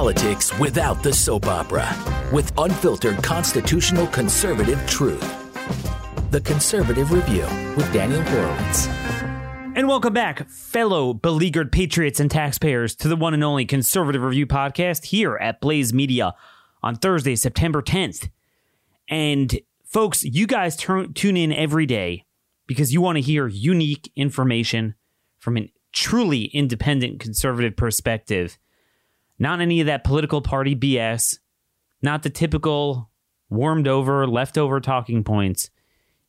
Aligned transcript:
politics 0.00 0.58
without 0.58 1.02
the 1.02 1.12
soap 1.12 1.44
opera 1.44 1.86
with 2.32 2.50
unfiltered 2.56 3.22
constitutional 3.22 4.06
conservative 4.06 4.82
truth. 4.86 5.20
The 6.30 6.40
Conservative 6.40 7.12
Review 7.12 7.44
with 7.76 7.92
Daniel 7.92 8.22
Horowitz. 8.22 8.86
And 9.76 9.86
welcome 9.86 10.14
back, 10.14 10.48
fellow 10.48 11.12
beleaguered 11.12 11.70
patriots 11.70 12.18
and 12.18 12.30
taxpayers, 12.30 12.96
to 12.96 13.08
the 13.08 13.14
one 13.16 13.34
and 13.34 13.44
only 13.44 13.66
Conservative 13.66 14.22
Review 14.22 14.46
podcast 14.46 15.04
here 15.04 15.36
at 15.36 15.60
Blaze 15.60 15.92
Media 15.92 16.32
on 16.82 16.94
Thursday, 16.96 17.36
September 17.36 17.82
10th. 17.82 18.30
And 19.06 19.60
folks, 19.84 20.24
you 20.24 20.46
guys 20.46 20.76
tune 20.76 21.36
in 21.36 21.52
every 21.52 21.84
day 21.84 22.24
because 22.66 22.90
you 22.90 23.02
want 23.02 23.16
to 23.16 23.22
hear 23.22 23.46
unique 23.48 24.10
information 24.16 24.94
from 25.38 25.58
a 25.58 25.70
truly 25.92 26.44
independent 26.44 27.20
conservative 27.20 27.76
perspective. 27.76 28.56
Not 29.40 29.60
any 29.60 29.80
of 29.80 29.86
that 29.86 30.04
political 30.04 30.42
party 30.42 30.76
BS, 30.76 31.38
not 32.02 32.22
the 32.22 32.30
typical 32.30 33.10
warmed 33.48 33.88
over, 33.88 34.26
leftover 34.26 34.80
talking 34.80 35.24
points. 35.24 35.70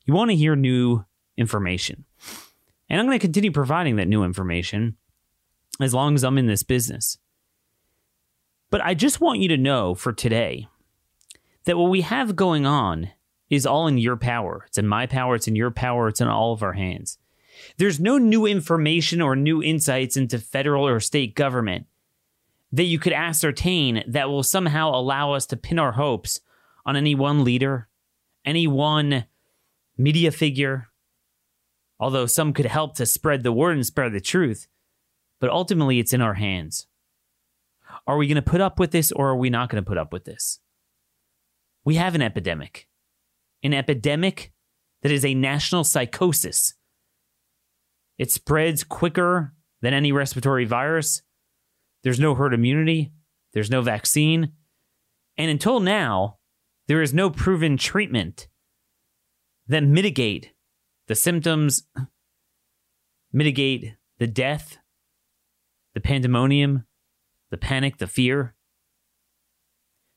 You 0.06 0.14
want 0.14 0.32
to 0.32 0.36
hear 0.36 0.56
new 0.56 1.06
information. 1.38 2.06
And 2.90 3.00
I'm 3.00 3.06
going 3.06 3.20
to 3.20 3.24
continue 3.24 3.52
providing 3.52 3.98
that 3.98 4.08
new 4.08 4.24
information 4.24 4.96
as 5.80 5.94
long 5.94 6.16
as 6.16 6.24
I'm 6.24 6.38
in 6.38 6.48
this 6.48 6.64
business. 6.64 7.18
But 8.70 8.82
I 8.82 8.94
just 8.94 9.20
want 9.20 9.40
you 9.40 9.50
to 9.50 9.58
know 9.58 9.94
for 9.94 10.14
today 10.14 10.68
that 11.66 11.78
what 11.78 11.90
we 11.90 12.02
have 12.02 12.38
going 12.38 12.66
on 12.66 13.12
is 13.50 13.66
all 13.66 13.88
in 13.88 13.98
your 13.98 14.16
power. 14.16 14.64
It's 14.68 14.78
in 14.78 14.88
my 14.88 15.06
power, 15.06 15.36
it's 15.36 15.48
in 15.48 15.58
your 15.58 15.72
power, 15.72 16.08
it's 16.08 16.22
in 16.22 16.30
all 16.30 16.54
of 16.54 16.64
our 16.64 16.74
hands. 16.74 17.18
There's 17.78 18.00
no 18.00 18.18
new 18.18 18.46
information 18.46 19.22
or 19.22 19.36
new 19.36 19.62
insights 19.62 20.16
into 20.16 20.40
federal 20.40 20.88
or 20.88 21.02
state 21.02 21.36
government 21.36 21.88
that 22.72 22.84
you 22.84 23.00
could 23.00 23.14
ascertain 23.14 24.04
that 24.08 24.30
will 24.30 24.44
somehow 24.44 24.90
allow 24.90 25.34
us 25.34 25.46
to 25.48 25.58
pin 25.58 25.80
our 25.80 25.94
hopes 25.94 26.40
on 26.86 26.96
any 26.96 27.16
one 27.16 27.44
leader, 27.44 27.90
any 28.46 28.68
one 28.68 29.26
media 29.98 30.32
figure, 30.32 30.88
although 32.00 32.26
some 32.26 32.54
could 32.54 32.66
help 32.66 32.96
to 32.96 33.06
spread 33.06 33.44
the 33.44 33.52
word 33.52 33.76
and 33.76 33.86
spread 33.86 34.14
the 34.14 34.22
truth. 34.22 34.68
But 35.40 35.50
ultimately, 35.50 36.00
it's 36.00 36.14
in 36.14 36.22
our 36.22 36.36
hands. 36.36 36.88
Are 38.08 38.18
we 38.18 38.28
going 38.28 38.36
to 38.36 38.42
put 38.42 38.62
up 38.62 38.80
with 38.80 38.92
this 38.92 39.12
or 39.12 39.30
are 39.30 39.36
we 39.36 39.50
not 39.50 39.70
going 39.70 39.84
to 39.84 39.88
put 39.88 39.98
up 39.98 40.14
with 40.14 40.26
this? 40.26 40.60
We 41.84 41.96
have 41.96 42.16
an 42.16 42.22
epidemic, 42.22 42.88
an 43.64 43.74
epidemic 43.74 44.52
that 45.02 45.12
is 45.12 45.26
a 45.26 45.34
national 45.34 45.84
psychosis. 45.84 46.76
It 48.18 48.32
spreads 48.32 48.84
quicker 48.84 49.54
than 49.82 49.94
any 49.94 50.12
respiratory 50.12 50.66
virus. 50.66 51.22
There's 52.04 52.20
no 52.20 52.36
herd 52.36 52.54
immunity, 52.54 53.12
there's 53.54 53.70
no 53.70 53.82
vaccine. 53.82 54.54
And 55.38 55.50
until 55.50 55.80
now, 55.80 56.38
there 56.88 57.02
is 57.02 57.14
no 57.14 57.30
proven 57.30 57.78
treatment 57.78 58.48
that 59.68 59.84
mitigate 59.84 60.52
the 61.08 61.16
symptoms, 61.16 61.84
mitigate 63.32 63.96
the 64.20 64.28
death, 64.28 64.78
the 65.94 66.02
pandemonium, 66.02 66.86
the 67.50 67.58
panic, 67.58 67.98
the 67.98 68.08
fear. 68.08 68.56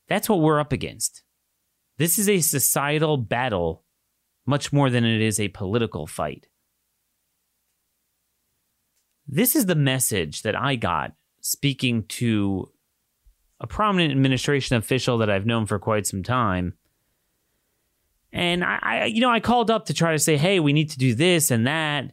That's 0.08 0.28
what 0.28 0.40
we're 0.40 0.60
up 0.60 0.72
against. 0.72 1.22
This 1.98 2.18
is 2.18 2.28
a 2.28 2.40
societal 2.40 3.16
battle 3.16 3.84
much 4.46 4.72
more 4.72 4.90
than 4.90 5.04
it 5.04 5.20
is 5.20 5.40
a 5.40 5.48
political 5.48 6.06
fight. 6.06 6.48
This 9.26 9.56
is 9.56 9.66
the 9.66 9.74
message 9.74 10.42
that 10.42 10.54
I 10.54 10.76
got 10.76 11.12
speaking 11.44 12.02
to 12.04 12.70
a 13.60 13.66
prominent 13.66 14.12
administration 14.12 14.76
official 14.76 15.18
that 15.18 15.28
I've 15.28 15.44
known 15.44 15.66
for 15.66 15.78
quite 15.78 16.06
some 16.06 16.22
time. 16.22 16.72
And 18.32 18.64
I, 18.64 18.78
I, 18.80 19.04
you 19.04 19.20
know, 19.20 19.28
I 19.28 19.40
called 19.40 19.70
up 19.70 19.84
to 19.86 19.94
try 19.94 20.12
to 20.12 20.18
say, 20.18 20.38
hey, 20.38 20.58
we 20.58 20.72
need 20.72 20.88
to 20.90 20.98
do 20.98 21.14
this 21.14 21.50
and 21.50 21.66
that. 21.66 22.12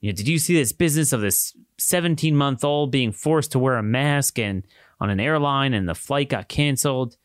You 0.00 0.10
know, 0.10 0.16
did 0.16 0.26
you 0.26 0.36
see 0.36 0.56
this 0.56 0.72
business 0.72 1.12
of 1.12 1.20
this 1.20 1.56
17 1.78 2.34
month 2.34 2.64
old 2.64 2.90
being 2.90 3.12
forced 3.12 3.52
to 3.52 3.60
wear 3.60 3.76
a 3.76 3.84
mask 3.84 4.40
and 4.40 4.64
on 5.00 5.10
an 5.10 5.20
airline 5.20 5.74
and 5.74 5.88
the 5.88 5.94
flight 5.94 6.28
got 6.28 6.48
canceled? 6.48 7.16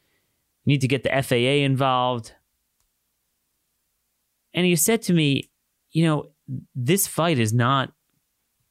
You 0.64 0.74
need 0.74 0.82
to 0.82 0.88
get 0.88 1.02
the 1.02 1.24
FAA 1.24 1.66
involved. 1.66 2.34
And 4.54 4.64
he 4.64 4.76
said 4.76 5.02
to 5.04 5.14
me, 5.14 5.50
you 5.90 6.06
know, 6.06 6.30
this 6.76 7.08
fight 7.08 7.40
is 7.40 7.52
not 7.52 7.94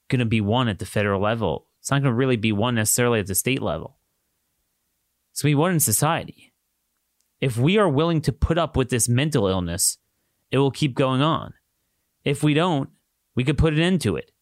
going 0.08 0.20
to 0.20 0.24
be 0.24 0.40
won 0.40 0.68
at 0.68 0.78
the 0.78 0.86
federal 0.86 1.20
level. 1.20 1.65
It's 1.86 1.92
not 1.92 2.02
going 2.02 2.10
to 2.10 2.16
really 2.16 2.34
be 2.34 2.50
won 2.50 2.74
necessarily 2.74 3.20
at 3.20 3.28
the 3.28 3.34
state 3.36 3.62
level. 3.62 3.96
It's 5.30 5.40
going 5.40 5.52
to 5.52 5.56
be 5.56 5.60
won 5.60 5.70
in 5.70 5.78
society. 5.78 6.52
If 7.40 7.56
we 7.56 7.78
are 7.78 7.88
willing 7.88 8.20
to 8.22 8.32
put 8.32 8.58
up 8.58 8.76
with 8.76 8.90
this 8.90 9.08
mental 9.08 9.46
illness, 9.46 9.98
it 10.50 10.58
will 10.58 10.72
keep 10.72 10.96
going 10.96 11.22
on. 11.22 11.54
If 12.24 12.42
we 12.42 12.54
don't, 12.54 12.90
we 13.36 13.44
could 13.44 13.56
put 13.56 13.72
an 13.72 13.78
end 13.78 14.00
to 14.00 14.16
it. 14.16 14.32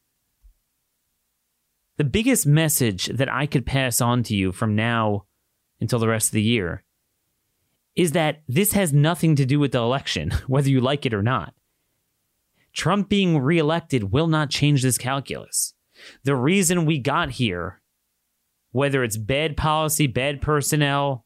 The 1.98 2.04
biggest 2.04 2.46
message 2.46 3.08
that 3.08 3.30
I 3.30 3.44
could 3.44 3.66
pass 3.66 4.00
on 4.00 4.22
to 4.22 4.34
you 4.34 4.50
from 4.50 4.74
now 4.74 5.26
until 5.82 5.98
the 5.98 6.08
rest 6.08 6.28
of 6.28 6.32
the 6.32 6.42
year 6.42 6.82
is 7.94 8.12
that 8.12 8.40
this 8.48 8.72
has 8.72 8.90
nothing 8.90 9.36
to 9.36 9.44
do 9.44 9.60
with 9.60 9.72
the 9.72 9.82
election, 9.82 10.30
whether 10.46 10.70
you 10.70 10.80
like 10.80 11.04
it 11.04 11.12
or 11.12 11.22
not. 11.22 11.52
Trump 12.72 13.10
being 13.10 13.36
reelected 13.36 14.12
will 14.12 14.28
not 14.28 14.48
change 14.48 14.82
this 14.82 14.96
calculus 14.96 15.73
the 16.22 16.36
reason 16.36 16.86
we 16.86 16.98
got 16.98 17.32
here, 17.32 17.80
whether 18.72 19.02
it's 19.02 19.16
bad 19.16 19.56
policy, 19.56 20.06
bad 20.06 20.40
personnel, 20.40 21.24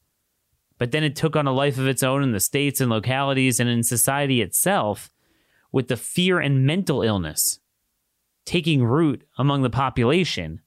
but 0.79 0.93
then 0.93 1.05
it 1.05 1.17
took 1.17 1.37
on 1.37 1.47
a 1.47 1.53
life 1.53 1.79
of 1.79 1.87
its 1.87 2.03
own 2.03 2.23
in 2.23 2.33
the 2.33 2.41
states 2.41 2.81
and 2.81 2.91
localities 2.91 3.59
and 3.59 3.69
in 3.69 3.83
society 3.83 4.41
itself 4.41 5.11
with 5.73 5.89
the 5.89 5.97
fear 5.97 6.39
and 6.39 6.67
mental 6.67 7.03
illness 7.03 7.61
taking 8.45 8.83
root 8.83 9.27
among 9.37 9.63
the 9.63 9.71
population. 9.71 10.61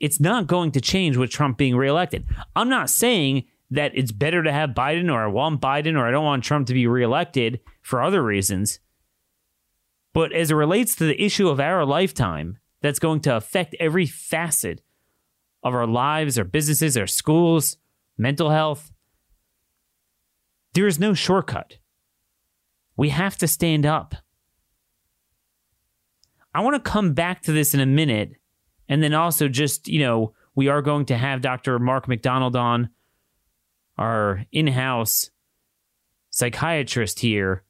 It's 0.00 0.18
not 0.18 0.48
going 0.48 0.72
to 0.72 0.80
change 0.80 1.16
with 1.16 1.30
Trump 1.30 1.56
being 1.56 1.76
reelected. 1.76 2.26
I'm 2.56 2.68
not 2.68 2.90
saying 2.90 3.44
that 3.70 3.92
it's 3.94 4.10
better 4.10 4.42
to 4.42 4.52
have 4.52 4.70
Biden 4.70 5.10
or 5.10 5.22
I 5.22 5.28
want 5.28 5.60
Biden 5.60 5.96
or 5.96 6.06
I 6.06 6.10
don't 6.10 6.24
want 6.24 6.42
Trump 6.42 6.66
to 6.66 6.74
be 6.74 6.86
reelected 6.86 7.60
for 7.80 8.02
other 8.02 8.22
reasons. 8.22 8.80
But 10.12 10.32
as 10.32 10.50
it 10.50 10.54
relates 10.54 10.96
to 10.96 11.04
the 11.04 11.22
issue 11.22 11.48
of 11.48 11.60
our 11.60 11.84
lifetime, 11.84 12.58
that's 12.84 12.98
going 12.98 13.18
to 13.18 13.34
affect 13.34 13.74
every 13.80 14.04
facet 14.04 14.82
of 15.62 15.74
our 15.74 15.86
lives, 15.86 16.36
our 16.36 16.44
businesses, 16.44 16.98
our 16.98 17.06
schools, 17.06 17.78
mental 18.18 18.50
health. 18.50 18.92
There 20.74 20.86
is 20.86 20.98
no 20.98 21.14
shortcut. 21.14 21.78
We 22.94 23.08
have 23.08 23.38
to 23.38 23.48
stand 23.48 23.86
up. 23.86 24.14
I 26.54 26.60
want 26.60 26.74
to 26.76 26.90
come 26.90 27.14
back 27.14 27.40
to 27.44 27.52
this 27.52 27.72
in 27.72 27.80
a 27.80 27.86
minute. 27.86 28.32
And 28.86 29.02
then 29.02 29.14
also, 29.14 29.48
just, 29.48 29.88
you 29.88 30.00
know, 30.00 30.34
we 30.54 30.68
are 30.68 30.82
going 30.82 31.06
to 31.06 31.16
have 31.16 31.40
Dr. 31.40 31.78
Mark 31.78 32.06
McDonald 32.06 32.54
on, 32.54 32.90
our 33.96 34.44
in 34.52 34.66
house 34.66 35.30
psychiatrist 36.28 37.20
here, 37.20 37.64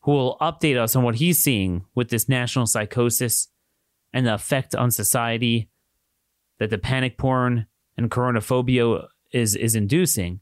who 0.00 0.10
will 0.10 0.36
update 0.42 0.78
us 0.78 0.94
on 0.94 1.04
what 1.04 1.14
he's 1.14 1.38
seeing 1.38 1.86
with 1.94 2.10
this 2.10 2.28
national 2.28 2.66
psychosis 2.66 3.48
and 4.12 4.26
the 4.26 4.34
effect 4.34 4.74
on 4.74 4.90
society 4.90 5.68
that 6.58 6.70
the 6.70 6.78
panic 6.78 7.18
porn 7.18 7.66
and 7.96 8.10
coronaphobia 8.10 9.06
is 9.32 9.54
is 9.54 9.74
inducing. 9.74 10.40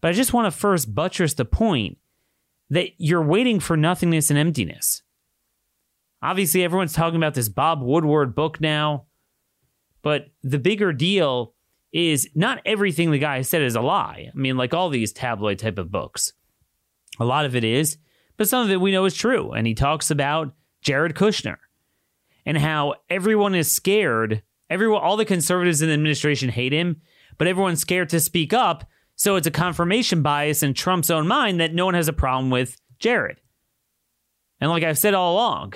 But 0.00 0.08
I 0.08 0.12
just 0.12 0.32
want 0.32 0.52
to 0.52 0.58
first 0.58 0.94
buttress 0.94 1.34
the 1.34 1.44
point 1.44 1.98
that 2.70 2.90
you're 2.98 3.22
waiting 3.22 3.60
for 3.60 3.76
nothingness 3.76 4.30
and 4.30 4.38
emptiness. 4.38 5.02
Obviously, 6.22 6.64
everyone's 6.64 6.92
talking 6.92 7.16
about 7.16 7.34
this 7.34 7.48
Bob 7.48 7.82
Woodward 7.82 8.34
book 8.34 8.60
now, 8.60 9.06
but 10.02 10.26
the 10.42 10.58
bigger 10.58 10.92
deal 10.92 11.54
is 11.92 12.28
not 12.34 12.60
everything 12.64 13.10
the 13.10 13.18
guy 13.18 13.42
said 13.42 13.62
is 13.62 13.74
a 13.74 13.80
lie. 13.80 14.30
I 14.32 14.36
mean, 14.38 14.56
like 14.56 14.72
all 14.72 14.88
these 14.88 15.12
tabloid 15.12 15.58
type 15.58 15.78
of 15.78 15.90
books, 15.90 16.32
a 17.20 17.24
lot 17.24 17.44
of 17.44 17.54
it 17.54 17.64
is, 17.64 17.98
but 18.36 18.48
some 18.48 18.64
of 18.64 18.70
it 18.70 18.80
we 18.80 18.92
know 18.92 19.04
is 19.04 19.14
true. 19.14 19.52
And 19.52 19.66
he 19.66 19.74
talks 19.74 20.10
about 20.10 20.54
Jared 20.80 21.14
Kushner 21.14 21.56
and 22.44 22.58
how 22.58 22.94
everyone 23.08 23.54
is 23.54 23.70
scared. 23.70 24.42
Everyone, 24.68 25.02
all 25.02 25.16
the 25.16 25.24
conservatives 25.24 25.82
in 25.82 25.88
the 25.88 25.94
administration 25.94 26.48
hate 26.48 26.72
him, 26.72 27.00
but 27.38 27.46
everyone's 27.46 27.80
scared 27.80 28.08
to 28.10 28.20
speak 28.20 28.52
up. 28.52 28.84
So 29.14 29.36
it's 29.36 29.46
a 29.46 29.52
confirmation 29.52 30.22
bias 30.22 30.62
in 30.62 30.74
Trump's 30.74 31.10
own 31.10 31.28
mind 31.28 31.60
that 31.60 31.74
no 31.74 31.84
one 31.84 31.94
has 31.94 32.08
a 32.08 32.12
problem 32.12 32.50
with 32.50 32.76
Jared. 32.98 33.40
And 34.60 34.70
like 34.70 34.82
I've 34.82 34.98
said 34.98 35.14
all 35.14 35.34
along, 35.34 35.74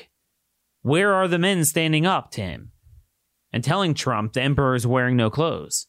where 0.82 1.12
are 1.12 1.28
the 1.28 1.38
men 1.38 1.64
standing 1.64 2.06
up 2.06 2.30
to 2.32 2.40
him 2.40 2.70
and 3.52 3.62
telling 3.62 3.94
Trump 3.94 4.32
the 4.32 4.42
emperor 4.42 4.74
is 4.74 4.86
wearing 4.86 5.16
no 5.16 5.30
clothes? 5.30 5.88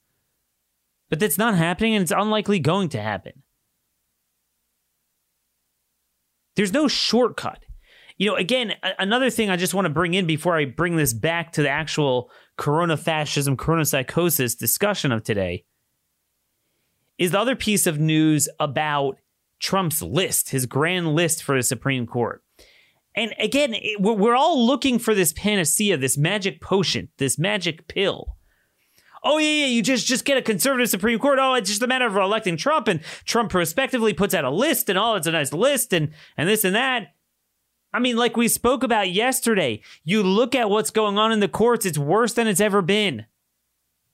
But 1.09 1.19
that's 1.19 1.37
not 1.37 1.55
happening 1.55 1.95
and 1.95 2.01
it's 2.01 2.11
unlikely 2.11 2.59
going 2.59 2.89
to 2.89 3.01
happen. 3.01 3.43
There's 6.55 6.73
no 6.73 6.87
shortcut. 6.87 7.66
You 8.17 8.29
know, 8.29 8.35
again, 8.35 8.73
another 8.97 9.29
thing 9.29 9.49
I 9.49 9.57
just 9.57 9.73
want 9.73 9.85
to 9.85 9.93
bring 9.93 10.13
in 10.13 10.25
before 10.25 10.57
I 10.57 10.65
bring 10.65 10.95
this 10.95 11.13
back 11.13 11.53
to 11.53 11.61
the 11.61 11.69
actual 11.69 12.31
corona 12.57 12.97
fascism, 12.97 13.55
corona 13.55 13.85
psychosis 13.85 14.55
discussion 14.55 15.11
of 15.11 15.23
today 15.23 15.65
is 17.17 17.31
the 17.31 17.39
other 17.39 17.55
piece 17.55 17.87
of 17.87 17.99
news 17.99 18.47
about 18.59 19.17
Trump's 19.59 20.01
list, 20.01 20.49
his 20.49 20.65
grand 20.65 21.15
list 21.15 21.43
for 21.43 21.55
the 21.55 21.63
Supreme 21.63 22.05
Court. 22.05 22.43
And 23.15 23.33
again, 23.39 23.73
it, 23.73 23.99
we're, 23.99 24.13
we're 24.13 24.35
all 24.35 24.63
looking 24.65 24.99
for 24.99 25.15
this 25.15 25.33
panacea, 25.33 25.97
this 25.97 26.17
magic 26.17 26.61
potion, 26.61 27.09
this 27.17 27.39
magic 27.39 27.87
pill. 27.87 28.37
Oh 29.23 29.39
yeah, 29.39 29.65
yeah, 29.65 29.65
you 29.65 29.81
just 29.81 30.05
just 30.05 30.25
get 30.25 30.37
a 30.37 30.43
conservative 30.43 30.89
Supreme 30.89 31.17
Court. 31.17 31.39
Oh, 31.41 31.55
it's 31.55 31.69
just 31.69 31.81
a 31.81 31.87
matter 31.87 32.05
of 32.05 32.15
electing 32.15 32.55
Trump, 32.55 32.87
and 32.87 33.01
Trump 33.25 33.49
prospectively 33.49 34.13
puts 34.13 34.35
out 34.35 34.45
a 34.45 34.51
list, 34.51 34.89
and 34.89 34.97
oh, 34.97 35.15
it's 35.15 35.25
a 35.25 35.31
nice 35.31 35.51
list, 35.51 35.91
and 35.91 36.13
and 36.37 36.47
this 36.47 36.63
and 36.63 36.75
that. 36.75 37.15
I 37.97 37.99
mean, 37.99 38.15
like 38.15 38.37
we 38.37 38.47
spoke 38.47 38.83
about 38.83 39.09
yesterday, 39.09 39.81
you 40.03 40.21
look 40.21 40.53
at 40.53 40.69
what's 40.69 40.91
going 40.91 41.17
on 41.17 41.31
in 41.31 41.39
the 41.39 41.47
courts, 41.47 41.83
it's 41.83 41.97
worse 41.97 42.31
than 42.31 42.45
it's 42.45 42.61
ever 42.61 42.83
been. 42.83 43.25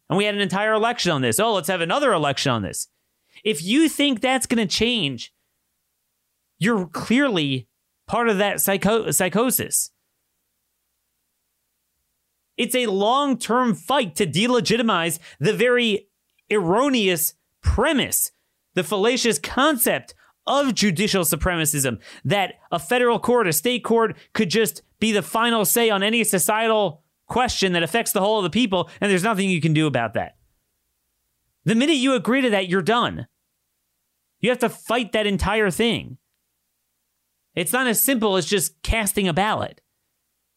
And 0.10 0.18
we 0.18 0.24
had 0.24 0.36
an 0.36 0.40
entire 0.40 0.72
election 0.72 1.12
on 1.12 1.22
this. 1.22 1.38
Oh, 1.38 1.56
let's 1.56 1.68
have 1.68 1.82
another 1.82 2.14
election 2.14 2.54
on 2.54 2.62
this. 2.62 2.88
If 3.44 3.62
you 3.62 3.90
think 3.90 4.22
that's 4.22 4.46
going 4.46 4.66
to 4.66 4.74
change, 4.74 5.34
you're 6.60 6.86
clearly 6.86 7.68
part 8.08 8.30
of 8.30 8.38
that 8.38 8.62
psycho- 8.62 9.12
psychosis. 9.12 9.92
It's 12.56 12.76
a 12.76 12.86
long 12.86 13.38
term 13.38 13.76
fight 13.76 14.16
to 14.16 14.26
delegitimize 14.26 15.20
the 15.42 15.52
very 15.52 16.08
erroneous 16.50 17.34
premise, 17.62 18.32
the 18.76 18.84
fallacious 18.86 19.40
concept 19.40 20.16
of 20.46 20.74
judicial 20.76 21.24
supremacism 21.24 22.00
that 22.26 22.56
a 22.72 22.80
federal 22.80 23.20
court, 23.20 23.48
a 23.48 23.54
state 23.54 23.84
court 23.84 24.18
could 24.34 24.50
just 24.50 24.82
be 25.00 25.12
the 25.12 25.22
final 25.22 25.66
say 25.66 25.90
on 25.90 26.04
any 26.04 26.24
societal 26.24 27.04
question 27.28 27.74
that 27.74 27.84
affects 27.84 28.12
the 28.12 28.20
whole 28.20 28.38
of 28.38 28.44
the 28.44 28.50
people, 28.50 28.90
and 29.00 29.10
there's 29.10 29.24
nothing 29.24 29.50
you 29.50 29.62
can 29.62 29.74
do 29.74 29.88
about 29.88 30.14
that. 30.14 30.36
The 31.66 31.76
minute 31.76 31.96
you 31.96 32.14
agree 32.14 32.42
to 32.42 32.50
that, 32.50 32.68
you're 32.68 32.82
done. 32.82 33.28
You 34.40 34.50
have 34.50 34.60
to 34.60 34.70
fight 34.70 35.14
that 35.14 35.26
entire 35.26 35.72
thing. 35.72 36.18
It's 37.56 37.72
not 37.72 37.88
as 37.88 38.02
simple 38.02 38.36
as 38.36 38.46
just 38.46 38.82
casting 38.84 39.28
a 39.28 39.34
ballot. 39.34 39.80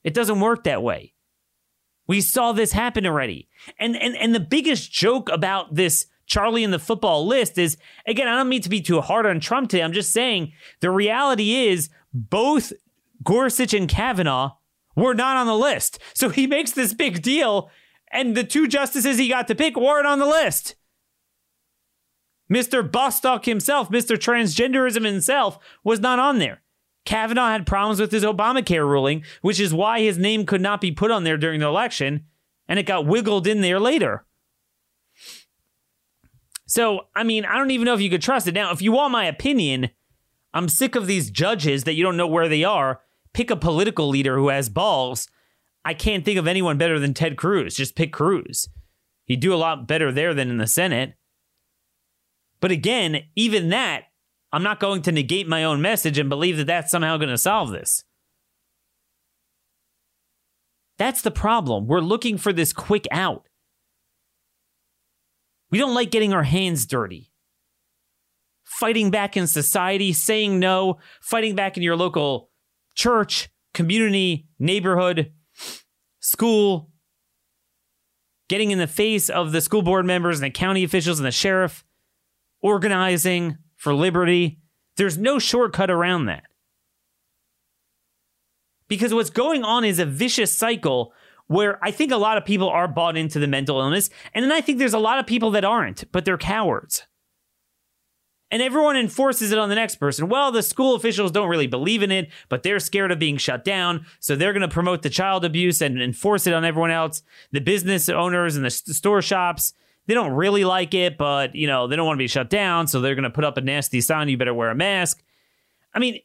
It 0.03 0.15
doesn't 0.15 0.41
work 0.41 0.65
that 0.65 0.83
way. 0.83 1.15
We 2.09 2.21
saw 2.21 2.53
this 2.53 2.73
happen 2.73 3.07
already. 3.07 3.49
And 3.79 3.97
and 3.97 4.17
and 4.17 4.35
the 4.35 4.41
biggest 4.41 4.93
joke 4.93 5.29
about 5.29 5.75
this 5.75 6.07
Charlie 6.27 6.65
in 6.65 6.71
the 6.73 6.79
football 6.79 7.27
list 7.27 7.57
is 7.57 7.77
again, 8.07 8.29
I 8.29 8.37
don't 8.37 8.49
mean 8.49 8.63
to 8.63 8.69
be 8.69 8.81
too 8.81 9.01
hard 9.01 9.27
on 9.27 9.41
Trump 9.41 9.71
today. 9.71 9.83
I'm 9.83 9.93
just 9.93 10.13
saying 10.13 10.53
the 10.81 10.91
reality 10.91 11.55
is 11.67 11.89
both 12.13 12.73
Gorsuch 13.23 13.75
and 13.75 13.89
Kavanaugh 13.89 14.57
were 14.95 15.15
not 15.15 15.37
on 15.37 15.47
the 15.47 15.55
list. 15.55 15.99
So 16.15 16.29
he 16.29 16.47
makes 16.47 16.73
this 16.73 16.95
big 16.95 17.23
deal, 17.23 17.71
and 18.11 18.35
the 18.35 18.45
two 18.45 18.67
justices 18.67 19.19
he 19.19 19.29
got 19.29 19.47
to 19.49 19.55
pick 19.55 19.77
weren't 19.77 20.07
on 20.07 20.19
the 20.19 20.27
list. 20.27 20.75
Mr. 22.51 22.89
Bostock 22.91 23.45
himself, 23.45 23.91
Mr. 23.91 24.17
Transgenderism 24.17 25.05
himself, 25.05 25.59
was 25.83 26.01
not 26.01 26.19
on 26.19 26.39
there. 26.39 26.63
Kavanaugh 27.05 27.51
had 27.51 27.67
problems 27.67 28.01
with 28.01 28.13
his 28.13 28.25
Obamacare 28.25 28.87
ruling, 28.87 29.23
which 29.43 29.61
is 29.61 29.75
why 29.75 30.01
his 30.01 30.19
name 30.19 30.47
could 30.47 30.61
not 30.61 30.81
be 30.81 30.93
put 30.93 31.11
on 31.11 31.25
there 31.25 31.37
during 31.37 31.61
the 31.61 31.67
election, 31.67 32.25
and 32.69 32.79
it 32.79 32.87
got 32.87 33.07
wiggled 33.07 33.47
in 33.47 33.61
there 33.61 33.79
later. 33.79 34.25
So, 36.67 37.03
I 37.15 37.23
mean, 37.23 37.45
I 37.45 37.57
don't 37.59 37.71
even 37.71 37.85
know 37.85 37.95
if 37.95 38.01
you 38.01 38.11
could 38.11 38.23
trust 38.23 38.49
it. 38.49 38.55
Now, 38.55 38.73
if 38.73 38.83
you 38.83 38.93
want 38.93 39.13
my 39.13 39.27
opinion, 39.27 39.91
I'm 40.53 40.69
sick 40.69 40.95
of 40.95 41.07
these 41.07 41.31
judges 41.31 41.85
that 41.85 41.95
you 41.95 42.03
don't 42.03 42.17
know 42.17 42.27
where 42.27 42.49
they 42.49 42.65
are. 42.65 43.01
Pick 43.33 43.51
a 43.51 43.57
political 43.57 44.09
leader 44.09 44.37
who 44.37 44.49
has 44.49 44.69
balls. 44.69 45.29
I 45.85 45.95
can't 45.95 46.25
think 46.25 46.39
of 46.39 46.49
anyone 46.49 46.79
better 46.79 46.99
than 46.99 47.15
Ted 47.15 47.37
Cruz. 47.37 47.77
Just 47.77 47.95
pick 47.95 48.13
Cruz. 48.13 48.69
He'd 49.27 49.41
do 49.41 49.55
a 49.55 49.57
lot 49.57 49.87
better 49.87 50.11
there 50.11 50.35
than 50.35 50.51
in 50.51 50.57
the 50.57 50.67
Senate. 50.67 51.15
But 52.61 52.73
again, 52.73 53.25
even 53.37 53.69
that, 53.69 54.05
I'm 54.53 54.63
not 54.63 54.81
going 54.81 55.03
to 55.03 55.13
negate 55.13 55.47
my 55.47 55.63
own 55.63 55.83
message 55.83 56.19
and 56.19 56.29
believe 56.29 56.57
that 56.57 56.67
that's 56.67 56.91
somehow 56.91 57.17
going 57.17 57.29
to 57.29 57.39
solve 57.39 57.71
this. 57.71 58.03
That's 60.99 61.23
the 61.23 61.31
problem. 61.31 61.87
We're 61.87 62.01
looking 62.01 62.39
for 62.39 62.53
this 62.53 62.73
quick 62.73 63.07
out. 63.11 63.46
We 65.71 65.79
don't 65.79 65.95
like 65.95 66.11
getting 66.11 66.33
our 66.33 66.45
hands 66.45 66.87
dirty. 66.87 67.33
Fighting 68.65 69.11
back 69.11 69.37
in 69.37 69.47
society, 69.47 70.13
saying 70.13 70.59
no, 70.59 70.99
fighting 71.21 71.55
back 71.55 71.77
in 71.77 71.83
your 71.83 71.97
local 71.97 72.51
church, 72.95 73.49
community, 73.75 74.47
neighborhood, 74.59 75.33
school, 76.21 76.91
getting 78.49 78.71
in 78.71 78.79
the 78.79 78.87
face 78.87 79.29
of 79.29 79.53
the 79.53 79.61
school 79.61 79.83
board 79.83 80.07
members 80.07 80.39
and 80.39 80.45
the 80.45 80.51
county 80.51 80.85
officials 80.85 81.19
and 81.19 81.27
the 81.27 81.33
sheriff, 81.33 81.85
organizing 82.61 83.59
for 83.77 83.95
liberty. 83.95 84.61
There's 84.97 85.19
no 85.19 85.39
shortcut 85.39 85.91
around 85.91 86.27
that. 86.27 86.45
Because 88.89 89.13
what's 89.13 89.31
going 89.31 89.65
on 89.65 89.85
is 89.85 89.99
a 89.99 90.07
vicious 90.07 90.57
cycle 90.57 91.13
where 91.47 91.83
I 91.85 91.91
think 91.91 92.13
a 92.13 92.17
lot 92.17 92.37
of 92.37 92.45
people 92.45 92.69
are 92.69 92.89
bought 92.89 93.17
into 93.17 93.39
the 93.39 93.47
mental 93.47 93.81
illness, 93.81 94.11
and 94.35 94.45
then 94.45 94.53
I 94.53 94.61
think 94.61 94.79
there's 94.79 94.95
a 94.95 94.99
lot 94.99 95.19
of 95.19 95.27
people 95.27 95.51
that 95.53 95.65
aren't, 95.65 96.11
but 96.13 96.25
they're 96.25 96.39
cowards. 96.39 97.07
And 98.51 98.63
everyone 98.63 98.97
enforces 98.97 99.51
it 99.51 99.59
on 99.59 99.69
the 99.69 99.75
next 99.75 99.97
person. 99.97 100.29
Well, 100.29 100.53
the 100.53 100.63
school 100.63 100.95
officials 100.95 101.33
don't 101.33 101.49
really 101.49 101.67
believe 101.67 102.03
in 102.03 102.13
it, 102.13 102.31
but 102.49 102.63
they're 102.63 102.79
scared 102.79 103.11
of 103.11 103.19
being 103.19 103.39
shut 103.39 103.65
down. 103.65 104.07
So 104.21 104.37
they're 104.37 104.53
going 104.53 104.61
to 104.61 104.69
promote 104.69 105.03
the 105.03 105.11
child 105.11 105.45
abuse 105.45 105.83
and 105.83 106.01
enforce 106.01 106.47
it 106.47 106.55
on 106.55 106.65
everyone 106.65 106.93
else. 106.93 107.23
The 107.51 107.61
business 107.61 108.09
owners 108.09 108.55
and 108.55 108.65
the 108.65 108.71
store 108.71 109.21
shops, 109.21 109.73
they 110.07 110.15
don't 110.15 110.31
really 110.31 110.65
like 110.65 110.95
it, 110.95 111.19
but 111.19 111.57
you 111.57 111.67
know, 111.67 111.89
they 111.89 111.97
don't 111.97 112.07
want 112.07 112.19
to 112.19 112.23
be 112.23 112.29
shut 112.29 112.49
down. 112.49 112.87
So 112.87 113.01
they're 113.01 113.17
going 113.17 113.25
to 113.25 113.31
put 113.31 113.45
up 113.45 113.57
a 113.57 113.63
nasty 113.63 114.01
sign. 114.01 114.29
You 114.29 114.37
better 114.37 114.55
wear 114.55 114.71
a 114.71 114.77
mask. 114.77 115.25
I 115.93 115.99
mean, 115.99 116.21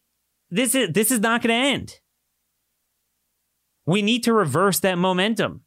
this 0.51 0.75
is, 0.75 0.89
this 0.91 1.09
is 1.09 1.21
not 1.21 1.41
going 1.41 1.49
to 1.49 1.69
end. 1.69 2.00
We 3.85 4.01
need 4.01 4.23
to 4.23 4.33
reverse 4.33 4.79
that 4.81 4.97
momentum. 4.97 5.61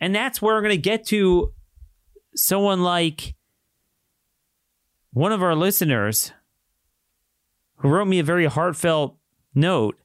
And 0.00 0.14
that's 0.14 0.40
where 0.40 0.54
we're 0.54 0.62
going 0.62 0.70
to 0.70 0.76
get 0.76 1.06
to 1.06 1.52
someone 2.34 2.82
like 2.82 3.34
one 5.12 5.32
of 5.32 5.42
our 5.42 5.54
listeners 5.54 6.32
who 7.76 7.88
wrote 7.88 8.06
me 8.06 8.18
a 8.18 8.24
very 8.24 8.46
heartfelt 8.46 9.16
note. 9.54 9.98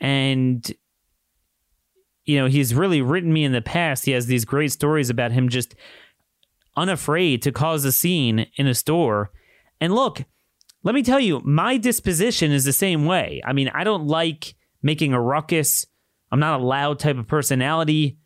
And, 0.00 0.70
you 2.24 2.38
know, 2.38 2.46
he's 2.46 2.74
really 2.74 3.00
written 3.00 3.32
me 3.32 3.44
in 3.44 3.52
the 3.52 3.62
past. 3.62 4.04
He 4.04 4.12
has 4.12 4.26
these 4.26 4.44
great 4.44 4.72
stories 4.72 5.10
about 5.10 5.32
him 5.32 5.48
just 5.48 5.74
unafraid 6.76 7.42
to 7.42 7.52
cause 7.52 7.84
a 7.84 7.92
scene 7.92 8.46
in 8.56 8.66
a 8.66 8.74
store. 8.74 9.30
And 9.80 9.94
look, 9.94 10.24
let 10.86 10.94
me 10.94 11.02
tell 11.02 11.18
you, 11.18 11.42
my 11.44 11.78
disposition 11.78 12.52
is 12.52 12.62
the 12.62 12.72
same 12.72 13.06
way. 13.06 13.42
I 13.44 13.52
mean, 13.52 13.68
I 13.74 13.82
don't 13.82 14.06
like 14.06 14.54
making 14.84 15.12
a 15.12 15.20
ruckus. 15.20 15.84
I'm 16.30 16.38
not 16.38 16.60
a 16.60 16.64
loud 16.64 17.00
type 17.00 17.18
of 17.18 17.26
personality. 17.26 18.18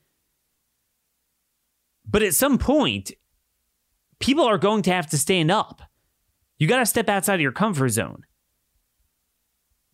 But 2.07 2.23
at 2.23 2.35
some 2.35 2.59
point, 2.59 3.13
people 4.19 4.45
are 4.45 4.59
going 4.59 4.83
to 4.83 4.93
have 4.93 5.07
to 5.07 5.17
stand 5.17 5.51
up. 5.51 5.81
You 6.59 6.69
got 6.69 6.81
to 6.81 6.87
step 6.87 7.09
outside 7.09 7.37
of 7.37 7.41
your 7.41 7.51
comfort 7.51 7.89
zone. 7.89 8.25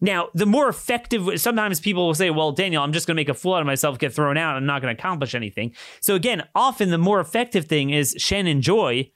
Now, 0.00 0.30
the 0.35 0.44
more 0.44 0.68
effective, 0.68 1.40
sometimes 1.40 1.78
people 1.78 2.04
will 2.04 2.14
say, 2.14 2.30
well, 2.30 2.50
Daniel, 2.50 2.82
I'm 2.82 2.92
just 2.92 3.06
going 3.06 3.14
to 3.14 3.20
make 3.20 3.28
a 3.28 3.35
fool 3.35 3.54
out 3.54 3.61
of 3.61 3.66
myself, 3.66 4.00
get 4.00 4.12
thrown 4.12 4.37
out. 4.37 4.56
I'm 4.56 4.66
not 4.66 4.82
going 4.82 4.92
to 4.92 5.00
accomplish 5.00 5.37
anything. 5.37 5.73
So, 6.00 6.16
again, 6.16 6.42
often 6.52 6.90
the 6.90 6.99
more 6.99 7.20
effective 7.20 7.66
thing 7.66 7.90
is 7.90 8.16
Shannon 8.18 8.61
Joy, 8.61 9.12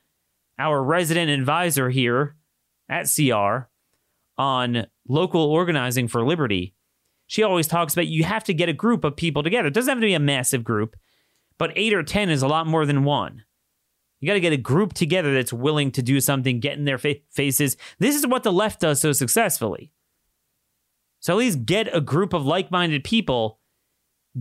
our 0.57 0.81
resident 0.81 1.33
advisor 1.33 1.91
here 1.91 2.37
at 2.91 3.09
CR 3.09 3.69
on 4.37 4.87
local 5.09 5.43
organizing 5.43 6.09
for 6.09 6.27
liberty. 6.27 6.75
She 7.27 7.43
always 7.43 7.69
talks 7.69 7.93
about 7.93 8.09
you 8.09 8.25
have 8.25 8.45
to 8.45 8.55
get 8.55 8.69
a 8.69 8.75
group 8.75 9.05
of 9.05 9.17
people 9.17 9.43
together. 9.43 9.69
It 9.69 9.75
doesn't 9.75 9.91
have 9.91 10.01
to 10.01 10.07
be 10.07 10.15
a 10.15 10.21
massive 10.21 10.65
group, 10.65 10.97
but 11.57 11.73
eight 11.77 11.95
or 11.95 12.03
10 12.03 12.29
is 12.29 12.43
a 12.43 12.49
lot 12.49 12.67
more 12.67 12.85
than 12.85 13.05
one. 13.05 13.45
You 14.19 14.27
got 14.27 14.35
to 14.35 14.41
get 14.41 14.53
a 14.53 14.59
group 14.59 14.93
together 14.93 15.33
that's 15.33 15.53
willing 15.53 15.93
to 15.93 16.03
do 16.03 16.21
something, 16.21 16.61
get 16.61 16.77
in 16.77 16.85
their 16.85 16.99
fa- 16.99 17.17
faces. 17.31 17.77
This 17.99 18.17
is 18.17 18.27
what 18.27 18.43
the 18.43 18.53
left 18.53 18.81
does 18.81 19.01
so 19.01 19.13
successfully. 19.13 19.93
So 21.21 21.35
at 21.35 21.39
least 21.39 21.65
get 21.65 21.95
a 21.95 22.01
group 22.01 22.33
of 22.33 22.45
like 22.45 22.71
minded 22.71 23.05
people 23.05 23.61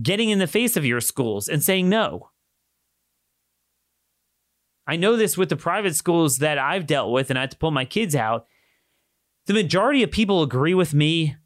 getting 0.02 0.30
in 0.30 0.38
the 0.38 0.46
face 0.46 0.76
of 0.76 0.84
your 0.84 1.00
schools 1.00 1.48
and 1.48 1.62
saying 1.62 1.88
no. 1.88 2.30
I 4.90 4.96
know 4.96 5.16
this 5.16 5.38
with 5.38 5.50
the 5.50 5.56
private 5.56 5.94
schools 5.94 6.38
that 6.38 6.58
I've 6.58 6.84
dealt 6.84 7.12
with 7.12 7.30
and 7.30 7.38
I 7.38 7.42
had 7.42 7.52
to 7.52 7.56
pull 7.56 7.70
my 7.70 7.84
kids 7.84 8.16
out. 8.16 8.46
The 9.46 9.54
majority 9.54 10.02
of 10.02 10.10
people 10.10 10.42
agree 10.42 10.74
with 10.74 10.92
me. 10.92 11.36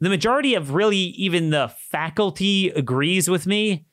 The 0.00 0.10
majority 0.10 0.54
of 0.54 0.74
really 0.74 0.98
even 0.98 1.48
the 1.48 1.72
faculty 1.90 2.68
agrees 2.68 3.26
with 3.26 3.46
me. 3.46 3.86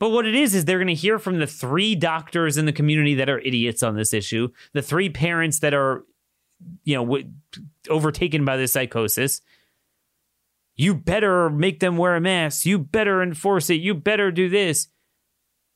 But 0.00 0.10
what 0.10 0.26
it 0.26 0.34
is, 0.34 0.56
is 0.56 0.64
they're 0.64 0.78
going 0.78 0.88
to 0.88 0.94
hear 0.94 1.20
from 1.20 1.38
the 1.38 1.46
three 1.46 1.94
doctors 1.94 2.58
in 2.58 2.66
the 2.66 2.72
community 2.72 3.14
that 3.14 3.30
are 3.30 3.38
idiots 3.38 3.84
on 3.84 3.94
this 3.94 4.12
issue, 4.12 4.48
the 4.72 4.82
three 4.82 5.08
parents 5.08 5.60
that 5.60 5.72
are 5.72 6.04
you 6.82 6.96
know, 6.96 7.04
w- 7.04 7.30
overtaken 7.88 8.44
by 8.44 8.56
this 8.56 8.72
psychosis. 8.72 9.40
You 10.74 10.94
better 10.94 11.48
make 11.48 11.78
them 11.78 11.96
wear 11.96 12.16
a 12.16 12.20
mask. 12.20 12.66
You 12.66 12.80
better 12.80 13.22
enforce 13.22 13.70
it. 13.70 13.80
You 13.80 13.94
better 13.94 14.32
do 14.32 14.48
this. 14.48 14.88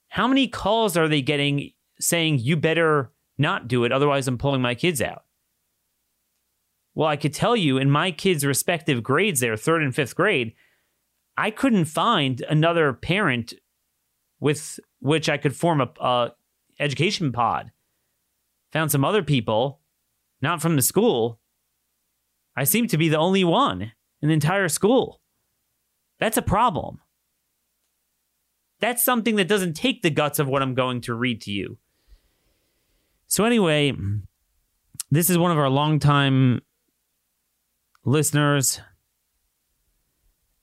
How 0.08 0.26
many 0.26 0.48
calls 0.48 0.96
are 0.96 1.06
they 1.06 1.22
getting 1.22 1.70
saying 2.00 2.38
you 2.38 2.56
better 2.56 3.12
not 3.38 3.68
do 3.68 3.84
it, 3.84 3.92
otherwise 3.92 4.28
I'm 4.28 4.38
pulling 4.38 4.62
my 4.62 4.74
kids 4.74 5.00
out? 5.02 5.24
Well, 6.94 7.08
I 7.08 7.16
could 7.16 7.34
tell 7.34 7.54
you 7.54 7.76
in 7.76 7.90
my 7.90 8.10
kids' 8.10 8.44
respective 8.44 9.02
grades 9.02 9.40
there, 9.40 9.56
third 9.56 9.82
and 9.82 9.94
fifth 9.94 10.16
grade, 10.16 10.54
I 11.36 11.50
couldn't 11.50 11.84
find 11.84 12.40
another 12.48 12.92
parent 12.94 13.52
with 14.40 14.80
which 15.00 15.28
I 15.28 15.36
could 15.36 15.54
form 15.54 15.80
a, 15.80 15.90
a 16.00 16.32
education 16.80 17.32
pod. 17.32 17.70
Found 18.72 18.90
some 18.90 19.04
other 19.04 19.22
people, 19.22 19.80
not 20.40 20.62
from 20.62 20.76
the 20.76 20.82
school. 20.82 21.38
I 22.56 22.64
seem 22.64 22.88
to 22.88 22.98
be 22.98 23.08
the 23.08 23.18
only 23.18 23.44
one 23.44 23.92
in 24.22 24.28
the 24.28 24.34
entire 24.34 24.68
school. 24.68 25.20
That's 26.18 26.38
a 26.38 26.42
problem. 26.42 27.00
That's 28.80 29.04
something 29.04 29.36
that 29.36 29.48
doesn't 29.48 29.74
take 29.74 30.02
the 30.02 30.10
guts 30.10 30.38
of 30.38 30.48
what 30.48 30.62
I'm 30.62 30.74
going 30.74 31.02
to 31.02 31.14
read 31.14 31.42
to 31.42 31.50
you. 31.50 31.78
So, 33.28 33.44
anyway, 33.44 33.92
this 35.10 35.30
is 35.30 35.38
one 35.38 35.50
of 35.50 35.58
our 35.58 35.68
longtime 35.68 36.62
listeners, 38.04 38.80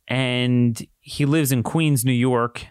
and 0.08 0.82
he 1.01 1.25
lives 1.25 1.51
in 1.51 1.63
Queens, 1.63 2.05
New 2.05 2.13
York. 2.13 2.65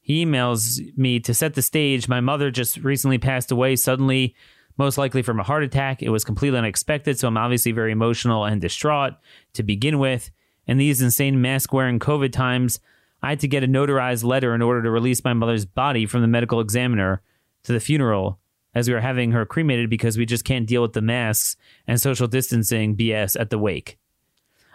He 0.00 0.24
emails 0.24 0.80
me 0.96 1.18
to 1.20 1.34
set 1.34 1.54
the 1.54 1.62
stage. 1.62 2.08
My 2.08 2.20
mother 2.20 2.50
just 2.50 2.76
recently 2.76 3.18
passed 3.18 3.50
away 3.50 3.74
suddenly, 3.74 4.36
most 4.76 4.98
likely 4.98 5.22
from 5.22 5.40
a 5.40 5.44
heart 5.44 5.64
attack. 5.64 6.02
It 6.02 6.10
was 6.10 6.24
completely 6.24 6.58
unexpected, 6.58 7.18
so 7.18 7.26
I'm 7.26 7.38
obviously 7.38 7.72
very 7.72 7.90
emotional 7.90 8.44
and 8.44 8.60
distraught 8.60 9.14
to 9.54 9.62
begin 9.62 9.98
with. 9.98 10.30
In 10.66 10.78
these 10.78 11.02
insane 11.02 11.40
mask 11.40 11.72
wearing 11.72 11.98
COVID 11.98 12.32
times, 12.32 12.78
I 13.22 13.30
had 13.30 13.40
to 13.40 13.48
get 13.48 13.64
a 13.64 13.68
notarized 13.68 14.24
letter 14.24 14.54
in 14.54 14.62
order 14.62 14.82
to 14.82 14.90
release 14.90 15.24
my 15.24 15.32
mother's 15.32 15.64
body 15.64 16.06
from 16.06 16.20
the 16.20 16.28
medical 16.28 16.60
examiner 16.60 17.22
to 17.64 17.72
the 17.72 17.80
funeral 17.80 18.38
as 18.74 18.88
we 18.88 18.94
were 18.94 19.00
having 19.00 19.32
her 19.32 19.46
cremated 19.46 19.88
because 19.88 20.18
we 20.18 20.26
just 20.26 20.44
can't 20.44 20.66
deal 20.66 20.82
with 20.82 20.92
the 20.92 21.02
masks 21.02 21.56
and 21.86 22.00
social 22.00 22.26
distancing 22.26 22.96
BS 22.96 23.38
at 23.38 23.50
the 23.50 23.58
wake. 23.58 23.98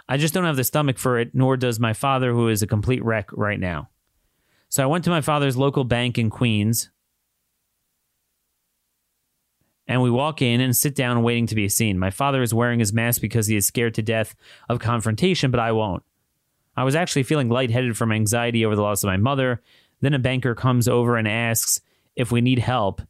I 0.08 0.18
just 0.18 0.34
don't 0.34 0.46
have 0.46 0.56
the 0.56 0.64
stomach 0.64 0.98
for 0.98 1.20
it, 1.20 1.36
nor 1.36 1.56
does 1.56 1.80
my 1.80 1.94
father, 1.94 2.32
who 2.32 2.48
is 2.48 2.62
a 2.62 2.68
complete 2.68 3.04
wreck 3.04 3.30
right 3.32 3.60
now. 3.60 3.90
So 4.68 4.84
I 4.84 4.88
went 4.88 5.04
to 5.04 5.10
my 5.10 5.22
father's 5.22 5.58
local 5.58 5.84
bank 5.84 6.18
in 6.18 6.30
Queens, 6.30 6.90
and 9.88 10.02
we 10.02 10.10
walk 10.10 10.42
in 10.42 10.62
and 10.62 10.76
sit 10.76 10.96
down 10.96 11.24
waiting 11.24 11.48
to 11.48 11.56
be 11.56 11.68
seen. 11.68 12.00
My 12.00 12.12
father 12.12 12.42
is 12.42 12.54
wearing 12.54 12.80
his 12.80 12.94
mask 12.94 13.22
because 13.22 13.48
he 13.48 13.56
is 13.56 13.68
scared 13.68 13.96
to 13.96 14.02
death 14.02 14.36
of 14.68 14.80
confrontation, 14.80 15.52
but 15.52 15.60
I 15.60 15.72
won't. 15.72 16.04
I 16.78 16.84
was 16.84 16.96
actually 16.96 17.24
feeling 17.24 17.50
lightheaded 17.50 17.98
from 17.98 18.12
anxiety 18.12 18.66
over 18.66 18.76
the 18.76 18.82
loss 18.82 19.04
of 19.04 19.08
my 19.08 19.18
mother. 19.18 19.62
Then 20.02 20.14
a 20.14 20.20
banker 20.20 20.56
comes 20.56 20.88
over 20.88 21.18
and 21.18 21.28
asks 21.28 21.82
if 22.20 22.34
we 22.34 22.42
need 22.42 22.60
help. 22.60 23.02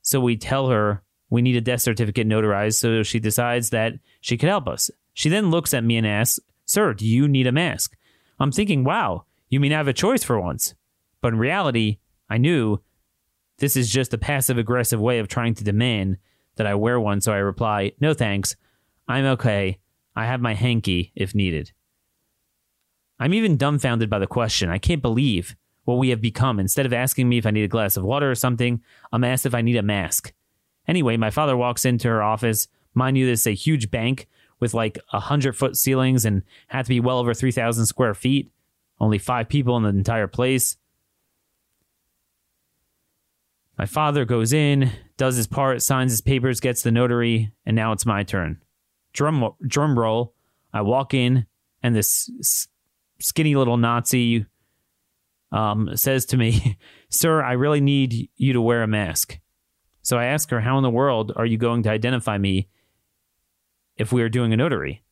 So 0.00 0.20
we 0.20 0.36
tell 0.36 0.68
her 0.68 1.02
we 1.28 1.42
need 1.42 1.56
a 1.56 1.60
death 1.60 1.80
certificate 1.80 2.28
notarized, 2.28 2.74
so 2.74 3.02
she 3.02 3.18
decides 3.18 3.70
that 3.70 3.94
she 4.20 4.38
could 4.38 4.48
help 4.48 4.68
us. 4.68 4.92
She 5.12 5.28
then 5.28 5.50
looks 5.50 5.74
at 5.74 5.82
me 5.82 5.96
and 5.96 6.06
asks, 6.06 6.38
Sir, 6.64 6.94
do 6.94 7.04
you 7.04 7.26
need 7.26 7.48
a 7.48 7.52
mask? 7.52 7.96
I'm 8.38 8.52
thinking, 8.52 8.84
wow, 8.84 9.24
you 9.48 9.58
mean 9.58 9.72
I 9.72 9.78
have 9.78 9.88
a 9.88 9.92
choice 9.92 10.22
for 10.22 10.40
once? 10.40 10.74
But 11.20 11.32
in 11.32 11.38
reality, 11.38 11.98
I 12.30 12.38
knew 12.38 12.80
this 13.58 13.76
is 13.76 13.90
just 13.90 14.14
a 14.14 14.18
passive 14.18 14.56
aggressive 14.56 15.00
way 15.00 15.18
of 15.18 15.26
trying 15.26 15.54
to 15.56 15.64
demand 15.64 16.18
that 16.54 16.66
I 16.66 16.76
wear 16.76 17.00
one, 17.00 17.20
so 17.20 17.32
I 17.32 17.38
reply, 17.38 17.92
No 18.00 18.14
thanks. 18.14 18.54
I'm 19.08 19.24
okay. 19.24 19.78
I 20.14 20.26
have 20.26 20.40
my 20.40 20.54
hanky 20.54 21.10
if 21.16 21.34
needed. 21.34 21.72
I'm 23.18 23.34
even 23.34 23.56
dumbfounded 23.56 24.08
by 24.08 24.20
the 24.20 24.28
question. 24.28 24.70
I 24.70 24.78
can't 24.78 25.02
believe 25.02 25.56
what 25.84 25.98
we 25.98 26.10
have 26.10 26.20
become. 26.20 26.58
Instead 26.58 26.86
of 26.86 26.92
asking 26.92 27.28
me 27.28 27.38
if 27.38 27.46
I 27.46 27.50
need 27.50 27.64
a 27.64 27.68
glass 27.68 27.96
of 27.96 28.04
water 28.04 28.30
or 28.30 28.34
something, 28.34 28.82
I'm 29.12 29.24
asked 29.24 29.46
if 29.46 29.54
I 29.54 29.62
need 29.62 29.76
a 29.76 29.82
mask. 29.82 30.32
Anyway, 30.86 31.16
my 31.16 31.30
father 31.30 31.56
walks 31.56 31.84
into 31.84 32.08
her 32.08 32.22
office. 32.22 32.68
Mind 32.94 33.16
you, 33.16 33.26
this 33.26 33.40
is 33.40 33.46
a 33.46 33.54
huge 33.54 33.90
bank 33.90 34.28
with 34.60 34.74
like 34.74 34.98
a 35.12 35.20
hundred 35.20 35.56
foot 35.56 35.76
ceilings 35.76 36.24
and 36.24 36.42
had 36.68 36.84
to 36.84 36.88
be 36.88 37.00
well 37.00 37.18
over 37.18 37.34
3,000 37.34 37.86
square 37.86 38.14
feet. 38.14 38.50
Only 39.00 39.18
five 39.18 39.48
people 39.48 39.76
in 39.76 39.82
the 39.82 39.88
entire 39.90 40.28
place. 40.28 40.76
My 43.76 43.86
father 43.86 44.24
goes 44.24 44.52
in, 44.52 44.92
does 45.16 45.36
his 45.36 45.48
part, 45.48 45.82
signs 45.82 46.12
his 46.12 46.20
papers, 46.20 46.60
gets 46.60 46.82
the 46.82 46.92
notary, 46.92 47.52
and 47.66 47.74
now 47.74 47.90
it's 47.92 48.06
my 48.06 48.22
turn. 48.22 48.62
Drum 49.12 49.52
drum 49.66 49.98
roll. 49.98 50.32
I 50.72 50.82
walk 50.82 51.12
in, 51.12 51.46
and 51.82 51.94
this 51.94 52.30
skinny 53.20 53.56
little 53.56 53.76
Nazi 53.76 54.46
um, 55.54 55.96
says 55.96 56.24
to 56.26 56.36
me, 56.36 56.78
"Sir, 57.08 57.42
I 57.42 57.52
really 57.52 57.80
need 57.80 58.28
you 58.36 58.52
to 58.52 58.60
wear 58.60 58.82
a 58.82 58.86
mask." 58.86 59.38
So 60.02 60.18
I 60.18 60.26
ask 60.26 60.50
her, 60.50 60.60
"How 60.60 60.76
in 60.76 60.82
the 60.82 60.90
world 60.90 61.32
are 61.36 61.46
you 61.46 61.56
going 61.56 61.82
to 61.84 61.90
identify 61.90 62.38
me 62.38 62.68
if 63.96 64.12
we 64.12 64.22
are 64.22 64.28
doing 64.28 64.52
a 64.52 64.56
notary? 64.56 65.02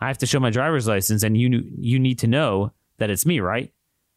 I 0.00 0.06
have 0.06 0.18
to 0.18 0.26
show 0.26 0.40
my 0.40 0.50
driver's 0.50 0.86
license, 0.88 1.22
and 1.22 1.36
you 1.36 1.64
you 1.76 1.98
need 1.98 2.18
to 2.20 2.26
know 2.26 2.72
that 2.98 3.10
it's 3.10 3.26
me, 3.26 3.40
right?" 3.40 3.72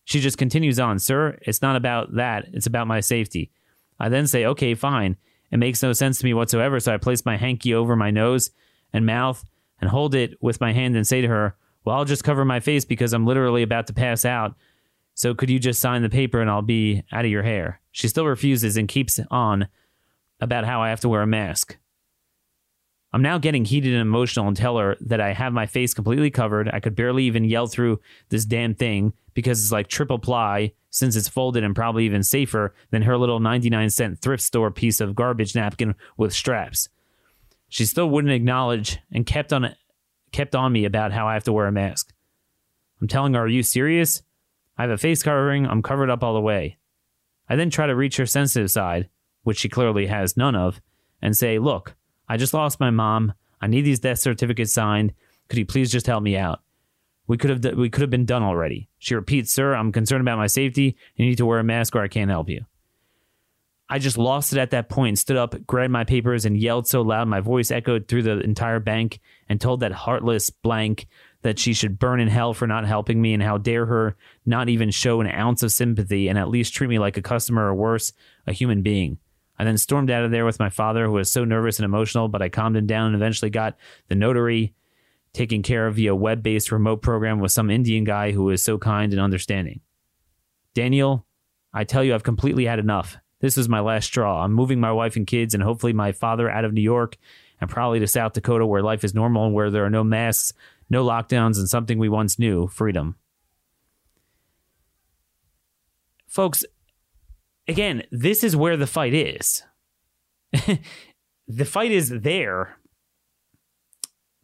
She 0.05 0.19
just 0.19 0.37
continues 0.37 0.79
on, 0.79 0.99
Sir, 0.99 1.37
it's 1.41 1.61
not 1.61 1.75
about 1.75 2.15
that. 2.15 2.45
It's 2.53 2.65
about 2.65 2.87
my 2.87 2.99
safety. 2.99 3.51
I 3.99 4.09
then 4.09 4.27
say, 4.27 4.45
Okay, 4.45 4.73
fine. 4.73 5.17
It 5.51 5.57
makes 5.57 5.83
no 5.83 5.93
sense 5.93 6.19
to 6.19 6.25
me 6.25 6.33
whatsoever. 6.33 6.79
So 6.79 6.93
I 6.93 6.97
place 6.97 7.25
my 7.25 7.37
hanky 7.37 7.73
over 7.73 7.95
my 7.95 8.09
nose 8.09 8.51
and 8.93 9.05
mouth 9.05 9.43
and 9.79 9.89
hold 9.89 10.15
it 10.15 10.41
with 10.41 10.61
my 10.61 10.73
hand 10.73 10.95
and 10.95 11.05
say 11.05 11.21
to 11.21 11.27
her, 11.27 11.55
Well, 11.85 11.95
I'll 11.95 12.05
just 12.05 12.23
cover 12.23 12.45
my 12.45 12.59
face 12.59 12.85
because 12.85 13.13
I'm 13.13 13.25
literally 13.25 13.63
about 13.63 13.87
to 13.87 13.93
pass 13.93 14.25
out. 14.25 14.55
So 15.13 15.33
could 15.33 15.49
you 15.49 15.59
just 15.59 15.81
sign 15.81 16.01
the 16.01 16.09
paper 16.09 16.41
and 16.41 16.49
I'll 16.49 16.61
be 16.61 17.03
out 17.11 17.25
of 17.25 17.31
your 17.31 17.43
hair? 17.43 17.81
She 17.91 18.07
still 18.07 18.25
refuses 18.25 18.77
and 18.77 18.87
keeps 18.87 19.19
on 19.29 19.67
about 20.39 20.65
how 20.65 20.81
I 20.81 20.89
have 20.89 21.01
to 21.01 21.09
wear 21.09 21.21
a 21.21 21.27
mask. 21.27 21.77
I'm 23.13 23.21
now 23.21 23.37
getting 23.37 23.65
heated 23.65 23.93
and 23.93 24.01
emotional 24.01 24.47
and 24.47 24.55
tell 24.55 24.77
her 24.77 24.95
that 25.01 25.19
I 25.19 25.33
have 25.33 25.51
my 25.51 25.65
face 25.65 25.93
completely 25.93 26.31
covered. 26.31 26.69
I 26.71 26.79
could 26.79 26.95
barely 26.95 27.25
even 27.25 27.43
yell 27.43 27.67
through 27.67 27.99
this 28.29 28.45
damn 28.45 28.73
thing 28.73 29.13
because 29.33 29.61
it's 29.61 29.71
like 29.71 29.87
triple 29.87 30.17
ply 30.17 30.71
since 30.89 31.15
it's 31.15 31.27
folded 31.27 31.63
and 31.63 31.75
probably 31.75 32.05
even 32.05 32.23
safer 32.23 32.73
than 32.89 33.01
her 33.01 33.17
little 33.17 33.39
99 33.39 33.89
cent 33.89 34.19
thrift 34.19 34.43
store 34.43 34.71
piece 34.71 35.01
of 35.01 35.15
garbage 35.15 35.55
napkin 35.55 35.95
with 36.17 36.33
straps. 36.33 36.87
She 37.67 37.85
still 37.85 38.09
wouldn't 38.09 38.33
acknowledge 38.33 38.99
and 39.11 39.25
kept 39.25 39.51
on 39.53 39.75
kept 40.31 40.55
on 40.55 40.71
me 40.71 40.85
about 40.85 41.11
how 41.11 41.27
I 41.27 41.33
have 41.33 41.43
to 41.45 41.53
wear 41.53 41.67
a 41.67 41.71
mask. 41.71 42.13
I'm 43.01 43.07
telling 43.07 43.33
her, 43.33 43.41
"Are 43.41 43.47
you 43.47 43.63
serious? 43.63 44.21
I 44.77 44.83
have 44.83 44.91
a 44.91 44.97
face 44.97 45.23
covering. 45.23 45.65
I'm 45.65 45.81
covered 45.81 46.09
up 46.09 46.23
all 46.23 46.33
the 46.33 46.41
way." 46.41 46.77
I 47.49 47.55
then 47.55 47.69
try 47.69 47.87
to 47.87 47.95
reach 47.95 48.17
her 48.17 48.25
sensitive 48.25 48.71
side, 48.71 49.09
which 49.43 49.57
she 49.57 49.69
clearly 49.69 50.07
has 50.07 50.37
none 50.37 50.55
of, 50.55 50.81
and 51.21 51.35
say, 51.35 51.59
"Look, 51.59 51.95
I 52.27 52.37
just 52.37 52.53
lost 52.53 52.79
my 52.79 52.89
mom. 52.89 53.33
I 53.59 53.67
need 53.67 53.81
these 53.81 53.99
death 53.99 54.19
certificates 54.19 54.73
signed. 54.73 55.13
Could 55.49 55.59
you 55.59 55.65
please 55.65 55.91
just 55.91 56.07
help 56.07 56.23
me 56.23 56.37
out? 56.37 56.61
We 57.27 57.37
could 57.37 57.49
have 57.49 57.77
we 57.77 57.89
could 57.89 58.01
have 58.01 58.09
been 58.09 58.25
done 58.25 58.43
already. 58.43 58.89
She 58.97 59.15
repeats, 59.15 59.53
"Sir, 59.53 59.75
I'm 59.75 59.91
concerned 59.91 60.21
about 60.21 60.37
my 60.37 60.47
safety. 60.47 60.95
You 61.15 61.25
need 61.25 61.37
to 61.37 61.45
wear 61.45 61.59
a 61.59 61.63
mask 61.63 61.95
or 61.95 62.01
I 62.01 62.07
can't 62.07 62.31
help 62.31 62.49
you." 62.49 62.65
I 63.89 63.99
just 63.99 64.17
lost 64.17 64.53
it 64.53 64.59
at 64.59 64.69
that 64.71 64.87
point, 64.87 65.19
stood 65.19 65.35
up, 65.35 65.67
grabbed 65.67 65.91
my 65.91 66.05
papers, 66.05 66.45
and 66.45 66.57
yelled 66.57 66.87
so 66.87 67.01
loud 67.01 67.27
my 67.27 67.41
voice 67.41 67.71
echoed 67.71 68.07
through 68.07 68.23
the 68.23 68.39
entire 68.39 68.79
bank 68.79 69.19
and 69.49 69.59
told 69.59 69.81
that 69.81 69.91
heartless 69.91 70.49
blank 70.49 71.07
that 71.41 71.59
she 71.59 71.73
should 71.73 71.99
burn 71.99 72.19
in 72.19 72.27
hell 72.27 72.53
for 72.53 72.67
not 72.67 72.85
helping 72.85 73.21
me 73.21 73.33
and 73.33 73.41
how 73.41 73.57
dare 73.57 73.85
her 73.85 74.15
not 74.45 74.69
even 74.69 74.91
show 74.91 75.21
an 75.21 75.27
ounce 75.27 75.63
of 75.63 75.71
sympathy 75.71 76.27
and 76.27 76.37
at 76.37 76.49
least 76.49 76.73
treat 76.73 76.87
me 76.87 76.99
like 76.99 77.17
a 77.17 77.21
customer 77.21 77.67
or 77.67 77.75
worse, 77.75 78.13
a 78.45 78.53
human 78.53 78.81
being. 78.81 79.17
I 79.57 79.63
then 79.63 79.77
stormed 79.77 80.09
out 80.09 80.23
of 80.23 80.31
there 80.31 80.45
with 80.45 80.59
my 80.59 80.69
father, 80.69 81.05
who 81.05 81.13
was 81.13 81.31
so 81.31 81.45
nervous 81.45 81.77
and 81.77 81.85
emotional, 81.85 82.27
but 82.27 82.41
I 82.41 82.49
calmed 82.49 82.77
him 82.77 82.87
down 82.87 83.07
and 83.07 83.15
eventually 83.15 83.51
got 83.51 83.77
the 84.07 84.15
notary 84.15 84.73
taken 85.33 85.61
care 85.61 85.87
of 85.87 85.95
via 85.95 86.15
web 86.15 86.43
based 86.43 86.71
remote 86.71 87.01
program 87.01 87.39
with 87.39 87.51
some 87.51 87.69
Indian 87.69 88.03
guy 88.03 88.31
who 88.31 88.45
was 88.45 88.63
so 88.63 88.77
kind 88.77 89.13
and 89.13 89.21
understanding. 89.21 89.81
Daniel, 90.73 91.25
I 91.73 91.83
tell 91.83 92.03
you, 92.03 92.15
I've 92.15 92.23
completely 92.23 92.65
had 92.65 92.79
enough. 92.79 93.17
This 93.39 93.57
is 93.57 93.69
my 93.69 93.79
last 93.79 94.05
straw. 94.05 94.43
I'm 94.43 94.53
moving 94.53 94.79
my 94.79 94.91
wife 94.91 95.15
and 95.15 95.25
kids 95.25 95.53
and 95.53 95.63
hopefully 95.63 95.93
my 95.93 96.11
father 96.11 96.49
out 96.49 96.65
of 96.65 96.73
New 96.73 96.81
York 96.81 97.17
and 97.59 97.69
probably 97.69 97.99
to 97.99 98.07
South 98.07 98.33
Dakota 98.33 98.65
where 98.65 98.81
life 98.81 99.03
is 99.03 99.13
normal 99.13 99.45
and 99.45 99.53
where 99.53 99.69
there 99.69 99.85
are 99.85 99.89
no 99.89 100.03
masks, 100.03 100.53
no 100.91 101.05
lockdowns, 101.05 101.57
and 101.57 101.69
something 101.69 101.97
we 101.97 102.09
once 102.09 102.37
knew 102.37 102.67
freedom. 102.67 103.15
Folks, 106.27 106.65
again, 107.65 108.03
this 108.11 108.43
is 108.43 108.57
where 108.57 108.75
the 108.75 108.85
fight 108.85 109.13
is. 109.13 109.63
the 111.47 111.65
fight 111.65 111.91
is 111.91 112.09
there 112.09 112.77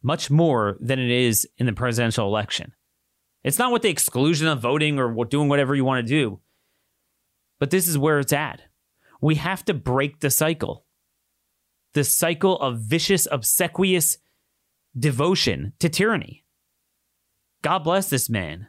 much 0.02 0.30
more 0.30 0.78
than 0.80 0.98
it 0.98 1.10
is 1.10 1.46
in 1.58 1.66
the 1.66 1.72
presidential 1.74 2.26
election. 2.26 2.72
It's 3.44 3.58
not 3.58 3.70
with 3.70 3.82
the 3.82 3.90
exclusion 3.90 4.48
of 4.48 4.60
voting 4.60 4.98
or 4.98 5.24
doing 5.26 5.50
whatever 5.50 5.74
you 5.74 5.84
want 5.84 6.06
to 6.06 6.10
do, 6.10 6.40
but 7.58 7.70
this 7.70 7.86
is 7.86 7.98
where 7.98 8.20
it's 8.20 8.32
at. 8.32 8.62
We 9.20 9.34
have 9.34 9.66
to 9.66 9.74
break 9.74 10.20
the 10.20 10.30
cycle. 10.30 10.86
the 11.92 12.04
cycle 12.04 12.58
of 12.60 12.78
vicious, 12.78 13.26
obsequious 13.30 14.18
devotion 14.98 15.72
to 15.78 15.88
tyranny. 15.88 16.44
God 17.62 17.80
bless 17.80 18.10
this 18.10 18.28
man. 18.28 18.68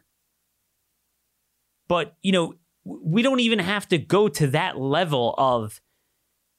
But, 1.87 2.15
you 2.21 2.31
know, 2.31 2.55
we 2.83 3.21
don't 3.21 3.39
even 3.39 3.59
have 3.59 3.87
to 3.89 3.97
go 3.97 4.27
to 4.29 4.47
that 4.47 4.79
level 4.79 5.35
of 5.37 5.81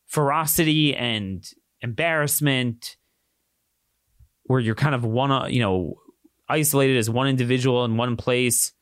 ferocity 0.06 0.94
and 0.94 1.48
embarrassment 1.80 2.96
where 4.44 4.60
you're 4.60 4.74
kind 4.74 4.94
of 4.94 5.04
one, 5.04 5.30
uh, 5.30 5.46
you 5.46 5.60
know, 5.60 5.94
isolated 6.48 6.96
as 6.96 7.08
one 7.08 7.28
individual 7.28 7.84
in 7.84 7.96
one 7.96 8.16
place. 8.16 8.72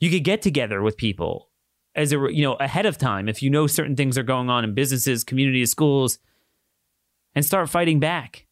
You 0.00 0.10
could 0.10 0.24
get 0.24 0.42
together 0.42 0.82
with 0.82 0.96
people 0.96 1.50
as 1.94 2.12
a, 2.12 2.16
you 2.30 2.42
know, 2.42 2.54
ahead 2.54 2.86
of 2.86 2.98
time 2.98 3.28
if 3.28 3.42
you 3.42 3.50
know 3.50 3.66
certain 3.66 3.94
things 3.94 4.18
are 4.18 4.24
going 4.24 4.50
on 4.50 4.64
in 4.64 4.74
businesses, 4.74 5.22
communities, 5.22 5.70
schools, 5.70 6.18
and 7.34 7.44
start 7.44 7.68
fighting 7.68 8.00
back. 8.00 8.46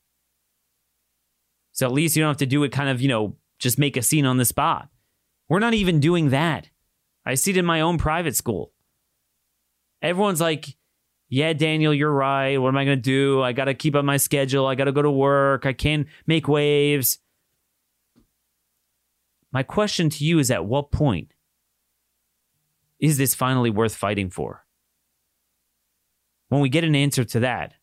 So 1.79 1.87
at 1.87 1.93
least 1.93 2.17
you 2.17 2.23
don't 2.25 2.31
have 2.31 2.39
to 2.39 2.47
do 2.47 2.65
it 2.65 2.73
kind 2.73 2.89
of, 2.89 3.01
you 3.01 3.07
know, 3.07 3.37
just 3.61 3.79
make 3.79 3.97
a 3.97 4.03
scene 4.03 4.27
on 4.27 4.37
the 4.37 4.45
spot. 4.45 4.89
We're 5.49 5.61
not 5.61 5.75
even 5.75 6.01
doing 6.01 6.31
that. 6.31 6.71
I 7.25 7.35
see 7.35 7.53
it 7.53 7.57
in 7.57 7.65
my 7.65 7.83
own 7.83 7.99
private 7.99 8.35
school. 8.35 8.73
Everyone's 10.03 10.41
like, 10.41 10.77
yeah, 11.29 11.53
Daniel, 11.53 11.95
you're 11.95 12.11
right. 12.11 12.59
What 12.59 12.71
am 12.71 12.77
I 12.77 12.85
going 12.85 12.99
to 12.99 13.01
do? 13.01 13.43
I 13.43 13.53
got 13.53 13.67
to 13.67 13.75
keep 13.75 13.95
up 13.95 14.05
my 14.05 14.17
schedule. 14.17 14.67
I 14.67 14.75
got 14.75 14.87
to 14.87 14.93
go 14.93 15.03
to 15.03 15.11
work. 15.11 15.67
I 15.67 15.73
can't 15.73 16.09
make 16.27 16.49
waves. 16.49 17.21
My 19.53 19.63
question 19.63 20.11
to 20.11 20.25
you 20.25 20.41
is 20.41 20.51
at 20.51 20.65
what 20.65 20.91
point 20.91 21.33
is 22.99 23.19
this 23.19 23.37
finally 23.37 23.71
worth 23.71 23.95
fighting 23.95 24.31
for? 24.31 24.67
When 26.49 26.61
we 26.61 26.71
get 26.71 26.83
an 26.83 26.97
answer 26.97 27.23
to 27.23 27.39
that, 27.39 27.75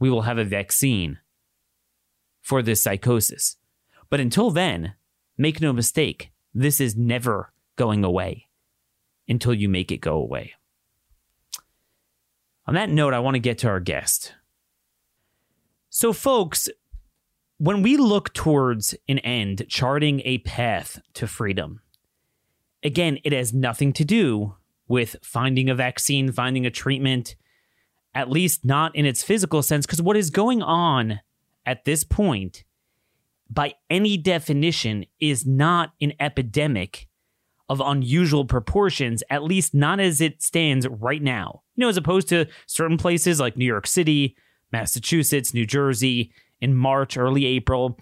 we 0.00 0.10
will 0.10 0.22
have 0.22 0.38
a 0.38 0.44
vaccine 0.44 1.20
for 2.44 2.62
this 2.62 2.82
psychosis. 2.82 3.56
But 4.10 4.20
until 4.20 4.50
then, 4.50 4.94
make 5.36 5.60
no 5.60 5.72
mistake, 5.72 6.30
this 6.54 6.80
is 6.80 6.94
never 6.94 7.52
going 7.74 8.04
away 8.04 8.48
until 9.26 9.54
you 9.54 9.68
make 9.68 9.90
it 9.90 9.98
go 9.98 10.14
away. 10.16 10.52
On 12.66 12.74
that 12.74 12.90
note, 12.90 13.14
I 13.14 13.18
want 13.18 13.34
to 13.34 13.40
get 13.40 13.58
to 13.58 13.68
our 13.68 13.80
guest. 13.80 14.34
So, 15.88 16.12
folks, 16.12 16.68
when 17.58 17.82
we 17.82 17.96
look 17.96 18.32
towards 18.34 18.94
an 19.08 19.18
end, 19.20 19.66
charting 19.68 20.20
a 20.24 20.38
path 20.38 21.00
to 21.14 21.26
freedom, 21.26 21.80
again, 22.82 23.18
it 23.24 23.32
has 23.32 23.54
nothing 23.54 23.92
to 23.94 24.04
do 24.04 24.54
with 24.86 25.16
finding 25.22 25.70
a 25.70 25.74
vaccine, 25.74 26.30
finding 26.30 26.66
a 26.66 26.70
treatment, 26.70 27.36
at 28.14 28.30
least 28.30 28.64
not 28.64 28.94
in 28.94 29.06
its 29.06 29.22
physical 29.22 29.62
sense, 29.62 29.86
because 29.86 30.02
what 30.02 30.16
is 30.16 30.30
going 30.30 30.62
on 30.62 31.20
at 31.66 31.84
this 31.84 32.04
point, 32.04 32.64
by 33.50 33.74
any 33.90 34.16
definition, 34.16 35.06
is 35.20 35.46
not 35.46 35.92
an 36.00 36.12
epidemic 36.20 37.08
of 37.68 37.80
unusual 37.80 38.44
proportions, 38.44 39.22
at 39.30 39.42
least 39.42 39.74
not 39.74 40.00
as 40.00 40.20
it 40.20 40.42
stands 40.42 40.86
right 40.88 41.22
now. 41.22 41.62
You 41.76 41.82
know, 41.82 41.88
as 41.88 41.96
opposed 41.96 42.28
to 42.28 42.46
certain 42.66 42.98
places 42.98 43.40
like 43.40 43.56
New 43.56 43.64
York 43.64 43.86
City, 43.86 44.36
Massachusetts, 44.70 45.54
New 45.54 45.66
Jersey, 45.66 46.32
in 46.60 46.74
March, 46.74 47.16
early 47.16 47.44
April, 47.44 47.98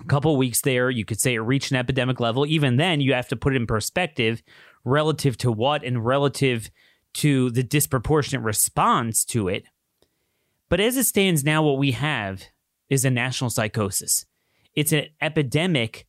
a 0.00 0.04
couple 0.04 0.36
weeks 0.36 0.60
there, 0.60 0.90
you 0.90 1.04
could 1.04 1.20
say 1.20 1.34
it 1.34 1.40
reached 1.40 1.70
an 1.70 1.76
epidemic 1.76 2.20
level. 2.20 2.44
Even 2.44 2.76
then, 2.76 3.00
you 3.00 3.12
have 3.12 3.28
to 3.28 3.36
put 3.36 3.52
it 3.52 3.56
in 3.56 3.66
perspective 3.66 4.42
relative 4.84 5.36
to 5.38 5.52
what 5.52 5.84
and 5.84 6.04
relative 6.04 6.70
to 7.14 7.50
the 7.50 7.62
disproportionate 7.62 8.44
response 8.44 9.24
to 9.24 9.48
it. 9.48 9.64
But 10.68 10.80
as 10.80 10.96
it 10.96 11.04
stands 11.04 11.44
now, 11.44 11.62
what 11.62 11.78
we 11.78 11.92
have 11.92 12.44
is 12.88 13.04
a 13.04 13.10
national 13.10 13.50
psychosis. 13.50 14.26
It's 14.74 14.92
an 14.92 15.06
epidemic 15.20 16.06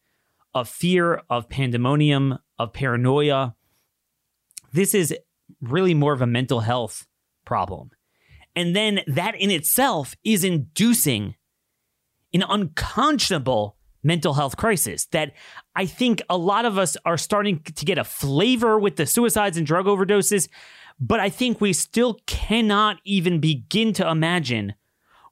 of 0.53 0.67
fear, 0.67 1.21
of 1.29 1.49
pandemonium, 1.49 2.39
of 2.59 2.73
paranoia. 2.73 3.55
This 4.73 4.93
is 4.93 5.15
really 5.61 5.93
more 5.93 6.13
of 6.13 6.21
a 6.21 6.27
mental 6.27 6.61
health 6.61 7.07
problem. 7.45 7.91
And 8.55 8.75
then 8.75 9.01
that 9.07 9.35
in 9.35 9.51
itself 9.51 10.15
is 10.23 10.43
inducing 10.43 11.35
an 12.33 12.43
unconscionable 12.47 13.77
mental 14.03 14.33
health 14.33 14.57
crisis 14.57 15.05
that 15.07 15.33
I 15.75 15.85
think 15.85 16.21
a 16.29 16.37
lot 16.37 16.65
of 16.65 16.77
us 16.77 16.97
are 17.05 17.17
starting 17.17 17.59
to 17.59 17.85
get 17.85 17.97
a 17.97 18.03
flavor 18.03 18.79
with 18.79 18.95
the 18.95 19.05
suicides 19.05 19.57
and 19.57 19.67
drug 19.67 19.85
overdoses. 19.85 20.49
But 20.99 21.19
I 21.19 21.29
think 21.29 21.61
we 21.61 21.73
still 21.73 22.19
cannot 22.25 22.97
even 23.03 23.39
begin 23.39 23.93
to 23.93 24.09
imagine 24.09 24.73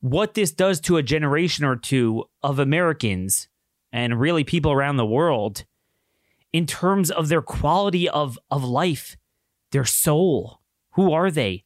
what 0.06 0.36
this 0.36 0.52
does 0.52 0.80
to 0.80 0.98
a 0.98 1.02
generation 1.04 1.66
or 1.66 1.76
two 1.76 2.26
of 2.44 2.60
Americans 2.60 3.48
and 3.92 4.20
really 4.20 4.44
people 4.44 4.72
around 4.72 4.98
the 4.98 5.06
world 5.06 5.66
in 6.54 6.68
terms 6.68 7.10
of 7.10 7.28
their 7.28 7.42
quality 7.42 8.08
of, 8.08 8.38
of 8.52 8.64
life, 8.64 9.18
their 9.72 9.84
soul. 9.84 10.62
Who 10.92 11.12
are 11.12 11.32
they? 11.32 11.64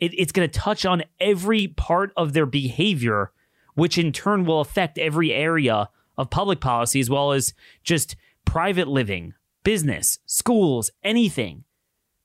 It, 0.00 0.18
it's 0.18 0.32
going 0.32 0.50
to 0.50 0.58
touch 0.58 0.84
on 0.84 1.04
every 1.20 1.68
part 1.68 2.12
of 2.16 2.32
their 2.32 2.44
behavior, 2.44 3.30
which 3.74 3.98
in 3.98 4.10
turn 4.10 4.44
will 4.44 4.60
affect 4.60 4.98
every 4.98 5.32
area 5.32 5.90
of 6.16 6.30
public 6.30 6.58
policy 6.58 6.98
as 6.98 7.08
well 7.08 7.30
as 7.30 7.54
just 7.84 8.16
private 8.46 8.88
living, 8.88 9.32
business, 9.62 10.18
schools, 10.26 10.90
anything. 11.04 11.62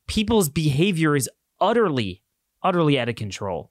People's 0.08 0.50
behavior 0.50 1.16
is 1.16 1.30
utterly, 1.62 2.24
utterly 2.64 2.98
out 2.98 3.10
of 3.10 3.16
control. 3.16 3.70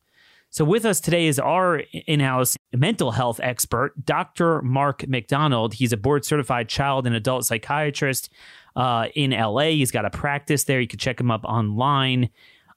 So, 0.53 0.67
with 0.67 0.85
us 0.85 1.01
today 1.01 1.29
is 1.29 1.39
our 1.39 1.79
in 2.07 2.21
house 2.21 2.59
mental 2.75 3.13
health 3.13 3.41
expert, 3.43 3.95
Dr. 4.05 4.61
Mark 4.61 5.09
McDonald. 5.09 5.73
He's 5.73 5.95
a 5.95 5.97
board 5.97 6.27
certified 6.27 6.69
child 6.69 7.07
and 7.07 7.17
adult 7.17 7.47
psychiatrist 7.47 8.29
uh, 8.77 9.07
in 9.15 9.31
LA. 9.31 9.71
He's 9.71 9.91
got 9.91 10.05
a 10.05 10.11
practice 10.11 10.65
there. 10.65 10.79
You 10.79 10.87
can 10.87 10.99
check 10.99 11.19
him 11.19 11.31
up 11.31 11.47
online. 11.47 12.29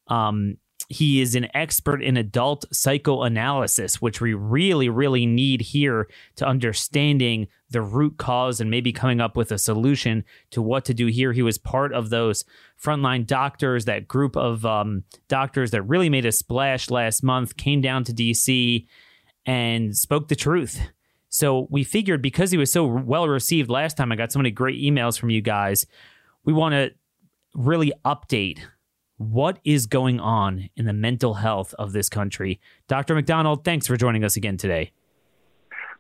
Um, 0.08 0.56
he 0.88 1.20
is 1.20 1.36
an 1.36 1.50
expert 1.54 2.02
in 2.02 2.16
adult 2.16 2.64
psychoanalysis, 2.74 4.02
which 4.02 4.22
we 4.22 4.34
really, 4.34 4.88
really 4.88 5.26
need 5.26 5.60
here 5.60 6.08
to 6.38 6.48
understanding 6.48 7.50
the 7.76 7.82
root 7.82 8.18
cause 8.18 8.62
and 8.62 8.72
maybe 8.72 8.94
coming 8.94 9.20
up 9.20 9.36
with 9.36 9.52
a 9.52 9.58
solution 9.58 10.24
to 10.50 10.62
what 10.62 10.86
to 10.86 10.94
do 10.94 11.08
here. 11.08 11.34
He 11.34 11.42
was 11.42 11.58
part 11.58 11.92
of 11.92 12.10
those 12.10 12.46
frontline 12.82 13.28
doctors, 13.28 13.84
that 13.84 14.08
group 14.08 14.38
of 14.38 14.66
um, 14.66 15.04
doctors 15.28 15.72
that 15.72 15.82
really 15.82 16.08
made 16.08 16.26
a 16.26 16.32
splash 16.32 16.90
last 16.90 17.22
month, 17.22 17.58
came 17.58 17.82
down 17.82 18.06
to 18.06 18.14
DC 18.14 18.88
and 19.46 19.94
spoke 19.94 20.30
the 20.30 20.38
truth. 20.38 20.80
So 21.28 21.68
we 21.70 21.84
figured 21.84 22.22
because 22.22 22.50
he 22.50 22.58
was 22.58 22.72
so 22.72 22.86
well 22.86 23.28
received 23.28 23.70
last 23.70 23.98
time, 23.98 24.10
I 24.10 24.16
got 24.16 24.32
so 24.32 24.40
many 24.40 24.52
great 24.52 24.82
emails 24.82 25.20
from 25.20 25.30
you 25.30 25.42
guys. 25.42 25.86
We 26.46 26.54
want 26.54 26.76
to 26.76 26.92
really 27.54 27.92
update 28.06 28.60
what 29.18 29.60
is 29.66 29.86
going 29.86 30.22
on 30.22 30.70
in 30.78 30.86
the 30.86 30.94
mental 30.94 31.34
health 31.34 31.74
of 31.78 31.92
this 31.92 32.08
country. 32.08 32.62
Dr. 32.88 33.16
McDonald, 33.16 33.66
thanks 33.66 33.86
for 33.86 33.98
joining 33.98 34.24
us 34.24 34.38
again 34.38 34.56
today. 34.56 34.94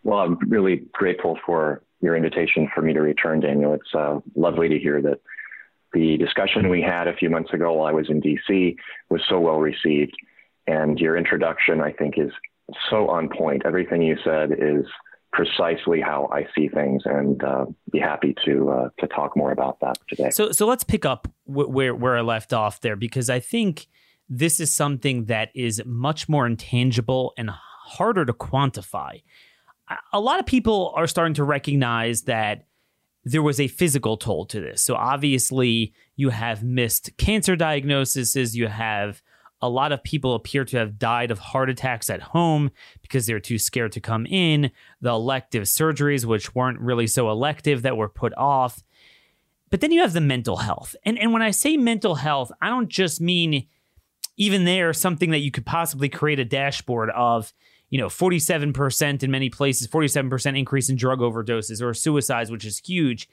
Well, 0.06 0.20
I'm 0.20 0.38
really 0.48 0.84
grateful 0.94 1.38
for 1.46 1.82
your 2.00 2.16
invitation 2.16 2.70
for 2.74 2.84
me 2.84 2.94
to 2.94 3.02
return, 3.02 3.40
Daniel. 3.40 3.74
It's 3.74 3.94
uh, 3.94 4.20
lovely 4.36 4.70
to 4.70 4.80
hear 4.80 5.02
that 5.02 5.20
the 5.94 6.18
discussion 6.18 6.70
we 6.70 6.82
had 6.82 7.08
a 7.08 7.16
few 7.16 7.30
months 7.30 7.52
ago 7.54 7.74
while 7.74 7.88
I 7.88 7.92
was 7.92 8.08
in 8.10 8.22
DC 8.22 8.76
was 9.10 9.22
so 9.28 9.40
well 9.40 9.58
received. 9.58 10.16
And 10.68 11.00
your 11.00 11.18
introduction, 11.18 11.82
I 11.82 11.92
think, 11.92 12.16
is 12.18 12.32
so 12.90 13.08
on 13.08 13.30
point. 13.30 13.64
Everything 13.66 14.04
you 14.04 14.16
said 14.24 14.52
is 14.52 14.86
precisely 15.34 16.02
how 16.02 16.30
I 16.32 16.46
see 16.56 16.68
things, 16.68 17.02
and 17.06 17.44
uh, 17.44 17.66
be 17.92 18.00
happy 18.00 18.36
to 18.46 18.70
uh, 18.70 18.90
to 19.00 19.08
talk 19.08 19.36
more 19.36 19.52
about 19.52 19.80
that 19.82 19.98
today. 20.08 20.30
So, 20.30 20.52
so 20.52 20.66
let's 20.66 20.84
pick 20.84 21.04
up 21.04 21.28
w- 21.48 21.70
where 21.70 21.96
where 21.96 22.18
I 22.18 22.22
left 22.22 22.54
off 22.54 22.82
there, 22.82 22.96
because 22.96 23.30
I 23.30 23.40
think 23.40 23.88
this 24.30 24.60
is 24.60 24.74
something 24.74 25.26
that 25.26 25.50
is 25.54 25.82
much 25.86 26.30
more 26.30 26.46
intangible 26.48 27.34
and 27.38 27.50
harder 27.50 28.26
to 28.26 28.34
quantify. 28.34 29.22
A 30.14 30.20
lot 30.20 30.40
of 30.40 30.46
people 30.46 30.94
are 30.96 31.08
starting 31.08 31.36
to 31.36 31.44
recognize 31.44 32.24
that 32.24 32.66
there 33.24 33.44
was 33.44 33.60
a 33.60 33.68
physical 33.68 34.18
toll 34.18 34.46
to 34.46 34.60
this. 34.60 34.82
So 34.82 34.96
obviously, 34.96 35.94
you 36.16 36.30
have 36.30 36.64
missed 36.64 37.18
cancer 37.18 37.56
diagnoses, 37.56 38.56
you 38.56 38.68
have 38.68 39.22
a 39.62 39.70
lot 39.70 39.92
of 39.92 40.04
people 40.04 40.36
appear 40.36 40.66
to 40.66 40.78
have 40.78 41.00
died 41.00 41.32
of 41.32 41.40
heart 41.40 41.70
attacks 41.70 42.10
at 42.10 42.22
home 42.22 42.72
because 43.02 43.26
they're 43.26 43.40
too 43.40 43.58
scared 43.58 43.94
to 43.94 44.02
come 44.02 44.26
in. 44.26 44.70
The 45.02 45.10
elective 45.10 45.64
surgeries, 45.64 46.26
which 46.26 46.54
weren't 46.54 46.80
really 46.80 47.08
so 47.08 47.32
elective, 47.32 47.82
that 47.82 47.98
were 47.98 48.10
put 48.10 48.34
off. 48.38 48.84
But 49.72 49.82
then 49.82 49.92
you 49.92 50.02
have 50.02 50.14
the 50.14 50.22
mental 50.22 50.58
health. 50.58 50.96
And, 51.04 51.18
and 51.18 51.34
when 51.34 51.42
I 51.42 51.52
say 51.52 51.78
mental 51.78 52.16
health, 52.16 52.52
I 52.62 52.70
don't 52.70 52.90
just 52.90 53.20
mean 53.20 53.68
even 54.38 54.66
there 54.66 54.94
something 54.94 55.32
that 55.32 55.40
you 55.40 55.52
could 55.52 55.66
possibly 55.66 56.10
create 56.10 56.40
a 56.40 56.46
dashboard 56.46 57.10
of, 57.12 57.54
you 57.90 58.00
know, 58.00 58.08
47% 58.08 59.24
in 59.24 59.32
many 59.32 59.50
places, 59.50 59.88
47% 59.88 60.58
increase 60.58 60.90
in 60.90 60.96
drug 60.96 61.20
overdoses 61.20 61.82
or 61.82 61.94
suicides, 61.94 62.52
which 62.52 62.66
is 62.66 62.80
huge. 62.80 63.30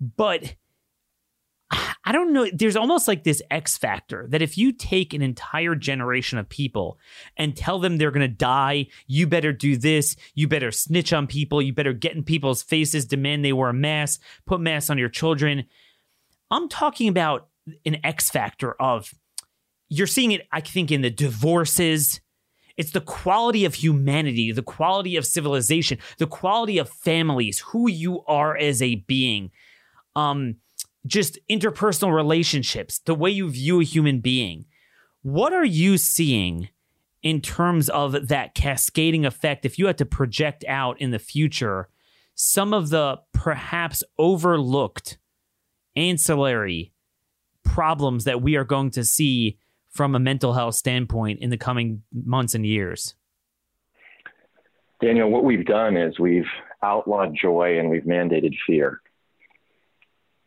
But 0.00 0.54
I 2.04 2.12
don't 2.12 2.32
know. 2.32 2.46
There's 2.52 2.76
almost 2.76 3.08
like 3.08 3.24
this 3.24 3.42
X 3.50 3.76
factor 3.76 4.26
that 4.28 4.42
if 4.42 4.56
you 4.56 4.70
take 4.70 5.12
an 5.12 5.22
entire 5.22 5.74
generation 5.74 6.38
of 6.38 6.48
people 6.48 6.98
and 7.36 7.56
tell 7.56 7.80
them 7.80 7.96
they're 7.96 8.12
going 8.12 8.28
to 8.28 8.28
die, 8.28 8.86
you 9.08 9.26
better 9.26 9.52
do 9.52 9.76
this, 9.76 10.14
you 10.34 10.46
better 10.46 10.70
snitch 10.70 11.12
on 11.12 11.26
people, 11.26 11.60
you 11.60 11.72
better 11.72 11.92
get 11.92 12.14
in 12.14 12.22
people's 12.22 12.62
faces, 12.62 13.06
demand 13.06 13.44
they 13.44 13.52
wear 13.52 13.70
a 13.70 13.74
mask, 13.74 14.22
put 14.46 14.60
masks 14.60 14.90
on 14.90 14.98
your 14.98 15.08
children. 15.08 15.64
I'm 16.50 16.68
talking 16.68 17.08
about 17.08 17.48
an 17.84 17.98
X 18.04 18.30
factor 18.30 18.80
of 18.80 19.12
you're 19.88 20.06
seeing 20.06 20.32
it, 20.32 20.46
I 20.52 20.60
think, 20.60 20.92
in 20.92 21.00
the 21.00 21.10
divorces. 21.10 22.20
It's 22.76 22.90
the 22.90 23.00
quality 23.00 23.64
of 23.64 23.74
humanity, 23.74 24.52
the 24.52 24.62
quality 24.62 25.16
of 25.16 25.24
civilization, 25.24 25.98
the 26.18 26.26
quality 26.26 26.78
of 26.78 26.88
families, 26.88 27.60
who 27.60 27.88
you 27.88 28.22
are 28.26 28.56
as 28.56 28.82
a 28.82 28.96
being. 28.96 29.50
Um, 30.14 30.56
just 31.06 31.38
interpersonal 31.48 32.14
relationships, 32.14 32.98
the 32.98 33.14
way 33.14 33.30
you 33.30 33.48
view 33.48 33.80
a 33.80 33.84
human 33.84 34.20
being. 34.20 34.66
What 35.22 35.52
are 35.52 35.64
you 35.64 35.98
seeing 35.98 36.68
in 37.22 37.40
terms 37.40 37.88
of 37.88 38.28
that 38.28 38.54
cascading 38.54 39.24
effect? 39.24 39.64
If 39.64 39.78
you 39.78 39.86
had 39.86 39.98
to 39.98 40.06
project 40.06 40.64
out 40.68 41.00
in 41.00 41.12
the 41.12 41.18
future 41.18 41.88
some 42.34 42.74
of 42.74 42.90
the 42.90 43.18
perhaps 43.32 44.04
overlooked 44.18 45.16
ancillary 45.96 46.92
problems 47.64 48.24
that 48.24 48.42
we 48.42 48.56
are 48.56 48.64
going 48.64 48.90
to 48.90 49.04
see 49.04 49.58
from 49.96 50.14
a 50.14 50.20
mental 50.20 50.52
health 50.52 50.74
standpoint 50.74 51.40
in 51.40 51.50
the 51.50 51.56
coming 51.56 52.02
months 52.12 52.54
and 52.54 52.66
years? 52.66 53.14
Daniel, 55.00 55.30
what 55.30 55.44
we've 55.44 55.66
done 55.66 55.96
is 55.96 56.18
we've 56.18 56.44
outlawed 56.82 57.34
joy 57.34 57.78
and 57.78 57.90
we've 57.90 58.04
mandated 58.04 58.54
fear 58.66 59.00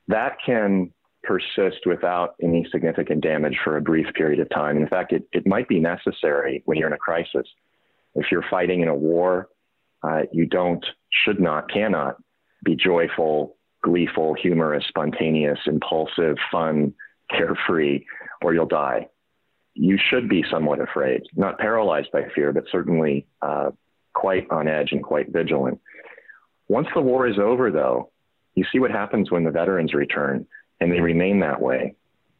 that 0.09 0.37
can 0.43 0.91
persist 1.23 1.85
without 1.85 2.35
any 2.41 2.67
significant 2.71 3.21
damage 3.21 3.57
for 3.63 3.77
a 3.77 3.81
brief 3.81 4.07
period 4.15 4.39
of 4.39 4.49
time. 4.49 4.75
In 4.77 4.87
fact, 4.87 5.13
it, 5.13 5.23
it 5.31 5.47
might 5.47 5.67
be 5.67 5.79
necessary 5.79 6.63
when 6.65 6.77
you're 6.77 6.87
in 6.87 6.93
a 6.93 6.97
crisis. 6.97 7.47
If 8.15 8.25
you're 8.31 8.45
fighting 8.49 8.81
in 8.81 8.87
a 8.87 8.95
war, 8.95 9.49
uh, 10.01 10.21
you 10.31 10.45
don't, 10.47 10.83
should 11.23 11.39
not, 11.39 11.71
cannot 11.71 12.15
be 12.63 12.75
joyful, 12.75 13.57
gleeful, 13.83 14.33
humorous, 14.33 14.83
spontaneous, 14.87 15.59
impulsive, 15.67 16.37
fun, 16.51 16.93
carefree, 17.29 18.05
or 18.41 18.53
you'll 18.53 18.65
die. 18.65 19.07
You 19.81 19.97
should 19.97 20.27
be 20.27 20.43
somewhat 20.51 20.81
afraid, 20.81 21.21
not 21.37 21.57
paralyzed 21.57 22.11
by 22.11 22.23
fear, 22.35 22.51
but 22.51 22.65
certainly 22.69 23.25
uh, 23.41 23.71
quite 24.13 24.45
on 24.51 24.67
edge 24.67 24.91
and 24.91 25.01
quite 25.01 25.31
vigilant. 25.31 25.79
Once 26.67 26.87
the 26.93 27.01
war 27.01 27.27
is 27.27 27.39
over, 27.39 27.71
though, 27.71 28.11
you 28.55 28.65
see 28.73 28.79
what 28.79 28.91
happens 28.91 29.31
when 29.31 29.45
the 29.45 29.51
veterans 29.51 29.93
return 29.93 30.45
and 30.81 30.91
they 30.91 30.99
remain 30.99 31.39
that 31.39 31.61
way. 31.61 31.95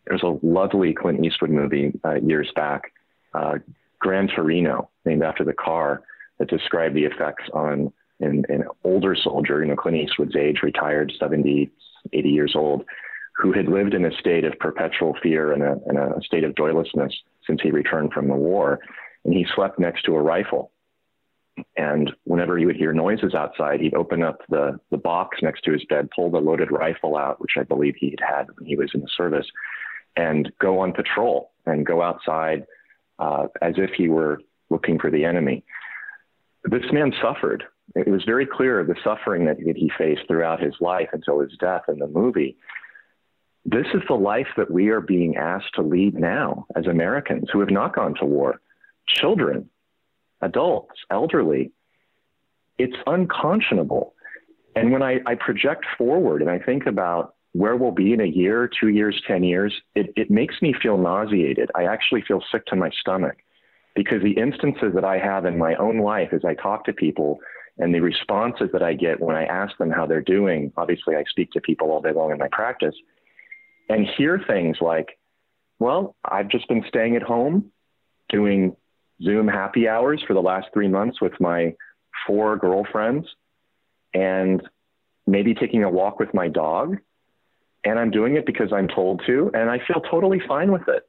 There's 0.05 0.23
a 0.23 0.37
lovely 0.45 0.93
Clint 0.93 1.23
Eastwood 1.23 1.49
movie 1.49 1.93
uh, 2.03 2.15
years 2.15 2.51
back, 2.57 2.91
uh, 3.33 3.59
Gran 3.99 4.27
Torino, 4.27 4.89
named 5.05 5.23
after 5.23 5.45
the 5.45 5.53
car, 5.53 6.01
that 6.39 6.49
described 6.49 6.95
the 6.95 7.05
effects 7.05 7.45
on 7.53 7.93
an, 8.19 8.43
an 8.49 8.65
older 8.83 9.15
soldier, 9.15 9.61
you 9.61 9.69
know, 9.69 9.77
Clint 9.77 9.97
Eastwood's 9.97 10.35
age, 10.35 10.57
retired, 10.61 11.13
70, 11.17 11.71
80 12.11 12.29
years 12.29 12.53
old, 12.53 12.83
who 13.39 13.53
had 13.53 13.67
lived 13.67 13.93
in 13.93 14.05
a 14.05 14.11
state 14.19 14.43
of 14.43 14.57
perpetual 14.59 15.15
fear 15.21 15.53
and 15.53 15.63
a, 15.63 15.77
and 15.85 15.97
a 15.97 16.21
state 16.21 16.43
of 16.43 16.55
joylessness 16.55 17.13
since 17.47 17.61
he 17.61 17.71
returned 17.71 18.11
from 18.13 18.27
the 18.27 18.35
war. 18.35 18.79
And 19.25 19.33
he 19.33 19.45
slept 19.55 19.79
next 19.79 20.03
to 20.03 20.15
a 20.15 20.21
rifle 20.21 20.71
and 21.77 22.11
whenever 22.23 22.57
he 22.57 22.65
would 22.65 22.75
hear 22.75 22.93
noises 22.93 23.33
outside, 23.33 23.79
he'd 23.79 23.93
open 23.93 24.23
up 24.23 24.41
the, 24.49 24.79
the 24.91 24.97
box 24.97 25.39
next 25.41 25.63
to 25.63 25.71
his 25.71 25.83
bed, 25.85 26.09
pull 26.15 26.29
the 26.29 26.39
loaded 26.39 26.71
rifle 26.71 27.17
out, 27.17 27.41
which 27.41 27.53
I 27.57 27.63
believe 27.63 27.95
he'd 27.97 28.19
had 28.19 28.47
when 28.57 28.67
he 28.67 28.75
was 28.75 28.91
in 28.93 29.01
the 29.01 29.09
service, 29.15 29.47
and 30.15 30.51
go 30.59 30.79
on 30.79 30.93
patrol 30.93 31.51
and 31.65 31.85
go 31.85 32.01
outside 32.01 32.65
uh, 33.19 33.47
as 33.61 33.75
if 33.77 33.91
he 33.91 34.09
were 34.09 34.41
looking 34.69 34.99
for 34.99 35.11
the 35.11 35.25
enemy. 35.25 35.63
This 36.63 36.91
man 36.91 37.13
suffered. 37.21 37.63
It 37.95 38.07
was 38.07 38.23
very 38.23 38.45
clear 38.45 38.83
the 38.83 38.95
suffering 39.03 39.45
that 39.45 39.57
he 39.59 39.91
faced 39.97 40.21
throughout 40.27 40.61
his 40.61 40.75
life 40.79 41.09
until 41.13 41.39
his 41.39 41.55
death 41.59 41.83
in 41.87 41.99
the 41.99 42.07
movie. 42.07 42.57
This 43.71 43.85
is 43.93 44.01
the 44.07 44.15
life 44.15 44.47
that 44.57 44.71
we 44.71 44.89
are 44.89 45.01
being 45.01 45.37
asked 45.37 45.75
to 45.75 45.83
lead 45.83 46.15
now 46.15 46.65
as 46.75 46.87
Americans 46.87 47.49
who 47.53 47.59
have 47.59 47.69
not 47.69 47.93
gone 47.93 48.15
to 48.15 48.25
war. 48.25 48.59
Children 49.07 49.69
adults, 50.41 50.95
elderly, 51.11 51.71
it's 52.79 52.95
unconscionable. 53.05 54.15
And 54.75 54.91
when 54.91 55.03
I, 55.03 55.19
I 55.27 55.35
project 55.35 55.85
forward 55.99 56.41
and 56.41 56.49
I 56.49 56.57
think 56.57 56.87
about 56.87 57.35
where 57.51 57.75
we'll 57.75 57.91
be 57.91 58.11
in 58.11 58.21
a 58.21 58.25
year, 58.25 58.67
two 58.67 58.87
years, 58.87 59.21
10 59.27 59.43
years, 59.43 59.73
it, 59.93 60.13
it 60.15 60.31
makes 60.31 60.55
me 60.63 60.73
feel 60.81 60.97
nauseated. 60.97 61.69
I 61.75 61.83
actually 61.83 62.23
feel 62.27 62.41
sick 62.51 62.65
to 62.67 62.75
my 62.75 62.89
stomach 62.99 63.37
because 63.93 64.23
the 64.23 64.31
instances 64.31 64.93
that 64.95 65.05
I 65.05 65.19
have 65.19 65.45
in 65.45 65.59
my 65.59 65.75
own 65.75 65.99
life 65.99 66.29
as 66.31 66.41
I 66.43 66.55
talk 66.55 66.85
to 66.85 66.93
people 66.93 67.39
and 67.77 67.93
the 67.93 67.99
responses 67.99 68.69
that 68.73 68.81
I 68.81 68.93
get 68.93 69.19
when 69.19 69.35
I 69.35 69.43
ask 69.45 69.77
them 69.77 69.91
how 69.91 70.07
they're 70.07 70.21
doing, 70.21 70.73
obviously 70.75 71.15
I 71.15 71.23
speak 71.29 71.51
to 71.51 71.61
people 71.61 71.91
all 71.91 72.01
day 72.01 72.13
long 72.13 72.31
in 72.31 72.39
my 72.39 72.49
practice, 72.51 72.95
and 73.89 74.07
hear 74.17 74.41
things 74.47 74.77
like, 74.79 75.19
well, 75.79 76.15
I've 76.23 76.49
just 76.49 76.67
been 76.67 76.83
staying 76.87 77.15
at 77.15 77.23
home 77.23 77.71
doing 78.29 78.75
Zoom 79.21 79.47
happy 79.47 79.87
hours 79.87 80.23
for 80.25 80.33
the 80.33 80.41
last 80.41 80.67
three 80.73 80.87
months 80.87 81.19
with 81.21 81.33
my 81.39 81.75
four 82.27 82.57
girlfriends 82.57 83.27
and 84.13 84.61
maybe 85.25 85.53
taking 85.53 85.83
a 85.83 85.89
walk 85.89 86.19
with 86.19 86.33
my 86.33 86.47
dog. 86.47 86.97
And 87.83 87.97
I'm 87.97 88.11
doing 88.11 88.35
it 88.35 88.45
because 88.45 88.73
I'm 88.73 88.87
told 88.87 89.21
to, 89.25 89.51
and 89.53 89.69
I 89.69 89.79
feel 89.87 90.01
totally 90.01 90.41
fine 90.47 90.71
with 90.71 90.87
it. 90.87 91.07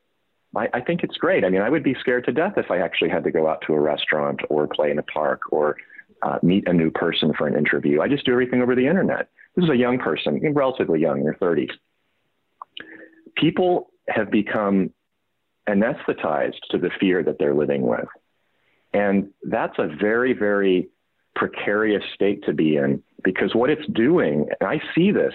I, 0.56 0.68
I 0.72 0.80
think 0.80 1.02
it's 1.02 1.16
great. 1.16 1.44
I 1.44 1.48
mean, 1.48 1.62
I 1.62 1.68
would 1.68 1.82
be 1.82 1.96
scared 2.00 2.24
to 2.26 2.32
death 2.32 2.54
if 2.56 2.70
I 2.70 2.78
actually 2.78 3.10
had 3.10 3.24
to 3.24 3.30
go 3.30 3.48
out 3.48 3.62
to 3.66 3.74
a 3.74 3.80
restaurant 3.80 4.40
or 4.48 4.66
play 4.68 4.90
in 4.90 4.98
a 4.98 5.02
park 5.02 5.40
or 5.50 5.76
uh, 6.22 6.38
meet 6.42 6.68
a 6.68 6.72
new 6.72 6.90
person 6.90 7.32
for 7.36 7.46
an 7.46 7.56
interview. 7.56 8.00
I 8.00 8.08
just 8.08 8.24
do 8.24 8.32
everything 8.32 8.62
over 8.62 8.74
the 8.74 8.86
internet. 8.86 9.28
This 9.56 9.64
is 9.64 9.70
a 9.70 9.76
young 9.76 9.98
person, 9.98 10.40
relatively 10.54 11.00
young, 11.00 11.18
in 11.18 11.24
their 11.24 11.34
30s. 11.34 11.70
People 13.36 13.90
have 14.08 14.30
become 14.30 14.90
anesthetized 15.68 16.60
to 16.70 16.78
the 16.78 16.90
fear 16.98 17.22
that 17.22 17.38
they're 17.38 17.54
living 17.54 17.82
with. 17.82 18.06
And 18.92 19.30
that's 19.44 19.78
a 19.78 19.88
very, 20.00 20.32
very 20.32 20.88
precarious 21.36 22.02
state 22.14 22.44
to 22.44 22.52
be 22.52 22.76
in 22.76 23.02
because 23.22 23.54
what 23.54 23.70
it's 23.70 23.86
doing, 23.92 24.48
and 24.60 24.68
I 24.68 24.80
see 24.94 25.12
this 25.12 25.34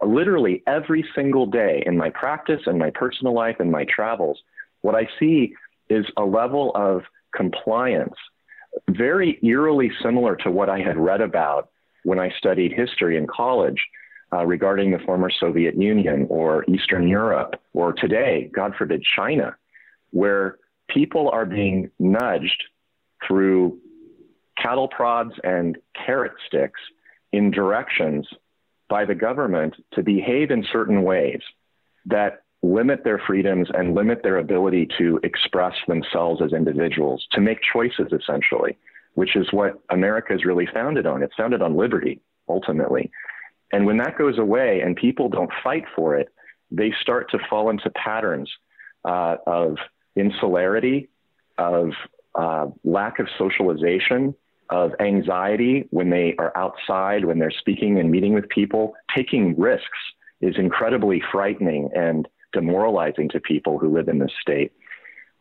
literally 0.00 0.62
every 0.66 1.04
single 1.14 1.46
day 1.46 1.82
in 1.84 1.96
my 1.96 2.10
practice 2.10 2.60
and 2.66 2.78
my 2.78 2.90
personal 2.90 3.34
life 3.34 3.56
and 3.58 3.70
my 3.70 3.84
travels, 3.84 4.40
what 4.82 4.94
I 4.94 5.08
see 5.18 5.54
is 5.88 6.06
a 6.16 6.22
level 6.22 6.72
of 6.74 7.02
compliance 7.34 8.14
very 8.88 9.38
eerily 9.42 9.90
similar 10.02 10.36
to 10.36 10.50
what 10.50 10.70
I 10.70 10.78
had 10.78 10.96
read 10.96 11.20
about 11.20 11.70
when 12.04 12.18
I 12.18 12.30
studied 12.38 12.72
history 12.72 13.16
in 13.16 13.26
college 13.26 13.76
uh, 14.32 14.44
regarding 14.46 14.90
the 14.90 14.98
former 15.00 15.30
Soviet 15.30 15.76
Union 15.76 16.26
or 16.30 16.64
Eastern 16.68 17.08
Europe 17.08 17.60
or 17.74 17.92
today, 17.92 18.50
God 18.54 18.74
forbid, 18.76 19.02
China 19.16 19.56
where 20.12 20.58
people 20.88 21.28
are 21.30 21.44
being 21.44 21.90
nudged 21.98 22.62
through 23.26 23.78
cattle 24.56 24.88
prods 24.88 25.32
and 25.42 25.76
carrot 26.06 26.32
sticks 26.46 26.80
in 27.32 27.50
directions 27.50 28.28
by 28.88 29.04
the 29.04 29.14
government 29.14 29.74
to 29.92 30.02
behave 30.02 30.50
in 30.50 30.64
certain 30.70 31.02
ways 31.02 31.40
that 32.06 32.42
limit 32.62 33.02
their 33.02 33.20
freedoms 33.26 33.68
and 33.74 33.94
limit 33.94 34.22
their 34.22 34.38
ability 34.38 34.86
to 34.98 35.18
express 35.24 35.74
themselves 35.88 36.40
as 36.42 36.52
individuals, 36.52 37.26
to 37.32 37.40
make 37.40 37.58
choices 37.72 38.12
essentially, 38.12 38.76
which 39.14 39.34
is 39.34 39.48
what 39.50 39.80
America 39.90 40.34
is 40.34 40.44
really 40.44 40.68
founded 40.72 41.06
on. 41.06 41.22
It's 41.22 41.34
founded 41.34 41.62
on 41.62 41.76
liberty, 41.76 42.20
ultimately. 42.48 43.10
And 43.72 43.86
when 43.86 43.96
that 43.98 44.18
goes 44.18 44.38
away 44.38 44.80
and 44.80 44.94
people 44.94 45.28
don't 45.28 45.50
fight 45.64 45.84
for 45.96 46.16
it, 46.16 46.28
they 46.70 46.92
start 47.00 47.30
to 47.30 47.38
fall 47.50 47.70
into 47.70 47.90
patterns 47.90 48.50
uh, 49.04 49.36
of 49.46 49.76
insularity, 50.14 51.08
of 51.58 51.90
uh, 52.34 52.66
lack 52.84 53.18
of 53.18 53.28
socialization, 53.38 54.34
of 54.70 54.92
anxiety 55.00 55.86
when 55.90 56.10
they 56.10 56.34
are 56.38 56.56
outside, 56.56 57.24
when 57.24 57.38
they're 57.38 57.50
speaking 57.50 57.98
and 57.98 58.10
meeting 58.10 58.32
with 58.32 58.48
people. 58.48 58.94
Taking 59.14 59.58
risks 59.58 59.86
is 60.40 60.54
incredibly 60.58 61.22
frightening 61.30 61.90
and 61.94 62.26
demoralizing 62.52 63.28
to 63.30 63.40
people 63.40 63.78
who 63.78 63.94
live 63.94 64.08
in 64.08 64.18
this 64.18 64.32
state. 64.40 64.72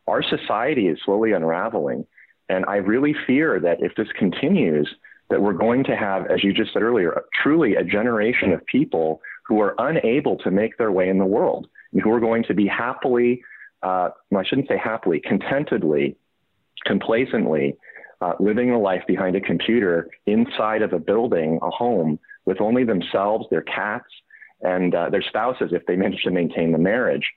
Our 0.08 0.24
society 0.24 0.88
is 0.88 1.00
slowly 1.06 1.32
unraveling. 1.32 2.06
And 2.50 2.66
I 2.68 2.78
really 2.78 3.16
fear 3.26 3.60
that 3.62 3.82
if 3.82 3.96
this 3.96 4.10
continues, 4.18 4.94
that 5.32 5.42
we're 5.42 5.54
going 5.54 5.84
to 5.86 5.96
have, 5.96 6.28
as 6.30 6.44
you 6.44 6.54
just 6.54 6.74
said 6.74 6.84
earlier, 6.84 7.24
truly 7.42 7.76
a 7.76 7.84
generation 7.84 8.54
of 8.54 8.66
people 8.66 9.22
who 9.48 9.60
are 9.60 9.76
unable 9.80 10.38
to 10.38 10.52
make 10.52 10.78
their 10.78 10.92
way 10.92 11.10
in 11.10 11.18
the 11.18 11.26
world, 11.26 11.68
and 11.92 12.02
who 12.02 12.12
are 12.12 12.20
going 12.20 12.44
to 12.44 12.54
be 12.54 12.68
happily 12.68 13.42
uh, 13.84 14.10
I 14.36 14.44
shouldn't 14.44 14.68
say 14.68 14.78
happily, 14.78 15.20
contentedly, 15.20 16.16
complacently 16.86 17.78
uh, 18.22 18.34
living 18.40 18.72
a 18.72 18.80
life 18.80 19.02
behind 19.08 19.36
a 19.36 19.42
computer 19.42 20.10
inside 20.28 20.82
of 20.82 20.94
a 20.94 21.00
building, 21.00 21.60
a 21.62 21.70
home, 21.70 22.20
with 22.46 22.62
only 22.62 22.84
themselves, 22.84 23.46
their 23.50 23.64
cats, 23.64 24.10
and 24.62 24.94
uh, 24.94 25.10
their 25.10 25.24
spouses 25.24 25.72
if 25.72 25.86
they 25.88 25.96
manage 25.96 26.22
to 26.24 26.32
maintain 26.32 26.72
the 26.72 26.78
marriage. 26.78 27.32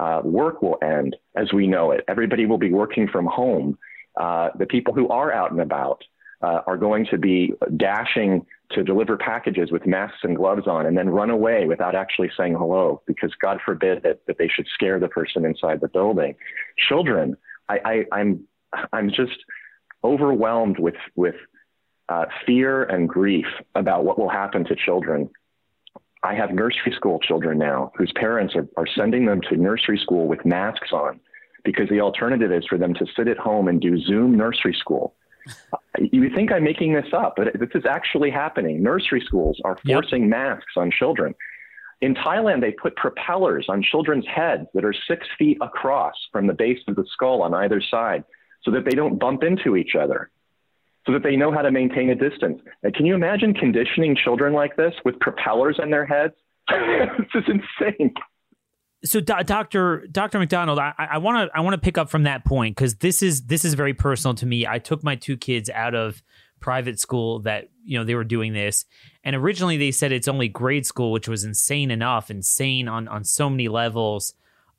Uh, 0.00 0.20
work 0.24 0.60
will 0.60 0.76
end 0.82 1.14
as 1.36 1.52
we 1.52 1.68
know 1.68 1.92
it. 1.92 2.04
Everybody 2.08 2.46
will 2.46 2.58
be 2.58 2.72
working 2.72 3.06
from 3.06 3.26
home. 3.26 3.78
Uh, 4.20 4.50
the 4.58 4.66
people 4.66 4.92
who 4.92 5.08
are 5.08 5.32
out 5.32 5.52
and 5.52 5.60
about 5.60 6.02
uh, 6.42 6.60
are 6.66 6.76
going 6.76 7.06
to 7.10 7.18
be 7.18 7.52
dashing 7.76 8.44
to 8.70 8.82
deliver 8.82 9.16
packages 9.16 9.70
with 9.70 9.86
masks 9.86 10.18
and 10.22 10.36
gloves 10.36 10.66
on 10.66 10.86
and 10.86 10.96
then 10.96 11.08
run 11.08 11.30
away 11.30 11.66
without 11.66 11.94
actually 11.94 12.30
saying 12.36 12.54
hello 12.54 13.02
because 13.06 13.32
God 13.40 13.60
forbid 13.64 14.02
that, 14.02 14.20
that 14.26 14.38
they 14.38 14.48
should 14.48 14.66
scare 14.72 14.98
the 14.98 15.08
person 15.08 15.44
inside 15.44 15.80
the 15.80 15.88
building. 15.88 16.34
Children, 16.88 17.36
I, 17.68 17.78
I, 17.84 18.04
I'm, 18.12 18.44
I'm 18.92 19.10
just 19.10 19.44
overwhelmed 20.02 20.78
with, 20.78 20.96
with 21.14 21.36
uh, 22.08 22.24
fear 22.46 22.84
and 22.84 23.08
grief 23.08 23.46
about 23.74 24.04
what 24.04 24.18
will 24.18 24.28
happen 24.28 24.64
to 24.64 24.74
children. 24.74 25.30
I 26.22 26.34
have 26.34 26.50
nursery 26.50 26.92
school 26.96 27.18
children 27.20 27.58
now 27.58 27.92
whose 27.96 28.12
parents 28.16 28.54
are, 28.56 28.66
are 28.76 28.86
sending 28.96 29.26
them 29.26 29.40
to 29.50 29.56
nursery 29.56 29.98
school 29.98 30.26
with 30.26 30.44
masks 30.44 30.90
on 30.92 31.20
because 31.64 31.88
the 31.88 32.00
alternative 32.00 32.52
is 32.52 32.64
for 32.66 32.78
them 32.78 32.94
to 32.94 33.06
sit 33.16 33.28
at 33.28 33.38
home 33.38 33.68
and 33.68 33.80
do 33.80 34.00
Zoom 34.00 34.36
nursery 34.36 34.76
school. 34.78 35.14
You 36.00 36.30
think 36.34 36.50
I'm 36.50 36.64
making 36.64 36.94
this 36.94 37.12
up, 37.12 37.34
but 37.36 37.58
this 37.58 37.68
is 37.74 37.84
actually 37.88 38.30
happening. 38.30 38.82
Nursery 38.82 39.22
schools 39.24 39.60
are 39.64 39.78
forcing 39.86 40.22
yep. 40.22 40.30
masks 40.30 40.72
on 40.76 40.90
children. 40.90 41.34
In 42.00 42.14
Thailand, 42.14 42.60
they 42.60 42.72
put 42.72 42.96
propellers 42.96 43.66
on 43.68 43.82
children's 43.82 44.26
heads 44.26 44.66
that 44.74 44.84
are 44.84 44.94
six 45.06 45.26
feet 45.38 45.58
across 45.60 46.14
from 46.32 46.46
the 46.46 46.52
base 46.52 46.80
of 46.88 46.96
the 46.96 47.04
skull 47.12 47.42
on 47.42 47.54
either 47.54 47.80
side 47.80 48.24
so 48.62 48.70
that 48.72 48.84
they 48.84 48.90
don't 48.90 49.18
bump 49.18 49.44
into 49.44 49.76
each 49.76 49.94
other, 49.94 50.30
so 51.06 51.12
that 51.12 51.22
they 51.22 51.36
know 51.36 51.52
how 51.52 51.62
to 51.62 51.70
maintain 51.70 52.10
a 52.10 52.14
distance. 52.14 52.60
Can 52.94 53.06
you 53.06 53.14
imagine 53.14 53.54
conditioning 53.54 54.16
children 54.16 54.52
like 54.52 54.76
this 54.76 54.94
with 55.04 55.20
propellers 55.20 55.78
on 55.80 55.90
their 55.90 56.06
heads? 56.06 56.34
this 56.68 57.42
is 57.42 57.44
insane 57.46 58.12
so 59.04 59.20
Dr. 59.20 60.06
Dr. 60.10 60.38
McDonald, 60.38 60.78
I 60.78 61.18
want 61.18 61.50
to 61.50 61.56
I 61.56 61.60
want 61.60 61.74
to 61.74 61.80
pick 61.80 61.98
up 61.98 62.10
from 62.10 62.22
that 62.22 62.44
point 62.44 62.76
because 62.76 62.96
this 62.96 63.22
is 63.22 63.42
this 63.42 63.64
is 63.64 63.74
very 63.74 63.94
personal 63.94 64.34
to 64.36 64.46
me. 64.46 64.66
I 64.66 64.78
took 64.78 65.04
my 65.04 65.16
two 65.16 65.36
kids 65.36 65.68
out 65.70 65.94
of 65.94 66.22
private 66.60 66.98
school 66.98 67.40
that 67.40 67.68
you 67.84 67.98
know 67.98 68.04
they 68.04 68.14
were 68.14 68.24
doing 68.24 68.54
this, 68.54 68.86
and 69.22 69.36
originally 69.36 69.76
they 69.76 69.90
said 69.90 70.12
it's 70.12 70.28
only 70.28 70.48
grade 70.48 70.86
school, 70.86 71.12
which 71.12 71.28
was 71.28 71.44
insane 71.44 71.90
enough, 71.90 72.30
insane 72.30 72.88
on 72.88 73.06
on 73.08 73.24
so 73.24 73.50
many 73.50 73.68
levels 73.68 74.34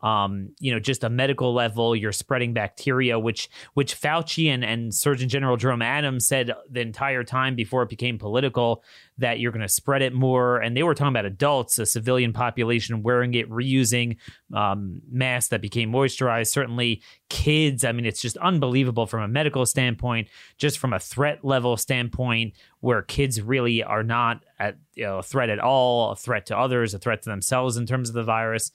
um, 0.05 0.49
you 0.59 0.71
know, 0.71 0.79
just 0.79 1.03
a 1.03 1.09
medical 1.09 1.51
level, 1.51 1.95
you're 1.95 2.11
spreading 2.11 2.53
bacteria, 2.53 3.17
which 3.17 3.49
which 3.73 3.99
Fauci 3.99 4.49
and, 4.49 4.63
and 4.63 4.93
Surgeon 4.93 5.27
General 5.27 5.57
Jerome 5.57 5.81
Adams 5.81 6.27
said 6.27 6.51
the 6.69 6.81
entire 6.81 7.23
time 7.23 7.55
before 7.55 7.81
it 7.81 7.89
became 7.89 8.19
political 8.19 8.83
that 9.17 9.39
you're 9.39 9.51
going 9.51 9.63
to 9.63 9.67
spread 9.67 10.03
it 10.03 10.13
more. 10.13 10.57
And 10.57 10.77
they 10.77 10.83
were 10.83 10.93
talking 10.93 11.09
about 11.09 11.25
adults, 11.25 11.79
a 11.79 11.87
civilian 11.87 12.33
population 12.33 13.01
wearing 13.01 13.33
it, 13.33 13.49
reusing 13.49 14.17
um, 14.53 15.01
masks 15.09 15.49
that 15.49 15.59
became 15.59 15.91
moisturized. 15.91 16.51
Certainly, 16.51 17.01
kids. 17.29 17.83
I 17.83 17.91
mean, 17.91 18.05
it's 18.05 18.21
just 18.21 18.37
unbelievable 18.37 19.07
from 19.07 19.23
a 19.23 19.27
medical 19.27 19.65
standpoint, 19.65 20.27
just 20.59 20.77
from 20.77 20.93
a 20.93 20.99
threat 20.99 21.43
level 21.43 21.77
standpoint, 21.77 22.53
where 22.79 23.01
kids 23.01 23.41
really 23.41 23.81
are 23.81 24.03
not 24.03 24.43
at 24.59 24.77
you 24.93 25.05
know, 25.05 25.17
a 25.17 25.23
threat 25.23 25.49
at 25.49 25.59
all, 25.59 26.11
a 26.11 26.15
threat 26.15 26.45
to 26.45 26.57
others, 26.57 26.93
a 26.93 26.99
threat 26.99 27.23
to 27.23 27.29
themselves 27.31 27.75
in 27.75 27.87
terms 27.87 28.09
of 28.09 28.13
the 28.13 28.23
virus. 28.23 28.71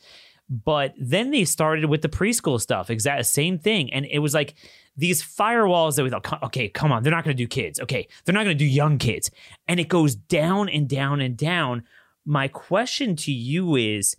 But 0.51 0.95
then 0.99 1.31
they 1.31 1.45
started 1.45 1.87
with 1.87 2.03
the 2.03 2.09
preschool 2.09 2.61
stuff, 2.61 2.91
exact 2.91 3.27
same 3.27 3.57
thing. 3.59 3.93
And 3.93 4.05
it 4.05 4.19
was 4.19 4.35
like 4.35 4.55
these 4.97 5.23
firewalls 5.23 5.95
that 5.95 6.03
we 6.03 6.11
thought, 6.11 6.43
okay, 6.43 6.69
come 6.69 6.91
on, 6.91 7.03
they're 7.05 7.13
not 7.13 7.23
going 7.23 7.37
to 7.37 7.43
do 7.43 7.47
kids. 7.47 7.79
Okay, 7.79 8.09
they're 8.25 8.35
not 8.35 8.45
going 8.45 8.59
to 8.59 8.65
do 8.65 8.69
young 8.69 8.99
kids. 8.99 9.31
And 9.69 9.79
it 9.79 9.89
goes 9.89 10.17
down 10.17 10.69
and 10.69 10.89
down 10.89 11.21
and 11.21 11.37
down. 11.37 11.85
My 12.27 12.49
question 12.49 13.15
to 13.17 13.33
you 13.33 13.77
is 13.77 14.17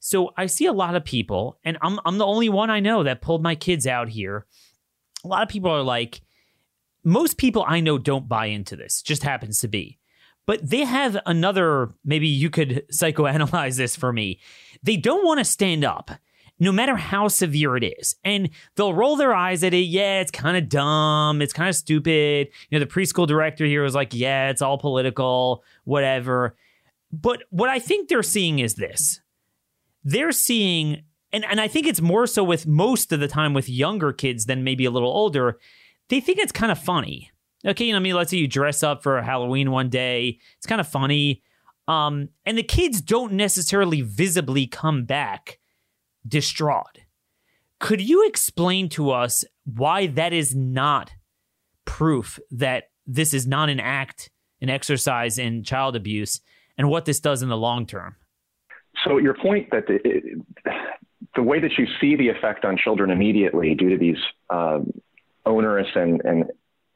so 0.00 0.32
I 0.36 0.46
see 0.46 0.66
a 0.66 0.72
lot 0.72 0.96
of 0.96 1.04
people, 1.04 1.58
and 1.64 1.78
I'm, 1.80 1.98
I'm 2.04 2.18
the 2.18 2.26
only 2.26 2.50
one 2.50 2.68
I 2.68 2.78
know 2.78 3.04
that 3.04 3.22
pulled 3.22 3.42
my 3.42 3.54
kids 3.54 3.86
out 3.86 4.10
here. 4.10 4.44
A 5.24 5.28
lot 5.28 5.42
of 5.42 5.48
people 5.48 5.70
are 5.70 5.82
like, 5.82 6.20
most 7.02 7.38
people 7.38 7.64
I 7.66 7.80
know 7.80 7.96
don't 7.96 8.28
buy 8.28 8.46
into 8.46 8.76
this, 8.76 9.00
just 9.00 9.22
happens 9.22 9.60
to 9.60 9.68
be. 9.68 9.98
But 10.46 10.68
they 10.68 10.84
have 10.84 11.16
another, 11.26 11.90
maybe 12.04 12.28
you 12.28 12.50
could 12.50 12.84
psychoanalyze 12.92 13.76
this 13.76 13.96
for 13.96 14.12
me. 14.12 14.40
They 14.82 14.96
don't 14.96 15.24
want 15.24 15.38
to 15.38 15.44
stand 15.44 15.84
up 15.84 16.10
no 16.60 16.70
matter 16.70 16.96
how 16.96 17.28
severe 17.28 17.76
it 17.76 17.84
is. 17.84 18.16
And 18.24 18.50
they'll 18.76 18.94
roll 18.94 19.16
their 19.16 19.34
eyes 19.34 19.64
at 19.64 19.74
it. 19.74 19.86
Yeah, 19.86 20.20
it's 20.20 20.30
kind 20.30 20.56
of 20.56 20.68
dumb. 20.68 21.42
It's 21.42 21.52
kind 21.52 21.68
of 21.68 21.74
stupid. 21.74 22.48
You 22.70 22.78
know, 22.78 22.84
the 22.84 22.90
preschool 22.90 23.26
director 23.26 23.64
here 23.64 23.82
was 23.82 23.94
like, 23.94 24.14
yeah, 24.14 24.50
it's 24.50 24.62
all 24.62 24.78
political, 24.78 25.64
whatever. 25.84 26.56
But 27.12 27.42
what 27.50 27.70
I 27.70 27.78
think 27.78 28.08
they're 28.08 28.22
seeing 28.22 28.58
is 28.58 28.74
this 28.74 29.20
they're 30.04 30.32
seeing, 30.32 31.02
and, 31.32 31.44
and 31.44 31.60
I 31.60 31.68
think 31.68 31.86
it's 31.86 32.00
more 32.00 32.26
so 32.26 32.44
with 32.44 32.66
most 32.66 33.10
of 33.12 33.20
the 33.20 33.28
time 33.28 33.54
with 33.54 33.68
younger 33.68 34.12
kids 34.12 34.46
than 34.46 34.64
maybe 34.64 34.84
a 34.84 34.90
little 34.90 35.10
older, 35.10 35.58
they 36.08 36.20
think 36.20 36.38
it's 36.38 36.52
kind 36.52 36.70
of 36.70 36.78
funny. 36.78 37.30
Okay, 37.66 37.86
you 37.86 37.92
know, 37.92 37.98
I 37.98 38.00
mean, 38.00 38.14
let's 38.14 38.30
say 38.30 38.36
you 38.36 38.46
dress 38.46 38.82
up 38.82 39.02
for 39.02 39.20
Halloween 39.22 39.70
one 39.70 39.88
day. 39.88 40.38
It's 40.58 40.66
kind 40.66 40.80
of 40.80 40.88
funny. 40.88 41.42
Um, 41.88 42.28
and 42.44 42.56
the 42.58 42.62
kids 42.62 43.00
don't 43.00 43.32
necessarily 43.32 44.02
visibly 44.02 44.66
come 44.66 45.04
back 45.04 45.58
distraught. 46.26 47.00
Could 47.80 48.00
you 48.00 48.26
explain 48.26 48.88
to 48.90 49.10
us 49.10 49.44
why 49.64 50.06
that 50.08 50.32
is 50.32 50.54
not 50.54 51.12
proof 51.84 52.38
that 52.50 52.84
this 53.06 53.34
is 53.34 53.46
not 53.46 53.68
an 53.68 53.80
act, 53.80 54.30
an 54.60 54.70
exercise 54.70 55.38
in 55.38 55.64
child 55.64 55.96
abuse, 55.96 56.40
and 56.78 56.88
what 56.88 57.04
this 57.04 57.20
does 57.20 57.42
in 57.42 57.48
the 57.48 57.56
long 57.56 57.86
term? 57.86 58.16
So, 59.04 59.18
your 59.18 59.34
point 59.34 59.70
that 59.72 59.86
the, 59.86 59.98
the 61.34 61.42
way 61.42 61.60
that 61.60 61.72
you 61.76 61.86
see 62.00 62.16
the 62.16 62.28
effect 62.28 62.64
on 62.64 62.78
children 62.78 63.10
immediately 63.10 63.74
due 63.74 63.90
to 63.90 63.98
these 63.98 64.16
um, 64.50 64.90
onerous 65.44 65.88
and, 65.94 66.22
and 66.24 66.44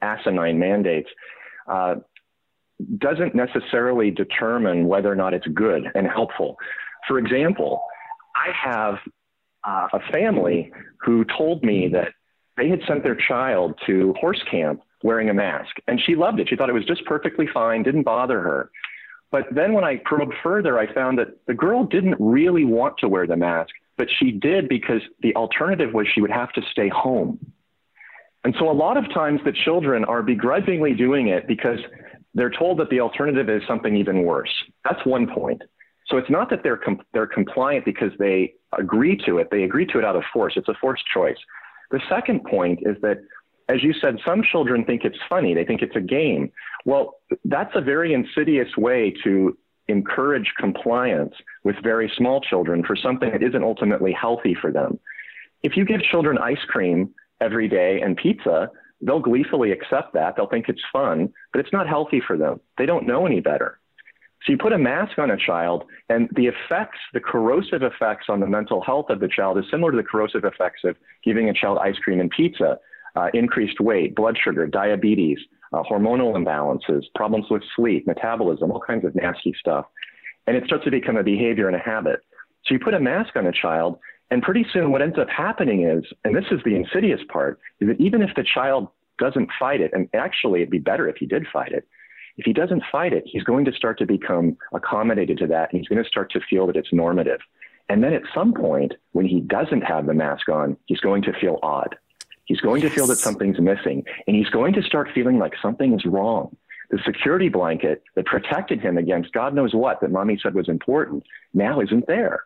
asinine 0.01 0.59
mandates 0.59 1.09
uh, 1.71 1.97
doesn't 2.99 3.35
necessarily 3.35 4.11
determine 4.11 4.87
whether 4.87 5.11
or 5.11 5.17
not 5.17 5.35
it's 5.35 5.47
good 5.49 5.85
and 5.95 6.07
helpful. 6.07 6.57
For 7.07 7.19
example, 7.19 7.83
I 8.37 8.53
have 8.53 8.95
uh, 9.67 9.89
a 9.93 10.13
family 10.13 10.73
who 11.01 11.25
told 11.37 11.63
me 11.65 11.89
that 11.89 12.13
they 12.57 12.69
had 12.69 12.81
sent 12.87 13.03
their 13.03 13.17
child 13.17 13.79
to 13.87 14.15
horse 14.21 14.43
camp 14.51 14.83
wearing 15.03 15.31
a 15.31 15.35
mask, 15.35 15.77
and 15.87 16.01
she 16.01 16.15
loved 16.17 16.41
it. 16.41 16.49
She 16.49 16.57
thought 16.57 16.69
it 16.69 16.75
was 16.75 16.85
just 16.85 17.05
perfectly 17.05 17.47
fine, 17.53 17.83
didn't 17.83 18.03
bother 18.03 18.41
her. 18.41 18.71
But 19.31 19.47
then 19.53 19.75
when 19.75 19.85
I 19.85 20.01
probed 20.05 20.35
further, 20.43 20.79
I 20.79 20.93
found 20.93 21.19
that 21.19 21.29
the 21.47 21.55
girl 21.55 21.85
didn't 21.85 22.17
really 22.19 22.65
want 22.65 22.97
to 22.99 23.09
wear 23.09 23.27
the 23.27 23.37
mask, 23.37 23.71
but 23.97 24.09
she 24.19 24.31
did 24.31 24.69
because 24.69 25.03
the 25.21 25.35
alternative 25.37 25.93
was 25.93 26.07
she 26.13 26.21
would 26.21 26.31
have 26.31 26.53
to 26.55 26.63
stay 26.71 26.89
home. 26.89 27.39
And 28.49 28.57
so 28.59 28.71
a 28.71 28.73
lot 28.73 28.97
of 28.97 29.05
times 29.13 29.43
the 29.45 29.53
children 29.53 30.07
are 30.07 30.23
begrudgingly 30.23 30.95
doing 30.95 31.29
it 31.29 31.47
because 31.47 31.81
they're 32.33 32.49
told 32.49 32.79
that 32.79 32.89
the 32.89 32.99
alternative 32.99 33.51
is 33.51 33.61
something 33.69 33.95
even 33.95 34.23
worse. 34.23 34.49
That's 34.87 35.05
one 35.05 35.27
point. 35.31 35.61
So 36.07 36.17
it's 36.17 36.31
not 36.31 36.49
that 36.49 36.63
they're 36.63 36.79
com- 36.79 37.03
they're 37.13 37.27
compliant 37.27 37.85
because 37.85 38.11
they 38.19 38.55
agree 38.79 39.19
to 39.27 39.37
it. 39.37 39.49
They 39.51 39.65
agree 39.65 39.85
to 39.89 39.99
it 39.99 40.05
out 40.07 40.17
of 40.17 40.23
force. 40.33 40.55
It's 40.57 40.69
a 40.69 40.75
forced 40.81 41.05
choice. 41.13 41.37
The 41.91 42.01
second 42.09 42.43
point 42.45 42.79
is 42.87 42.97
that, 43.03 43.19
as 43.69 43.83
you 43.83 43.93
said, 43.93 44.17
some 44.27 44.43
children 44.43 44.83
think 44.83 45.05
it's 45.05 45.19
funny. 45.29 45.53
They 45.53 45.67
think 45.67 45.83
it's 45.83 45.97
a 45.97 46.01
game. 46.01 46.51
Well, 46.87 47.17
that's 47.45 47.73
a 47.75 47.83
very 47.83 48.15
insidious 48.15 48.79
way 48.79 49.15
to 49.25 49.59
encourage 49.89 50.55
compliance 50.59 51.35
with 51.65 51.77
very 51.83 52.11
small 52.17 52.41
children 52.41 52.83
for 52.83 52.97
something 52.97 53.31
that 53.31 53.43
isn't 53.43 53.63
ultimately 53.63 54.13
healthy 54.13 54.57
for 54.59 54.73
them. 54.73 54.99
If 55.63 55.77
you 55.77 55.85
give 55.85 56.01
children 56.01 56.39
ice 56.39 56.65
cream 56.67 57.11
every 57.41 57.69
day 57.69 58.01
and 58.01 58.17
pizza, 58.17 58.71
they'll 59.01 59.21
gleefully 59.21 59.73
accept 59.73 60.13
that. 60.15 60.37
They'll 60.37 60.49
think 60.49 60.69
it's 60.69 60.83
fun, 60.93 61.33
but 61.53 61.61
it's 61.61 61.73
not 61.73 61.89
healthy 61.89 62.21
for 62.25 62.37
them. 62.37 62.61
They 62.77 62.87
don't 62.87 63.07
know 63.07 63.27
any 63.27 63.41
better. 63.41 63.79
So 64.45 64.53
you 64.53 64.59
put 64.59 64.73
a 64.73 64.79
mask 64.79 65.19
on 65.19 65.31
a 65.31 65.37
child, 65.37 65.85
and 66.09 66.29
the 66.35 66.47
effects, 66.47 66.99
the 67.13 67.21
corrosive 67.21 67.83
effects 67.83 68.27
on 68.29 68.41
the 68.41 68.47
mental 68.47 68.81
health 68.81 69.07
of 69.11 69.21
the 69.21 69.29
child 69.29 69.59
is 69.59 69.65
similar 69.71 69.91
to 69.91 69.97
the 69.97 70.03
corrosive 70.05 70.45
effects 70.45 70.83
of 70.85 70.97
giving 71.25 71.49
a 71.49 71.55
child 71.55 71.79
ice 71.83 71.99
cream 71.99 72.21
and 72.21 72.31
pizza, 72.31 72.79
uh, 73.17 73.29
increased 73.35 73.81
weight, 73.81 74.15
blood 74.15 74.39
sugar, 74.43 74.67
diabetes, 74.67 75.39
uh, 75.73 75.83
hormonal 75.83 76.35
imbalances, 76.35 77.03
problems 77.15 77.47
with 77.51 77.63
sleep, 77.75 78.07
metabolism, 78.07 78.71
all 78.71 78.81
kinds 78.81 79.05
of 79.05 79.15
nasty 79.15 79.53
stuff. 79.59 79.87
And 80.47 80.57
it 80.57 80.65
starts 80.65 80.85
to 80.85 80.91
become 80.91 81.17
a 81.17 81.25
behavior 81.25 81.67
and 81.67 81.77
a 81.77 81.81
habit. 81.81 82.21
So 82.65 82.75
you 82.75 82.81
put 82.81 82.95
a 82.95 83.01
mask 83.01 83.37
on 83.37 83.47
a 83.47 83.53
child, 83.53 83.99
and 84.31 84.43
pretty 84.43 84.67
soon, 84.73 84.93
what 84.93 85.03
ends 85.03 85.19
up 85.19 85.29
happening 85.29 85.85
is, 85.85 86.05
and 86.25 86.37
this 86.37 86.45
is 86.51 86.61
the 86.65 86.75
insidious 86.75 87.21
part, 87.29 87.59
is 87.81 87.89
that 87.89 88.01
even 88.01 88.23
if 88.23 88.31
the 88.37 88.45
child 88.45 88.89
doesn't 89.19 89.49
fight 89.59 89.81
it, 89.81 89.91
and 89.95 90.09
actually 90.15 90.61
it'd 90.61 90.71
be 90.71 90.79
better 90.79 91.09
if 91.09 91.17
he 91.17 91.27
did 91.27 91.47
fight 91.53 91.73
it, 91.73 91.89
if 92.37 92.45
he 92.45 92.53
doesn't 92.53 92.83
fight 92.93 93.13
it, 93.13 93.25
he's 93.27 93.43
going 93.43 93.65
to 93.65 93.73
start 93.73 93.99
to 93.99 94.07
become 94.07 94.57
accommodated 94.73 95.39
to 95.39 95.47
that, 95.47 95.73
and 95.73 95.81
he's 95.81 95.89
going 95.89 96.03
to 96.03 96.09
start 96.09 96.31
to 96.33 96.41
feel 96.49 96.67
that 96.67 96.77
it's 96.77 96.93
normative. 96.93 97.41
And 97.89 98.05
then 98.05 98.13
at 98.13 98.23
some 98.35 98.53
point, 98.53 98.93
when 99.13 99.27
he 99.27 99.41
doesn't 99.41 99.81
have 99.81 100.07
the 100.07 100.15
mask 100.15 100.49
on, 100.49 100.77
he's 100.87 101.01
going 101.01 101.23
to 101.23 101.33
feel 101.33 101.59
odd. 101.63 101.97
He's 102.45 102.61
going 102.61 102.83
yes. 102.83 102.91
to 102.91 102.97
feel 102.97 103.07
that 103.07 103.17
something's 103.17 103.59
missing, 103.59 104.05
and 104.27 104.37
he's 104.37 104.51
going 104.51 104.75
to 104.75 104.83
start 104.83 105.09
feeling 105.15 105.39
like 105.39 105.55
something 105.61 105.95
is 105.95 106.05
wrong 106.05 106.55
the 106.91 106.99
security 107.05 107.49
blanket 107.49 108.03
that 108.15 108.27
protected 108.27 108.81
him 108.81 108.97
against 108.97 109.33
God 109.33 109.55
knows 109.55 109.75
what 109.75 110.01
that 110.01 110.11
mommy 110.11 110.39
said 110.43 110.55
was 110.55 110.69
important 110.69 111.25
now 111.53 111.81
isn't 111.81 112.07
there. 112.07 112.45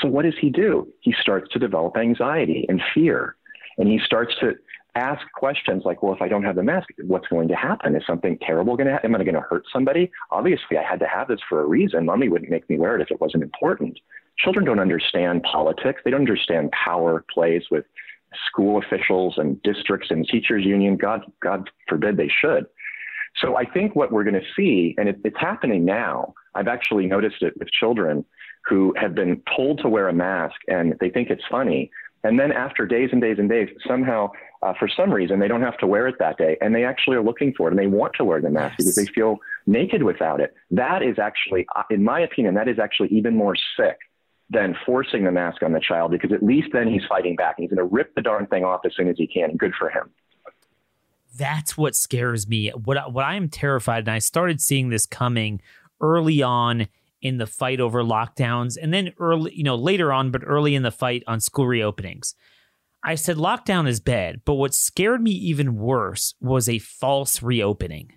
So 0.00 0.08
what 0.08 0.24
does 0.24 0.34
he 0.40 0.50
do? 0.50 0.88
He 1.00 1.14
starts 1.20 1.50
to 1.52 1.58
develop 1.58 1.96
anxiety 1.96 2.66
and 2.68 2.80
fear. 2.94 3.36
And 3.78 3.88
he 3.88 4.00
starts 4.04 4.34
to 4.40 4.54
ask 4.94 5.20
questions 5.34 5.82
like, 5.84 6.02
well, 6.02 6.14
if 6.14 6.22
I 6.22 6.28
don't 6.28 6.42
have 6.42 6.56
the 6.56 6.62
mask, 6.62 6.88
what's 7.06 7.28
going 7.28 7.48
to 7.48 7.54
happen? 7.54 7.94
Is 7.94 8.02
something 8.06 8.38
terrible 8.44 8.76
going 8.76 8.86
to 8.86 8.92
happen? 8.92 9.14
Am 9.14 9.20
I 9.20 9.24
going 9.24 9.34
to 9.34 9.40
hurt 9.40 9.64
somebody? 9.72 10.10
Obviously, 10.30 10.76
I 10.76 10.82
had 10.82 11.00
to 11.00 11.06
have 11.06 11.28
this 11.28 11.40
for 11.48 11.62
a 11.62 11.66
reason. 11.66 12.06
Mommy 12.06 12.28
wouldn't 12.28 12.50
make 12.50 12.68
me 12.68 12.78
wear 12.78 12.96
it 12.96 13.02
if 13.02 13.10
it 13.10 13.20
wasn't 13.20 13.42
important. 13.42 13.98
Children 14.38 14.64
don't 14.64 14.80
understand 14.80 15.42
politics. 15.42 16.00
They 16.04 16.10
don't 16.10 16.20
understand 16.20 16.72
power 16.72 17.24
plays 17.32 17.64
with 17.70 17.84
school 18.46 18.78
officials 18.78 19.34
and 19.36 19.62
districts 19.62 20.08
and 20.10 20.26
teachers 20.26 20.64
union. 20.64 20.96
God, 20.96 21.22
God 21.40 21.70
forbid 21.88 22.16
they 22.16 22.30
should. 22.40 22.66
So 23.40 23.56
I 23.56 23.64
think 23.64 23.96
what 23.96 24.12
we're 24.12 24.24
going 24.24 24.34
to 24.34 24.46
see, 24.56 24.94
and 24.98 25.08
it, 25.08 25.18
it's 25.24 25.38
happening 25.38 25.84
now. 25.84 26.34
I've 26.54 26.68
actually 26.68 27.06
noticed 27.06 27.42
it 27.42 27.54
with 27.58 27.68
children 27.70 28.24
who 28.68 28.94
have 28.96 29.14
been 29.14 29.42
told 29.56 29.80
to 29.82 29.88
wear 29.88 30.08
a 30.08 30.12
mask 30.12 30.56
and 30.68 30.94
they 31.00 31.10
think 31.10 31.30
it's 31.30 31.42
funny. 31.50 31.90
And 32.22 32.38
then 32.38 32.52
after 32.52 32.86
days 32.86 33.10
and 33.12 33.20
days 33.20 33.36
and 33.38 33.48
days, 33.48 33.68
somehow, 33.86 34.30
uh, 34.62 34.74
for 34.78 34.88
some 34.88 35.10
reason, 35.10 35.40
they 35.40 35.48
don't 35.48 35.62
have 35.62 35.78
to 35.78 35.86
wear 35.86 36.06
it 36.06 36.16
that 36.18 36.36
day. 36.36 36.58
And 36.60 36.74
they 36.74 36.84
actually 36.84 37.16
are 37.16 37.22
looking 37.22 37.54
for 37.56 37.68
it 37.68 37.70
and 37.70 37.78
they 37.78 37.86
want 37.86 38.12
to 38.16 38.24
wear 38.24 38.42
the 38.42 38.50
mask 38.50 38.74
yes. 38.78 38.94
because 38.94 38.96
they 38.96 39.06
feel 39.06 39.38
naked 39.66 40.02
without 40.02 40.40
it. 40.40 40.54
That 40.70 41.02
is 41.02 41.18
actually, 41.18 41.66
uh, 41.74 41.84
in 41.88 42.04
my 42.04 42.20
opinion, 42.20 42.54
that 42.54 42.68
is 42.68 42.78
actually 42.78 43.08
even 43.08 43.34
more 43.34 43.56
sick 43.76 43.96
than 44.50 44.76
forcing 44.84 45.24
the 45.24 45.32
mask 45.32 45.62
on 45.62 45.72
the 45.72 45.80
child 45.80 46.10
because 46.10 46.32
at 46.32 46.42
least 46.42 46.68
then 46.72 46.88
he's 46.88 47.04
fighting 47.08 47.36
back 47.36 47.54
and 47.56 47.62
he's 47.62 47.74
going 47.74 47.88
to 47.88 47.94
rip 47.94 48.14
the 48.16 48.20
darn 48.20 48.46
thing 48.48 48.64
off 48.64 48.80
as 48.84 48.92
soon 48.96 49.08
as 49.08 49.16
he 49.16 49.26
can. 49.26 49.56
Good 49.56 49.72
for 49.78 49.88
him. 49.88 50.10
That's 51.36 51.76
what 51.76 51.94
scares 51.94 52.48
me. 52.48 52.70
What 52.70 53.12
what 53.12 53.24
I 53.24 53.34
am 53.34 53.48
terrified, 53.48 54.00
and 54.00 54.10
I 54.10 54.18
started 54.18 54.60
seeing 54.60 54.88
this 54.88 55.06
coming 55.06 55.60
early 56.00 56.42
on 56.42 56.88
in 57.22 57.38
the 57.38 57.46
fight 57.46 57.80
over 57.80 58.02
lockdowns, 58.02 58.76
and 58.80 58.92
then 58.92 59.12
early, 59.18 59.54
you 59.54 59.62
know, 59.62 59.76
later 59.76 60.12
on, 60.12 60.30
but 60.30 60.42
early 60.44 60.74
in 60.74 60.82
the 60.82 60.90
fight 60.90 61.22
on 61.26 61.40
school 61.40 61.66
reopenings. 61.66 62.34
I 63.02 63.14
said 63.14 63.36
lockdown 63.36 63.88
is 63.88 64.00
bad, 64.00 64.42
but 64.44 64.54
what 64.54 64.74
scared 64.74 65.22
me 65.22 65.30
even 65.30 65.76
worse 65.76 66.34
was 66.40 66.68
a 66.68 66.78
false 66.78 67.42
reopening. 67.42 68.12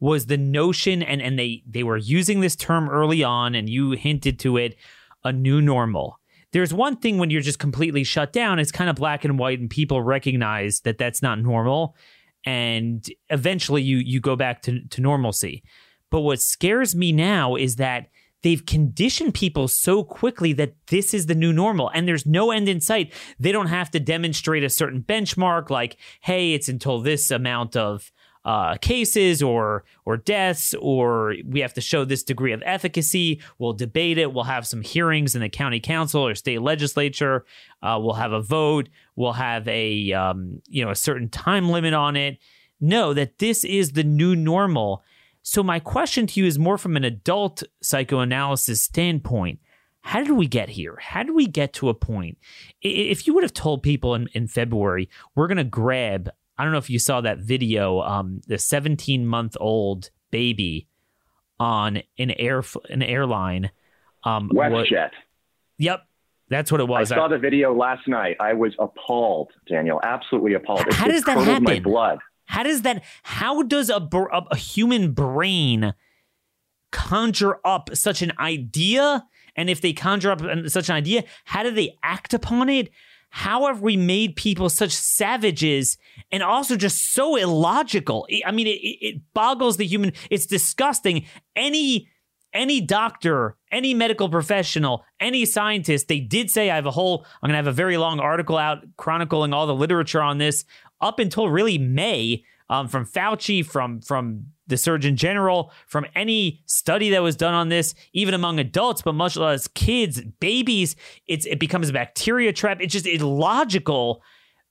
Was 0.00 0.26
the 0.26 0.38
notion, 0.38 1.02
and 1.02 1.22
and 1.22 1.38
they 1.38 1.62
they 1.68 1.82
were 1.82 1.96
using 1.96 2.40
this 2.40 2.56
term 2.56 2.88
early 2.88 3.24
on, 3.24 3.54
and 3.54 3.68
you 3.68 3.92
hinted 3.92 4.38
to 4.40 4.56
it 4.56 4.76
a 5.24 5.32
new 5.32 5.60
normal. 5.60 6.20
There's 6.52 6.72
one 6.72 6.96
thing 6.96 7.18
when 7.18 7.30
you're 7.30 7.40
just 7.40 7.58
completely 7.58 8.04
shut 8.04 8.32
down, 8.32 8.58
it's 8.58 8.70
kind 8.70 8.88
of 8.88 8.96
black 8.96 9.24
and 9.24 9.38
white, 9.38 9.58
and 9.58 9.68
people 9.68 10.02
recognize 10.02 10.80
that 10.80 10.98
that's 10.98 11.22
not 11.22 11.40
normal. 11.40 11.96
And 12.44 13.06
eventually 13.30 13.82
you, 13.82 13.98
you 13.98 14.20
go 14.20 14.36
back 14.36 14.62
to, 14.62 14.86
to 14.88 15.00
normalcy. 15.00 15.62
But 16.10 16.20
what 16.20 16.40
scares 16.40 16.94
me 16.94 17.12
now 17.12 17.56
is 17.56 17.76
that 17.76 18.08
they've 18.42 18.64
conditioned 18.64 19.34
people 19.34 19.66
so 19.66 20.04
quickly 20.04 20.52
that 20.52 20.74
this 20.88 21.14
is 21.14 21.26
the 21.26 21.34
new 21.34 21.52
normal 21.52 21.90
and 21.94 22.06
there's 22.06 22.26
no 22.26 22.50
end 22.50 22.68
in 22.68 22.80
sight. 22.80 23.12
They 23.40 23.50
don't 23.50 23.68
have 23.68 23.90
to 23.92 24.00
demonstrate 24.00 24.62
a 24.62 24.68
certain 24.68 25.02
benchmark 25.02 25.70
like, 25.70 25.96
hey, 26.20 26.52
it's 26.52 26.68
until 26.68 27.00
this 27.00 27.30
amount 27.30 27.74
of 27.74 28.12
uh, 28.44 28.76
cases 28.76 29.42
or 29.42 29.84
or 30.04 30.16
deaths, 30.16 30.74
or 30.74 31.34
we 31.46 31.60
have 31.60 31.74
to 31.74 31.80
show 31.80 32.04
this 32.04 32.22
degree 32.22 32.52
of 32.52 32.62
efficacy. 32.64 33.40
We'll 33.58 33.72
debate 33.72 34.18
it. 34.18 34.32
We'll 34.32 34.44
have 34.44 34.66
some 34.66 34.82
hearings 34.82 35.34
in 35.34 35.40
the 35.40 35.48
county 35.48 35.80
council 35.80 36.26
or 36.26 36.34
state 36.34 36.60
legislature. 36.60 37.44
Uh, 37.82 37.98
we'll 38.00 38.14
have 38.14 38.32
a 38.32 38.42
vote. 38.42 38.88
We'll 39.16 39.32
have 39.32 39.66
a 39.68 40.12
um, 40.12 40.60
you 40.66 40.84
know 40.84 40.90
a 40.90 40.96
certain 40.96 41.28
time 41.28 41.70
limit 41.70 41.94
on 41.94 42.16
it. 42.16 42.38
No, 42.80 43.14
that 43.14 43.38
this 43.38 43.64
is 43.64 43.92
the 43.92 44.04
new 44.04 44.36
normal. 44.36 45.02
So 45.42 45.62
my 45.62 45.78
question 45.78 46.26
to 46.26 46.40
you 46.40 46.46
is 46.46 46.58
more 46.58 46.78
from 46.78 46.96
an 46.96 47.04
adult 47.04 47.62
psychoanalysis 47.82 48.82
standpoint. 48.82 49.60
How 50.00 50.22
did 50.22 50.32
we 50.32 50.46
get 50.46 50.68
here? 50.68 50.98
How 51.00 51.22
did 51.22 51.34
we 51.34 51.46
get 51.46 51.72
to 51.74 51.88
a 51.88 51.94
point? 51.94 52.36
If 52.82 53.26
you 53.26 53.32
would 53.34 53.42
have 53.42 53.54
told 53.54 53.82
people 53.82 54.14
in, 54.14 54.28
in 54.34 54.48
February, 54.48 55.08
we're 55.34 55.46
going 55.46 55.56
to 55.56 55.64
grab 55.64 56.30
I 56.56 56.64
don't 56.64 56.72
know 56.72 56.78
if 56.78 56.90
you 56.90 56.98
saw 56.98 57.20
that 57.20 57.38
video. 57.38 58.00
Um, 58.00 58.40
the 58.46 58.58
17 58.58 59.26
month 59.26 59.56
old 59.60 60.10
baby 60.30 60.88
on 61.58 62.02
an 62.18 62.30
air 62.32 62.62
an 62.88 63.02
airline. 63.02 63.70
Um, 64.24 64.50
WestJet. 64.50 65.10
Yep, 65.78 66.00
that's 66.48 66.70
what 66.70 66.80
it 66.80 66.88
was. 66.88 67.10
I 67.10 67.16
saw 67.16 67.28
the 67.28 67.38
video 67.38 67.74
last 67.74 68.06
night. 68.06 68.36
I 68.40 68.52
was 68.52 68.72
appalled, 68.78 69.50
Daniel. 69.68 70.00
Absolutely 70.02 70.54
appalled. 70.54 70.84
How 70.92 71.08
does 71.08 71.24
that 71.24 71.38
happen? 71.38 71.64
My 71.64 71.80
blood. 71.80 72.18
How 72.46 72.62
does 72.62 72.82
that? 72.82 73.02
How 73.22 73.62
does 73.62 73.90
a, 73.90 74.08
a 74.50 74.56
human 74.56 75.12
brain 75.12 75.94
conjure 76.92 77.58
up 77.64 77.90
such 77.94 78.22
an 78.22 78.32
idea? 78.38 79.26
And 79.56 79.70
if 79.70 79.80
they 79.80 79.92
conjure 79.92 80.30
up 80.30 80.42
such 80.68 80.88
an 80.88 80.96
idea, 80.96 81.24
how 81.44 81.62
do 81.62 81.70
they 81.70 81.96
act 82.02 82.34
upon 82.34 82.68
it? 82.68 82.90
How 83.36 83.66
have 83.66 83.82
we 83.82 83.96
made 83.96 84.36
people 84.36 84.70
such 84.70 84.92
savages 84.92 85.98
and 86.30 86.40
also 86.40 86.76
just 86.76 87.12
so 87.12 87.34
illogical? 87.34 88.28
I 88.46 88.52
mean, 88.52 88.68
it, 88.68 88.78
it 88.78 89.20
boggles 89.34 89.76
the 89.76 89.84
human. 89.84 90.12
It's 90.30 90.46
disgusting. 90.46 91.26
Any 91.56 92.08
any 92.52 92.80
doctor, 92.80 93.56
any 93.72 93.92
medical 93.92 94.28
professional, 94.28 95.04
any 95.18 95.44
scientist, 95.46 96.06
they 96.06 96.20
did 96.20 96.48
say 96.48 96.70
I 96.70 96.76
have 96.76 96.86
a 96.86 96.92
whole. 96.92 97.26
I'm 97.42 97.48
gonna 97.48 97.56
have 97.56 97.66
a 97.66 97.72
very 97.72 97.96
long 97.96 98.20
article 98.20 98.56
out 98.56 98.84
chronicling 98.96 99.52
all 99.52 99.66
the 99.66 99.74
literature 99.74 100.22
on 100.22 100.38
this 100.38 100.64
up 101.00 101.18
until 101.18 101.48
really 101.48 101.76
May 101.76 102.44
um, 102.68 102.88
from 102.88 103.04
Fauci, 103.04 103.64
from 103.64 104.00
from 104.00 104.46
the 104.66 104.76
Surgeon 104.76 105.16
General, 105.16 105.70
from 105.86 106.06
any 106.14 106.62
study 106.66 107.10
that 107.10 107.22
was 107.22 107.36
done 107.36 107.54
on 107.54 107.68
this, 107.68 107.94
even 108.12 108.34
among 108.34 108.58
adults, 108.58 109.02
but 109.02 109.14
much 109.14 109.36
less 109.36 109.68
kids, 109.68 110.22
babies. 110.40 110.96
It's 111.26 111.46
it 111.46 111.60
becomes 111.60 111.88
a 111.88 111.92
bacteria 111.92 112.52
trap. 112.52 112.78
It's 112.80 112.92
just 112.92 113.06
illogical, 113.06 114.22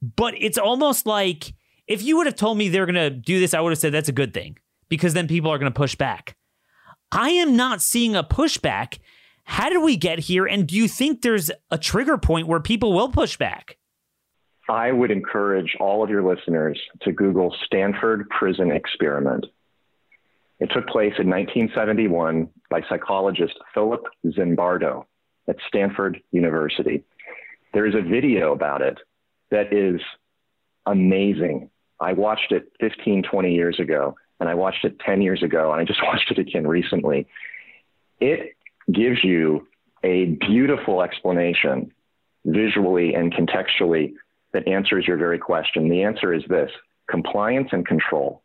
but 0.02 0.34
it's 0.38 0.58
almost 0.58 1.06
like 1.06 1.54
if 1.88 2.02
you 2.02 2.18
would 2.18 2.26
have 2.26 2.36
told 2.36 2.58
me 2.58 2.70
they're 2.70 2.86
gonna 2.86 3.10
do 3.10 3.40
this, 3.40 3.54
I 3.54 3.62
would 3.62 3.72
have 3.72 3.80
said 3.80 3.94
that's 3.94 4.10
a 4.10 4.14
good 4.14 4.34
thing 4.34 4.58
because 4.90 5.14
then 5.14 5.28
people 5.28 5.52
are 5.52 5.60
gonna 5.60 5.72
push 5.72 5.96
back. 5.96 6.36
I 7.12 7.30
am 7.30 7.56
not 7.56 7.82
seeing 7.82 8.16
a 8.16 8.24
pushback. 8.24 8.98
How 9.44 9.70
did 9.70 9.84
we 9.84 9.98
get 9.98 10.20
here? 10.20 10.46
And 10.46 10.66
do 10.66 10.76
you 10.76 10.88
think 10.88 11.22
there's 11.22 11.52
a 11.70 11.78
trigger 11.78 12.18
point 12.18 12.48
where 12.48 12.60
people 12.60 12.94
will 12.94 13.10
push 13.10 13.38
back? 13.38 13.78
I 14.70 14.92
would 14.92 15.12
encourage 15.12 15.76
all 15.80 16.04
of 16.04 16.10
your 16.10 16.24
listeners 16.24 16.80
to 17.02 17.12
Google 17.12 17.54
Stanford 17.66 18.30
Prison 18.30 18.72
Experiment. 18.72 19.46
It 20.60 20.72
took 20.74 20.88
place 20.88 21.14
in 21.20 21.30
1971 21.30 22.50
by 22.70 22.82
psychologist 22.88 23.56
Philip 23.74 24.06
Zimbardo 24.26 25.06
at 25.50 25.58
Stanford 25.68 26.22
University. 26.32 27.04
There 27.74 27.86
is 27.86 27.96
a 27.96 28.02
video 28.02 28.54
about 28.54 28.82
it 28.82 29.00
that 29.52 29.74
is 29.74 30.00
amazing. 30.86 31.70
I 32.00 32.14
watched 32.14 32.52
it 32.52 32.72
15, 32.80 33.24
20 33.24 33.54
years 33.54 33.80
ago, 33.80 34.16
and 34.40 34.48
I 34.48 34.54
watched 34.54 34.86
it 34.86 35.00
10 35.00 35.22
years 35.22 35.44
ago, 35.44 35.72
and 35.74 35.82
I 35.82 35.84
just 35.84 36.04
watched 36.04 36.32
it 36.32 36.40
again 36.40 36.66
recently. 36.66 37.28
It 38.22 38.56
gives 38.92 39.24
you 39.24 39.68
a 40.04 40.26
beautiful 40.26 41.02
explanation 41.02 41.92
visually 42.46 43.14
and 43.16 43.34
contextually 43.34 44.14
that 44.54 44.68
answers 44.68 45.06
your 45.08 45.18
very 45.18 45.40
question. 45.40 45.90
The 45.90 46.04
answer 46.04 46.34
is 46.34 46.44
this 46.48 46.72
compliance 47.10 47.70
and 47.72 47.86
control. 47.86 48.42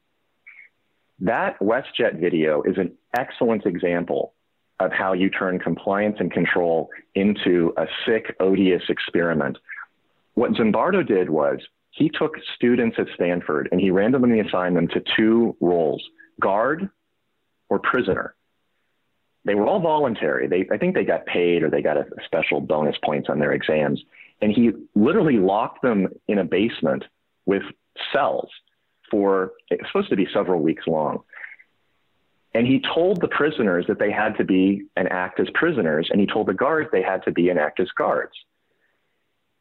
That 1.21 1.59
WestJet 1.61 2.21
video 2.21 2.63
is 2.63 2.77
an 2.79 2.93
excellent 3.17 3.67
example 3.67 4.35
of 4.81 4.93
how 4.93 5.13
you 5.13 5.29
turn 5.29 5.59
compliance 5.59 6.17
and 6.21 6.33
control 6.33 6.89
into 7.15 7.73
a 7.77 7.87
sick, 8.07 8.37
odious 8.39 8.83
experiment. 8.89 9.59
What 10.35 10.53
Zimbardo 10.53 11.07
did 11.07 11.31
was 11.31 11.59
he 11.91 12.09
took 12.09 12.35
students 12.55 12.97
at 12.99 13.07
Stanford 13.15 13.69
and 13.73 13.81
he 13.81 13.91
randomly 13.91 14.41
assigned 14.41 14.77
them 14.77 14.89
to 14.89 15.03
two 15.17 15.57
roles 15.61 16.03
guard 16.41 16.89
or 17.69 17.81
prisoner. 17.81 18.35
They 19.45 19.55
were 19.55 19.67
all 19.67 19.81
voluntary. 19.81 20.47
They, 20.47 20.69
I 20.73 20.79
think 20.79 20.95
they 20.95 21.05
got 21.05 21.27
paid 21.27 21.63
or 21.63 21.71
they 21.71 21.83
got 21.83 21.97
a, 21.97 22.07
special 22.25 22.61
bonus 22.61 22.97
points 23.03 23.29
on 23.29 23.39
their 23.39 23.53
exams. 23.53 24.01
And 24.41 24.53
he 24.53 24.71
literally 24.95 25.39
locked 25.39 25.83
them 25.83 26.09
in 26.29 26.39
a 26.39 26.45
basement 26.45 27.05
with 27.47 27.63
cells 28.13 28.49
for 29.11 29.53
it's 29.71 29.87
supposed 29.89 30.11
to 30.11 30.17
be 30.17 30.29
several 30.33 30.61
weeks 30.61 30.87
long. 30.87 31.21
And 32.55 32.67
he 32.67 32.83
told 32.95 33.21
the 33.21 33.29
prisoners 33.29 33.87
that 33.89 33.99
they 33.99 34.11
had 34.11 34.37
to 34.39 34.45
be 34.45 34.85
and 34.97 35.11
act 35.11 35.39
as 35.39 35.49
prisoners, 35.55 36.09
and 36.11 36.21
he 36.21 36.27
told 36.27 36.47
the 36.49 36.55
guards 36.55 36.89
they 36.91 37.03
had 37.03 37.23
to 37.25 37.33
be 37.33 37.51
and 37.51 37.59
act 37.59 37.79
as 37.81 37.89
guards. 37.97 38.33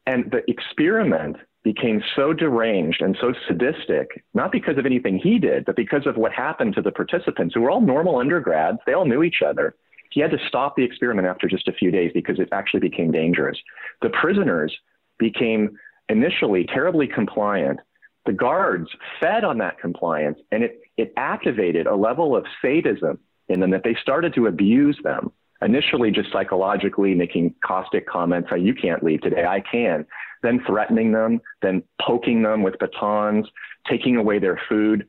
And 0.05 0.31
the 0.31 0.49
experiment 0.49 1.37
became 1.63 2.01
so 2.15 2.31
deranged 2.31 3.01
and 3.01 3.17
so 3.19 3.33
sadistic, 3.45 4.23
not 4.33 4.53
because 4.53 4.77
of 4.77 4.85
anything 4.85 5.19
he 5.19 5.37
did, 5.37 5.65
but 5.65 5.75
because 5.75 6.07
of 6.07 6.15
what 6.15 6.31
happened 6.31 6.75
to 6.75 6.81
the 6.81 6.91
participants 6.91 7.53
who 7.53 7.61
were 7.61 7.69
all 7.69 7.81
normal 7.81 8.17
undergrads. 8.17 8.79
They 8.85 8.93
all 8.93 9.05
knew 9.05 9.21
each 9.21 9.41
other. 9.45 9.75
He 10.11 10.21
had 10.21 10.31
to 10.31 10.37
stop 10.47 10.75
the 10.75 10.83
experiment 10.83 11.27
after 11.27 11.47
just 11.47 11.67
a 11.67 11.73
few 11.73 11.91
days 11.91 12.11
because 12.13 12.39
it 12.39 12.49
actually 12.51 12.79
became 12.79 13.11
dangerous. 13.11 13.57
The 14.01 14.09
prisoners 14.09 14.75
became 15.19 15.77
initially 16.09 16.65
terribly 16.65 17.07
compliant. 17.07 17.79
The 18.25 18.33
guards 18.33 18.89
fed 19.19 19.43
on 19.43 19.57
that 19.59 19.79
compliance, 19.79 20.39
and 20.51 20.63
it, 20.63 20.81
it 20.97 21.13
activated 21.17 21.87
a 21.87 21.95
level 21.95 22.35
of 22.35 22.45
sadism 22.61 23.19
in 23.47 23.59
them 23.59 23.71
that 23.71 23.83
they 23.83 23.95
started 24.01 24.33
to 24.35 24.47
abuse 24.47 24.99
them. 25.03 25.31
Initially, 25.61 26.11
just 26.11 26.31
psychologically 26.31 27.15
making 27.15 27.55
caustic 27.65 28.05
comments, 28.05 28.49
like, 28.51 28.61
"You 28.61 28.75
can't 28.75 29.01
leave 29.01 29.21
today, 29.21 29.45
I 29.45 29.61
can." 29.61 30.05
Then 30.43 30.61
threatening 30.67 31.13
them, 31.13 31.41
then 31.63 31.81
poking 31.99 32.43
them 32.43 32.61
with 32.61 32.77
batons, 32.77 33.47
taking 33.89 34.17
away 34.17 34.37
their 34.37 34.59
food, 34.69 35.07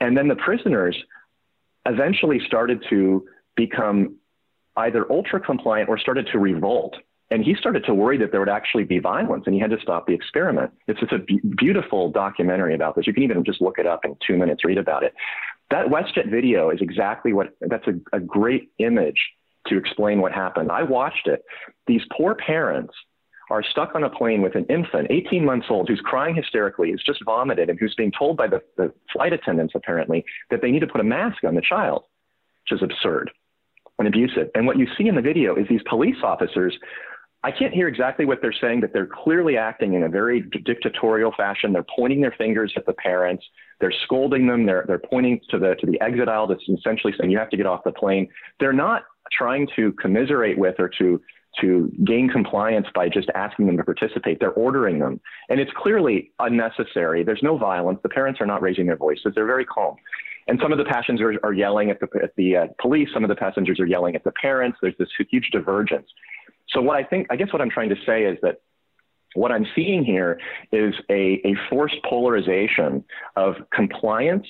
and 0.00 0.16
then 0.16 0.28
the 0.28 0.36
prisoners 0.36 0.96
eventually 1.86 2.40
started 2.46 2.82
to 2.88 3.26
become 3.56 4.16
either 4.76 5.10
ultra 5.10 5.40
compliant 5.40 5.88
or 5.88 5.98
started 5.98 6.28
to 6.32 6.38
revolt. 6.38 6.96
And 7.30 7.42
he 7.44 7.54
started 7.54 7.84
to 7.86 7.94
worry 7.94 8.18
that 8.18 8.30
there 8.30 8.40
would 8.40 8.48
actually 8.48 8.84
be 8.84 8.98
violence, 8.98 9.44
and 9.46 9.54
he 9.54 9.60
had 9.60 9.70
to 9.70 9.80
stop 9.80 10.06
the 10.06 10.12
experiment. 10.12 10.70
It's 10.86 11.00
just 11.00 11.12
a 11.12 11.18
b- 11.18 11.40
beautiful 11.56 12.10
documentary 12.10 12.74
about 12.74 12.96
this. 12.96 13.06
You 13.06 13.14
can 13.14 13.22
even 13.22 13.42
just 13.44 13.60
look 13.60 13.78
it 13.78 13.86
up 13.86 14.04
in 14.04 14.16
two 14.26 14.36
minutes, 14.36 14.64
read 14.64 14.78
about 14.78 15.02
it. 15.02 15.14
That 15.70 15.86
WestJet 15.86 16.30
video 16.30 16.70
is 16.70 16.80
exactly 16.80 17.32
what. 17.32 17.56
That's 17.60 17.86
a, 17.86 18.16
a 18.16 18.20
great 18.20 18.70
image 18.78 19.18
to 19.68 19.78
explain 19.78 20.20
what 20.20 20.32
happened. 20.32 20.70
I 20.70 20.82
watched 20.82 21.26
it. 21.26 21.42
These 21.86 22.02
poor 22.14 22.34
parents 22.34 22.92
are 23.50 23.62
stuck 23.62 23.94
on 23.94 24.04
a 24.04 24.10
plane 24.10 24.42
with 24.42 24.54
an 24.54 24.66
infant, 24.66 25.06
18 25.10 25.44
months 25.44 25.66
old, 25.70 25.88
who's 25.88 26.00
crying 26.00 26.34
hysterically, 26.34 26.90
who's 26.90 27.02
just 27.04 27.24
vomited, 27.24 27.70
and 27.70 27.78
who's 27.78 27.94
being 27.94 28.12
told 28.16 28.36
by 28.36 28.46
the, 28.46 28.62
the 28.76 28.92
flight 29.12 29.32
attendants, 29.32 29.74
apparently, 29.74 30.24
that 30.50 30.60
they 30.60 30.70
need 30.70 30.80
to 30.80 30.86
put 30.86 31.00
a 31.00 31.04
mask 31.04 31.42
on 31.44 31.54
the 31.54 31.62
child, 31.62 32.04
which 32.62 32.78
is 32.78 32.82
absurd 32.82 33.30
and 33.98 34.08
abusive. 34.08 34.48
And 34.54 34.66
what 34.66 34.78
you 34.78 34.86
see 34.98 35.08
in 35.08 35.14
the 35.14 35.22
video 35.22 35.54
is 35.56 35.66
these 35.68 35.82
police 35.88 36.16
officers 36.22 36.76
I 37.44 37.50
can't 37.50 37.74
hear 37.74 37.88
exactly 37.88 38.24
what 38.24 38.40
they're 38.40 38.54
saying, 38.58 38.80
but 38.80 38.94
they're 38.94 39.06
clearly 39.06 39.58
acting 39.58 39.92
in 39.92 40.02
a 40.02 40.08
very 40.08 40.40
dictatorial 40.40 41.30
fashion. 41.36 41.74
They're 41.74 41.84
pointing 41.94 42.22
their 42.22 42.34
fingers 42.38 42.72
at 42.74 42.86
the 42.86 42.94
parents. 42.94 43.44
They're 43.80 43.92
scolding 44.04 44.46
them. 44.46 44.64
They're, 44.64 44.84
they're 44.88 44.98
pointing 44.98 45.40
to 45.50 45.58
the, 45.58 45.74
to 45.78 45.86
the 45.86 46.00
exit 46.00 46.26
aisle 46.26 46.46
that's 46.46 46.66
essentially 46.66 47.12
saying, 47.18 47.30
you 47.30 47.36
have 47.36 47.50
to 47.50 47.58
get 47.58 47.66
off 47.66 47.84
the 47.84 47.92
plane. 47.92 48.28
They're 48.60 48.72
not 48.72 49.02
trying 49.30 49.68
to 49.76 49.92
commiserate 49.92 50.56
with 50.56 50.76
or 50.78 50.88
to, 50.96 51.20
to 51.60 51.92
gain 52.02 52.30
compliance 52.30 52.86
by 52.94 53.10
just 53.10 53.28
asking 53.34 53.66
them 53.66 53.76
to 53.76 53.84
participate. 53.84 54.40
They're 54.40 54.52
ordering 54.52 54.98
them. 54.98 55.20
And 55.50 55.60
it's 55.60 55.72
clearly 55.76 56.32
unnecessary. 56.38 57.24
There's 57.24 57.42
no 57.42 57.58
violence. 57.58 57.98
The 58.02 58.08
parents 58.08 58.40
are 58.40 58.46
not 58.46 58.62
raising 58.62 58.86
their 58.86 58.96
voices. 58.96 59.32
They're 59.34 59.44
very 59.44 59.66
calm. 59.66 59.96
And 60.46 60.58
some 60.62 60.72
of 60.72 60.78
the 60.78 60.84
passengers 60.84 61.36
are 61.42 61.52
yelling 61.52 61.90
at 61.90 62.00
the, 62.00 62.08
at 62.22 62.34
the 62.36 62.56
uh, 62.56 62.66
police. 62.80 63.08
Some 63.14 63.24
of 63.24 63.28
the 63.28 63.36
passengers 63.36 63.80
are 63.80 63.86
yelling 63.86 64.14
at 64.14 64.24
the 64.24 64.32
parents. 64.32 64.78
There's 64.82 64.96
this 64.98 65.08
huge 65.30 65.50
divergence. 65.50 66.08
So 66.68 66.82
what 66.82 66.96
I 66.96 67.04
think, 67.04 67.28
I 67.30 67.36
guess 67.36 67.52
what 67.52 67.62
I'm 67.62 67.70
trying 67.70 67.90
to 67.90 67.96
say 68.06 68.24
is 68.24 68.38
that 68.42 68.60
what 69.34 69.52
I'm 69.52 69.66
seeing 69.74 70.04
here 70.04 70.38
is 70.72 70.94
a, 71.10 71.40
a 71.44 71.54
forced 71.68 71.96
polarization 72.08 73.04
of 73.36 73.56
compliance 73.72 74.46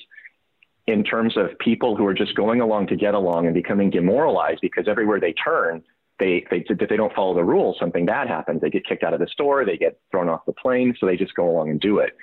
in 0.87 1.03
terms 1.03 1.35
of 1.35 1.57
people 1.59 1.95
who 1.95 2.05
are 2.05 2.13
just 2.13 2.35
going 2.35 2.61
along 2.61 2.87
to 2.87 2.95
get 2.95 3.15
along 3.15 3.45
and 3.45 3.55
becoming 3.55 3.89
demoralized 3.89 4.59
because 4.61 4.87
everywhere 4.87 5.19
they 5.19 5.33
turn, 5.33 5.83
they, 6.19 6.45
they, 6.51 6.63
if 6.67 6.89
they 6.89 6.97
don't 6.97 7.13
follow 7.13 7.33
the 7.33 7.43
rules, 7.43 7.77
something 7.79 8.05
bad 8.05 8.27
happens. 8.27 8.61
They 8.61 8.69
get 8.69 8.85
kicked 8.85 9.03
out 9.03 9.13
of 9.13 9.19
the 9.19 9.27
store, 9.27 9.65
they 9.65 9.77
get 9.77 9.99
thrown 10.11 10.29
off 10.29 10.45
the 10.45 10.53
plane, 10.53 10.95
so 10.99 11.05
they 11.05 11.17
just 11.17 11.33
go 11.33 11.49
along 11.49 11.71
and 11.71 11.79
do 11.79 11.97
it. 11.99 12.15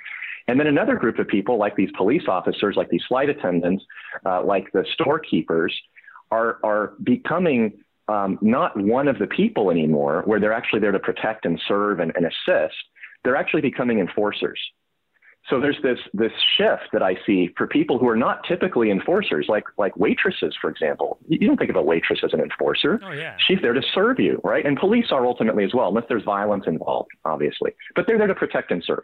And 0.47 0.59
then 0.59 0.67
another 0.67 0.95
group 0.95 1.19
of 1.19 1.27
people, 1.27 1.57
like 1.57 1.75
these 1.75 1.91
police 1.95 2.23
officers, 2.27 2.75
like 2.75 2.89
these 2.89 3.03
flight 3.07 3.29
attendants, 3.29 3.83
uh, 4.25 4.43
like 4.43 4.71
the 4.73 4.85
storekeepers, 4.93 5.73
are, 6.31 6.59
are 6.63 6.93
becoming 7.03 7.73
um, 8.07 8.37
not 8.41 8.75
one 8.77 9.07
of 9.07 9.19
the 9.19 9.27
people 9.27 9.71
anymore, 9.71 10.23
where 10.25 10.39
they're 10.39 10.53
actually 10.53 10.79
there 10.79 10.91
to 10.91 10.99
protect 10.99 11.45
and 11.45 11.61
serve 11.67 11.99
and, 11.99 12.11
and 12.15 12.25
assist. 12.25 12.75
They're 13.23 13.35
actually 13.37 13.61
becoming 13.61 13.99
enforcers. 13.99 14.59
So 15.49 15.59
there's 15.59 15.77
this 15.83 15.99
this 16.13 16.31
shift 16.57 16.89
that 16.93 17.03
I 17.03 17.17
see 17.25 17.49
for 17.57 17.67
people 17.67 17.97
who 17.97 18.07
are 18.07 18.15
not 18.15 18.45
typically 18.47 18.91
enforcers, 18.91 19.47
like 19.49 19.65
like 19.77 19.95
waitresses, 19.97 20.55
for 20.61 20.69
example. 20.69 21.17
You 21.27 21.45
don't 21.47 21.57
think 21.57 21.69
of 21.69 21.75
a 21.75 21.81
waitress 21.81 22.21
as 22.23 22.31
an 22.31 22.39
enforcer. 22.39 23.01
Oh, 23.03 23.11
yeah. 23.11 23.35
She's 23.45 23.59
there 23.61 23.73
to 23.73 23.81
serve 23.93 24.19
you, 24.19 24.39
right? 24.43 24.65
And 24.65 24.77
police 24.77 25.07
are 25.11 25.25
ultimately 25.25 25.65
as 25.65 25.73
well, 25.73 25.89
unless 25.89 26.05
there's 26.07 26.23
violence 26.23 26.63
involved, 26.65 27.09
obviously. 27.25 27.71
But 27.93 28.07
they're 28.07 28.17
there 28.17 28.27
to 28.27 28.35
protect 28.35 28.71
and 28.71 28.81
serve 28.85 29.03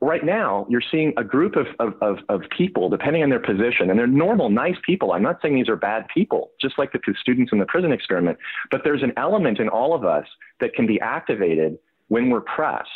right 0.00 0.24
now 0.24 0.66
you're 0.68 0.82
seeing 0.90 1.12
a 1.16 1.24
group 1.24 1.56
of, 1.56 1.66
of, 1.80 1.94
of, 2.00 2.18
of, 2.28 2.42
people, 2.56 2.88
depending 2.88 3.22
on 3.22 3.30
their 3.30 3.40
position, 3.40 3.90
and 3.90 3.98
they're 3.98 4.06
normal, 4.06 4.48
nice 4.48 4.76
people. 4.86 5.12
I'm 5.12 5.22
not 5.22 5.40
saying 5.42 5.56
these 5.56 5.68
are 5.68 5.76
bad 5.76 6.06
people, 6.12 6.52
just 6.60 6.78
like 6.78 6.92
the 6.92 7.00
students 7.20 7.52
in 7.52 7.58
the 7.58 7.66
prison 7.66 7.92
experiment, 7.92 8.38
but 8.70 8.82
there's 8.84 9.02
an 9.02 9.12
element 9.16 9.58
in 9.58 9.68
all 9.68 9.94
of 9.94 10.04
us 10.04 10.26
that 10.60 10.74
can 10.74 10.86
be 10.86 11.00
activated 11.00 11.78
when 12.08 12.30
we're 12.30 12.40
pressed 12.40 12.90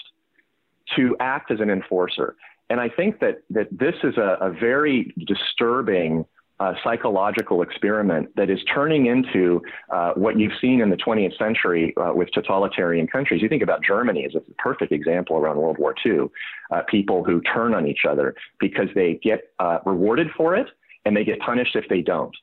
to 0.96 1.16
act 1.20 1.50
as 1.50 1.60
an 1.60 1.70
enforcer. 1.70 2.36
And 2.70 2.80
I 2.80 2.88
think 2.88 3.20
that, 3.20 3.42
that 3.50 3.68
this 3.70 3.94
is 4.02 4.16
a, 4.16 4.38
a 4.40 4.50
very 4.50 5.12
disturbing 5.26 6.24
uh, 6.62 6.74
psychological 6.84 7.60
experiment 7.62 8.28
that 8.36 8.48
is 8.48 8.60
turning 8.72 9.06
into 9.06 9.60
uh, 9.90 10.12
what 10.14 10.38
you've 10.38 10.52
seen 10.60 10.80
in 10.80 10.90
the 10.90 10.96
20th 10.96 11.36
century 11.36 11.92
uh, 11.96 12.12
with 12.14 12.30
totalitarian 12.32 13.06
countries. 13.08 13.42
You 13.42 13.48
think 13.48 13.64
about 13.64 13.82
Germany 13.82 14.24
as 14.24 14.34
a 14.36 14.40
perfect 14.58 14.92
example 14.92 15.36
around 15.36 15.56
World 15.56 15.78
War 15.78 15.92
II. 16.06 16.28
Uh, 16.70 16.82
people 16.88 17.24
who 17.24 17.40
turn 17.40 17.74
on 17.74 17.88
each 17.88 18.04
other 18.08 18.36
because 18.60 18.86
they 18.94 19.18
get 19.24 19.52
uh, 19.58 19.78
rewarded 19.84 20.28
for 20.36 20.54
it 20.54 20.68
and 21.04 21.16
they 21.16 21.24
get 21.24 21.40
punished 21.40 21.74
if 21.74 21.88
they 21.88 22.00
don't. 22.00 22.34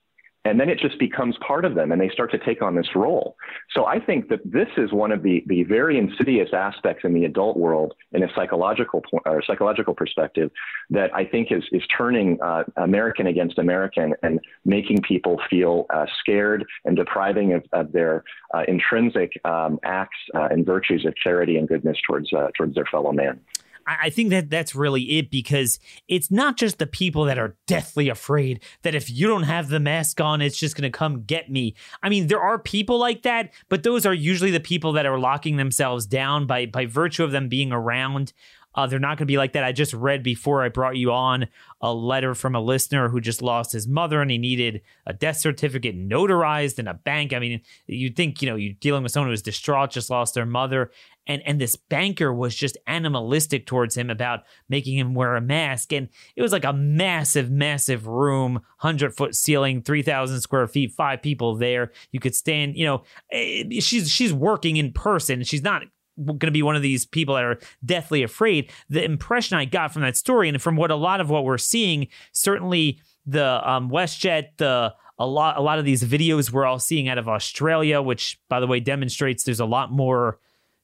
And 0.45 0.59
then 0.59 0.69
it 0.69 0.79
just 0.79 0.97
becomes 0.99 1.35
part 1.45 1.65
of 1.65 1.75
them 1.75 1.91
and 1.91 1.99
they 1.99 2.09
start 2.09 2.31
to 2.31 2.37
take 2.37 2.61
on 2.61 2.75
this 2.75 2.95
role. 2.95 3.35
So 3.71 3.85
I 3.85 3.99
think 3.99 4.29
that 4.29 4.39
this 4.45 4.69
is 4.77 4.93
one 4.93 5.11
of 5.11 5.21
the, 5.21 5.43
the 5.47 5.63
very 5.63 5.97
insidious 5.97 6.49
aspects 6.53 7.03
in 7.03 7.13
the 7.13 7.25
adult 7.25 7.57
world 7.57 7.93
in 8.13 8.23
a 8.23 8.27
psychological 8.33 9.03
or 9.25 9.43
psychological 9.45 9.93
perspective 9.93 10.49
that 10.91 11.13
I 11.13 11.25
think 11.25 11.51
is, 11.51 11.63
is 11.73 11.83
turning 11.95 12.41
uh, 12.41 12.63
American 12.77 13.27
against 13.27 13.57
American 13.57 14.13
and 14.23 14.39
making 14.63 15.01
people 15.01 15.41
feel 15.49 15.85
uh, 15.89 16.05
scared 16.19 16.65
and 16.85 16.95
depriving 16.95 17.53
of, 17.53 17.63
of 17.73 17.91
their 17.91 18.23
uh, 18.53 18.63
intrinsic 18.67 19.33
um, 19.43 19.77
acts 19.83 20.17
uh, 20.35 20.47
and 20.49 20.65
virtues 20.65 21.05
of 21.05 21.15
charity 21.17 21.57
and 21.57 21.67
goodness 21.67 21.97
towards, 22.07 22.31
uh, 22.31 22.47
towards 22.57 22.75
their 22.75 22.85
fellow 22.85 23.11
man. 23.11 23.39
I 24.01 24.09
think 24.09 24.29
that 24.29 24.49
that's 24.49 24.75
really 24.75 25.17
it 25.17 25.31
because 25.31 25.79
it's 26.07 26.29
not 26.29 26.57
just 26.57 26.77
the 26.77 26.87
people 26.87 27.25
that 27.25 27.39
are 27.39 27.57
deathly 27.67 28.09
afraid 28.09 28.61
that 28.83 28.95
if 28.95 29.09
you 29.09 29.27
don't 29.27 29.43
have 29.43 29.69
the 29.69 29.79
mask 29.79 30.21
on, 30.21 30.41
it's 30.41 30.57
just 30.57 30.75
going 30.75 30.91
to 30.91 30.95
come 30.95 31.23
get 31.23 31.49
me. 31.49 31.75
I 32.03 32.09
mean, 32.09 32.27
there 32.27 32.41
are 32.41 32.59
people 32.59 32.99
like 32.99 33.23
that, 33.23 33.51
but 33.67 33.83
those 33.83 34.05
are 34.05 34.13
usually 34.13 34.51
the 34.51 34.59
people 34.59 34.93
that 34.93 35.05
are 35.05 35.19
locking 35.19 35.57
themselves 35.57 36.05
down 36.05 36.45
by 36.45 36.65
by 36.65 36.85
virtue 36.85 37.23
of 37.23 37.31
them 37.31 37.47
being 37.47 37.71
around 37.71 38.33
uh, 38.75 38.85
they're 38.87 38.99
not 38.99 39.17
going 39.17 39.25
to 39.25 39.25
be 39.25 39.37
like 39.37 39.53
that. 39.53 39.63
I 39.63 39.71
just 39.71 39.93
read 39.93 40.21
before 40.21 40.63
I 40.63 40.69
brought 40.69 40.95
you 40.95 41.11
on 41.11 41.47
a 41.81 41.93
letter 41.93 42.35
from 42.35 42.55
a 42.55 42.61
listener 42.61 43.09
who 43.09 43.19
just 43.19 43.41
lost 43.41 43.71
his 43.71 43.87
mother 43.87 44.21
and 44.21 44.29
he 44.29 44.37
needed 44.37 44.81
a 45.05 45.13
death 45.13 45.37
certificate 45.37 45.97
notarized 45.97 46.77
in 46.77 46.87
a 46.87 46.93
bank. 46.93 47.33
I 47.33 47.39
mean, 47.39 47.61
you'd 47.87 48.15
think, 48.15 48.41
you 48.41 48.49
know, 48.49 48.55
you're 48.55 48.73
dealing 48.79 49.01
with 49.01 49.11
someone 49.11 49.31
who's 49.31 49.41
distraught, 49.41 49.91
just 49.91 50.09
lost 50.09 50.35
their 50.35 50.45
mother. 50.45 50.91
And, 51.25 51.41
and 51.45 51.59
this 51.59 51.75
banker 51.75 52.33
was 52.33 52.55
just 52.55 52.77
animalistic 52.85 53.65
towards 53.65 53.95
him 53.95 54.09
about 54.09 54.41
making 54.67 54.97
him 54.97 55.13
wear 55.13 55.35
a 55.35 55.41
mask. 55.41 55.91
And 55.93 56.09
it 56.35 56.41
was 56.41 56.51
like 56.51 56.65
a 56.65 56.73
massive, 56.73 57.49
massive 57.49 58.07
room, 58.07 58.53
100 58.53 59.15
foot 59.15 59.35
ceiling, 59.35 59.81
3,000 59.81 60.41
square 60.41 60.67
feet, 60.67 60.91
five 60.91 61.21
people 61.21 61.55
there. 61.55 61.91
You 62.11 62.19
could 62.19 62.35
stand, 62.35 62.77
you 62.77 62.85
know, 62.85 63.03
eh, 63.31 63.79
she's, 63.79 64.11
she's 64.11 64.33
working 64.33 64.77
in 64.77 64.91
person. 64.91 65.43
She's 65.43 65.63
not 65.63 65.83
going 66.25 66.39
to 66.39 66.51
be 66.51 66.63
one 66.63 66.75
of 66.75 66.81
these 66.81 67.05
people 67.05 67.35
that 67.35 67.43
are 67.43 67.59
deathly 67.83 68.23
afraid. 68.23 68.71
The 68.89 69.03
impression 69.03 69.57
I 69.57 69.65
got 69.65 69.93
from 69.93 70.01
that 70.03 70.17
story 70.17 70.49
and 70.49 70.61
from 70.61 70.75
what 70.75 70.91
a 70.91 70.95
lot 70.95 71.21
of 71.21 71.29
what 71.29 71.43
we're 71.43 71.57
seeing, 71.57 72.07
certainly 72.31 72.99
the 73.25 73.69
um, 73.69 73.89
WestJet, 73.89 74.57
the 74.57 74.93
a 75.21 75.27
lot 75.27 75.57
a 75.57 75.61
lot 75.61 75.79
of 75.79 75.85
these 75.85 76.03
videos 76.03 76.49
we're 76.49 76.65
all 76.65 76.79
seeing 76.79 77.09
out 77.09 77.17
of 77.17 77.27
Australia, 77.27 78.01
which 78.01 78.39
by 78.47 78.59
the 78.59 78.67
way 78.67 78.79
demonstrates 78.79 79.43
there's 79.43 79.59
a 79.59 79.65
lot 79.65 79.91
more 79.91 80.39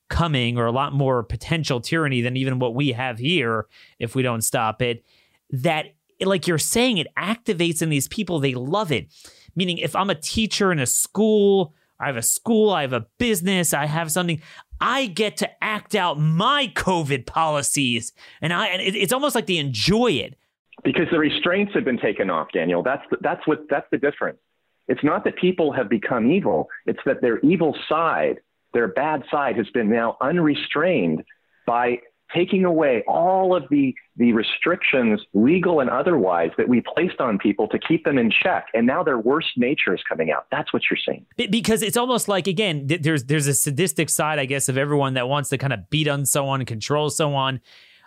coming 0.09 0.57
or 0.57 0.65
a 0.65 0.71
lot 0.71 0.93
more 0.93 1.23
potential 1.23 1.79
tyranny 1.79 2.21
than 2.21 2.37
even 2.37 2.59
what 2.59 2.75
we 2.75 2.91
have 2.91 3.17
here 3.17 3.65
if 3.97 4.13
we 4.13 4.21
don't 4.21 4.43
stop 4.43 4.81
it. 4.81 5.03
That 5.49 5.95
like 6.21 6.47
you're 6.47 6.57
saying, 6.57 6.97
it 6.97 7.07
activates 7.17 7.81
in 7.81 7.89
these 7.89 8.07
people. 8.07 8.39
They 8.39 8.53
love 8.53 8.91
it. 8.91 9.07
Meaning, 9.55 9.77
if 9.77 9.95
I'm 9.95 10.09
a 10.09 10.15
teacher 10.15 10.71
in 10.71 10.79
a 10.79 10.85
school, 10.85 11.73
I 11.99 12.07
have 12.07 12.17
a 12.17 12.21
school, 12.21 12.71
I 12.71 12.81
have 12.81 12.93
a 12.93 13.07
business, 13.17 13.73
I 13.73 13.85
have 13.85 14.11
something. 14.11 14.41
I 14.79 15.07
get 15.07 15.37
to 15.37 15.63
act 15.63 15.95
out 15.95 16.19
my 16.19 16.71
COVID 16.75 17.25
policies, 17.25 18.13
and 18.41 18.53
I 18.53 18.67
and 18.67 18.81
it, 18.81 18.95
it's 18.95 19.13
almost 19.13 19.35
like 19.35 19.47
they 19.47 19.57
enjoy 19.57 20.11
it 20.11 20.35
because 20.83 21.07
the 21.11 21.19
restraints 21.19 21.73
have 21.73 21.85
been 21.85 21.97
taken 21.97 22.29
off. 22.29 22.47
Daniel, 22.53 22.83
that's 22.83 23.03
the, 23.09 23.17
that's 23.21 23.45
what 23.47 23.65
that's 23.69 23.87
the 23.91 23.97
difference. 23.97 24.39
It's 24.87 25.03
not 25.03 25.23
that 25.23 25.35
people 25.37 25.71
have 25.73 25.89
become 25.89 26.31
evil; 26.31 26.69
it's 26.85 26.99
that 27.05 27.21
their 27.21 27.39
evil 27.39 27.75
side, 27.87 28.39
their 28.73 28.87
bad 28.89 29.23
side, 29.31 29.55
has 29.57 29.69
been 29.69 29.89
now 29.89 30.17
unrestrained 30.21 31.23
by 31.65 31.99
taking 32.33 32.65
away 32.65 33.03
all 33.07 33.55
of 33.55 33.63
the, 33.69 33.93
the 34.17 34.33
restrictions, 34.33 35.21
legal 35.33 35.79
and 35.79 35.89
otherwise, 35.89 36.51
that 36.57 36.67
we 36.67 36.81
placed 36.81 37.19
on 37.19 37.37
people 37.37 37.67
to 37.67 37.79
keep 37.79 38.03
them 38.03 38.17
in 38.17 38.31
check. 38.31 38.67
And 38.73 38.87
now 38.87 39.03
their 39.03 39.19
worst 39.19 39.49
nature 39.57 39.93
is 39.93 40.01
coming 40.07 40.31
out. 40.31 40.47
That's 40.51 40.73
what 40.73 40.83
you're 40.89 40.99
seeing. 41.05 41.25
Because 41.49 41.81
it's 41.81 41.97
almost 41.97 42.27
like, 42.27 42.47
again, 42.47 42.87
there's, 42.87 43.25
there's 43.25 43.47
a 43.47 43.53
sadistic 43.53 44.09
side, 44.09 44.39
I 44.39 44.45
guess, 44.45 44.69
of 44.69 44.77
everyone 44.77 45.13
that 45.13 45.29
wants 45.29 45.49
to 45.49 45.57
kind 45.57 45.73
of 45.73 45.89
beat 45.89 46.07
on 46.07 46.25
someone, 46.25 46.65
control 46.65 47.09
someone. 47.09 47.61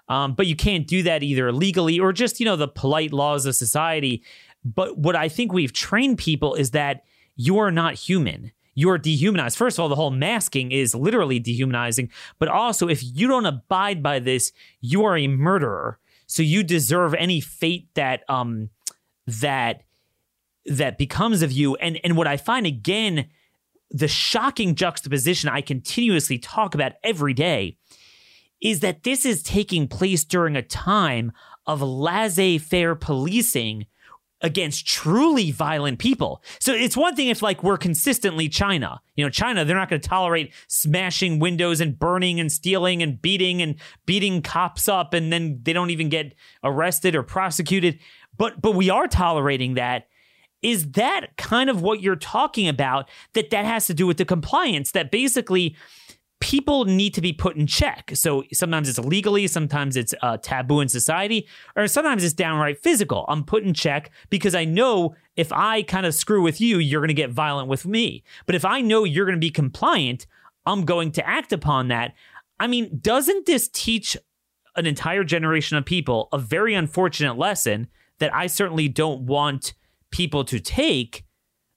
Um, 0.08 0.34
but 0.34 0.46
you 0.46 0.56
can't 0.56 0.86
do 0.86 1.02
that 1.02 1.22
either 1.22 1.52
legally 1.52 2.00
or 2.00 2.12
just, 2.12 2.40
you 2.40 2.46
know, 2.46 2.56
the 2.56 2.68
polite 2.68 3.12
laws 3.12 3.46
of 3.46 3.54
society. 3.54 4.24
But 4.64 4.98
what 4.98 5.14
I 5.14 5.28
think 5.28 5.52
we've 5.52 5.72
trained 5.72 6.18
people 6.18 6.54
is 6.54 6.72
that 6.72 7.04
you 7.36 7.58
are 7.58 7.70
not 7.70 7.94
human. 7.94 8.52
You're 8.78 8.96
dehumanized. 8.96 9.58
First 9.58 9.76
of 9.76 9.82
all, 9.82 9.88
the 9.88 9.96
whole 9.96 10.12
masking 10.12 10.70
is 10.70 10.94
literally 10.94 11.40
dehumanizing. 11.40 12.12
But 12.38 12.46
also, 12.46 12.86
if 12.86 13.02
you 13.02 13.26
don't 13.26 13.44
abide 13.44 14.04
by 14.04 14.20
this, 14.20 14.52
you 14.80 15.04
are 15.04 15.16
a 15.16 15.26
murderer. 15.26 15.98
So 16.28 16.44
you 16.44 16.62
deserve 16.62 17.12
any 17.14 17.40
fate 17.40 17.88
that 17.94 18.22
um 18.28 18.70
that 19.26 19.82
that 20.66 20.96
becomes 20.96 21.42
of 21.42 21.50
you. 21.50 21.74
And 21.74 21.98
and 22.04 22.16
what 22.16 22.28
I 22.28 22.36
find 22.36 22.66
again, 22.66 23.26
the 23.90 24.06
shocking 24.06 24.76
juxtaposition 24.76 25.48
I 25.48 25.60
continuously 25.60 26.38
talk 26.38 26.76
about 26.76 26.92
every 27.02 27.34
day 27.34 27.78
is 28.60 28.78
that 28.78 29.02
this 29.02 29.26
is 29.26 29.42
taking 29.42 29.88
place 29.88 30.22
during 30.22 30.54
a 30.54 30.62
time 30.62 31.32
of 31.66 31.82
laissez-faire 31.82 32.94
policing 32.94 33.86
against 34.40 34.86
truly 34.86 35.50
violent 35.50 35.98
people. 35.98 36.42
So 36.60 36.72
it's 36.72 36.96
one 36.96 37.16
thing 37.16 37.28
if 37.28 37.42
like 37.42 37.62
we're 37.62 37.76
consistently 37.76 38.48
China. 38.48 39.00
You 39.16 39.24
know, 39.24 39.30
China, 39.30 39.64
they're 39.64 39.76
not 39.76 39.88
going 39.88 40.00
to 40.00 40.08
tolerate 40.08 40.52
smashing 40.68 41.40
windows 41.40 41.80
and 41.80 41.98
burning 41.98 42.38
and 42.38 42.50
stealing 42.50 43.02
and 43.02 43.20
beating 43.20 43.60
and 43.60 43.76
beating 44.06 44.42
cops 44.42 44.88
up 44.88 45.12
and 45.12 45.32
then 45.32 45.60
they 45.62 45.72
don't 45.72 45.90
even 45.90 46.08
get 46.08 46.34
arrested 46.62 47.16
or 47.16 47.22
prosecuted. 47.22 47.98
But 48.36 48.62
but 48.62 48.74
we 48.74 48.90
are 48.90 49.08
tolerating 49.08 49.74
that. 49.74 50.06
Is 50.60 50.92
that 50.92 51.36
kind 51.36 51.70
of 51.70 51.82
what 51.82 52.00
you're 52.00 52.16
talking 52.16 52.68
about 52.68 53.08
that 53.34 53.50
that 53.50 53.64
has 53.64 53.86
to 53.86 53.94
do 53.94 54.06
with 54.06 54.16
the 54.16 54.24
compliance 54.24 54.90
that 54.92 55.10
basically 55.10 55.76
people 56.40 56.84
need 56.84 57.14
to 57.14 57.20
be 57.20 57.32
put 57.32 57.56
in 57.56 57.66
check. 57.66 58.12
So 58.14 58.44
sometimes 58.52 58.88
it's 58.88 58.98
legally, 58.98 59.46
sometimes 59.46 59.96
it's 59.96 60.14
uh, 60.22 60.36
taboo 60.36 60.80
in 60.80 60.88
society, 60.88 61.48
or 61.74 61.88
sometimes 61.88 62.22
it's 62.22 62.34
downright 62.34 62.78
physical. 62.78 63.24
I'm 63.28 63.44
put 63.44 63.64
in 63.64 63.74
check 63.74 64.10
because 64.30 64.54
I 64.54 64.64
know 64.64 65.16
if 65.36 65.52
I 65.52 65.82
kind 65.82 66.06
of 66.06 66.14
screw 66.14 66.42
with 66.42 66.60
you, 66.60 66.78
you're 66.78 67.00
going 67.00 67.08
to 67.08 67.14
get 67.14 67.30
violent 67.30 67.68
with 67.68 67.86
me. 67.86 68.22
But 68.46 68.54
if 68.54 68.64
I 68.64 68.80
know 68.80 69.04
you're 69.04 69.26
going 69.26 69.36
to 69.36 69.40
be 69.40 69.50
compliant, 69.50 70.26
I'm 70.64 70.84
going 70.84 71.12
to 71.12 71.26
act 71.26 71.52
upon 71.52 71.88
that. 71.88 72.14
I 72.60 72.66
mean, 72.66 72.98
doesn't 73.00 73.46
this 73.46 73.68
teach 73.68 74.16
an 74.76 74.86
entire 74.86 75.24
generation 75.24 75.76
of 75.76 75.84
people 75.84 76.28
a 76.32 76.38
very 76.38 76.74
unfortunate 76.74 77.36
lesson 77.36 77.88
that 78.18 78.34
I 78.34 78.46
certainly 78.46 78.88
don't 78.88 79.22
want 79.22 79.74
people 80.10 80.44
to 80.44 80.60
take? 80.60 81.24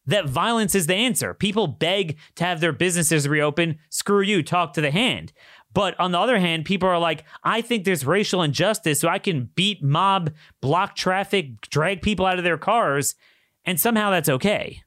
That 0.06 0.28
violence 0.28 0.76
is 0.76 0.88
the 0.88 0.96
answer. 0.96 1.34
People 1.34 1.68
beg 1.68 2.18
to 2.36 2.44
have 2.44 2.60
their 2.60 2.74
businesses 2.74 3.28
reopen. 3.28 3.78
Screw 3.90 4.22
you, 4.22 4.42
talk 4.42 4.74
to 4.74 4.82
the 4.82 4.92
hand. 4.92 5.32
But 5.74 5.98
on 6.00 6.12
the 6.12 6.20
other 6.20 6.40
hand, 6.40 6.66
people 6.66 6.90
are 6.90 7.00
like, 7.00 7.24
I 7.44 7.62
think 7.62 7.86
there's 7.86 8.06
racial 8.06 8.42
injustice, 8.42 9.00
so 9.00 9.08
I 9.08 9.20
can 9.20 9.50
beat 9.56 9.82
mob, 9.82 10.34
block 10.60 10.96
traffic, 10.96 11.62
drag 11.62 12.02
people 12.02 12.26
out 12.26 12.38
of 12.38 12.44
their 12.44 12.58
cars, 12.58 13.16
and 13.64 13.80
somehow 13.80 14.10
that's 14.10 14.28
okay. 14.28 14.84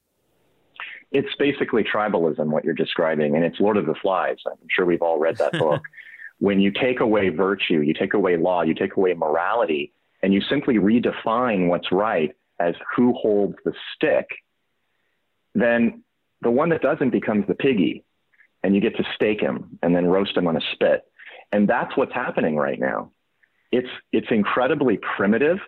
It's 1.11 1.35
basically 1.39 1.85
tribalism, 1.85 2.47
what 2.47 2.65
you're 2.65 2.75
describing, 2.75 3.37
and 3.37 3.45
it's 3.45 3.61
Lord 3.61 3.77
of 3.77 3.87
the 3.87 3.95
Flies. 3.95 4.37
I'm 4.47 4.59
sure 4.69 4.85
we've 4.85 5.01
all 5.01 5.19
read 5.19 5.39
that 5.39 5.53
book. 5.59 5.83
when 6.39 6.61
you 6.61 6.71
take 6.71 7.01
away 7.01 7.29
virtue, 7.31 7.81
you 7.81 7.95
take 7.95 8.13
away 8.13 8.37
law, 8.37 8.63
you 8.63 8.75
take 8.75 8.97
away 8.97 9.15
morality, 9.15 9.93
and 10.23 10.35
you 10.35 10.43
simply 10.51 10.75
redefine 10.75 11.69
what's 11.69 11.91
right 11.93 12.33
as 12.59 12.75
who 12.95 13.15
holds 13.15 13.55
the 13.65 13.73
stick 13.95 14.27
then 15.55 16.03
the 16.43 16.51
one 16.51 16.69
that 16.71 16.83
doesn't 16.83 17.11
becomes 17.11 17.47
the 17.47 17.55
piggy, 17.55 18.05
and 18.63 18.75
you 18.75 18.81
get 18.81 18.97
to 18.97 19.05
stake 19.15 19.41
him 19.41 19.79
and 19.83 19.95
then 19.95 20.07
roast 20.07 20.37
him 20.37 20.47
on 20.47 20.57
a 20.57 20.61
spit. 20.73 21.03
And 21.53 21.69
that's 21.69 21.97
what's 21.97 22.13
happening 22.13 22.57
right 22.57 22.79
now. 22.79 23.13
It's 23.71 23.89
it's 24.13 24.29
incredibly 24.31 24.99
primitive, 25.17 25.59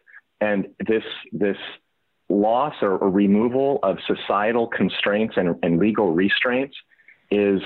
and 0.40 0.68
this 0.86 1.04
this 1.32 1.56
loss 2.28 2.74
or, 2.82 2.96
or 2.98 3.10
removal 3.10 3.78
of 3.82 3.98
societal 4.06 4.66
constraints 4.66 5.34
and, 5.36 5.56
and 5.62 5.78
legal 5.78 6.12
restraints 6.12 6.76
is 7.30 7.60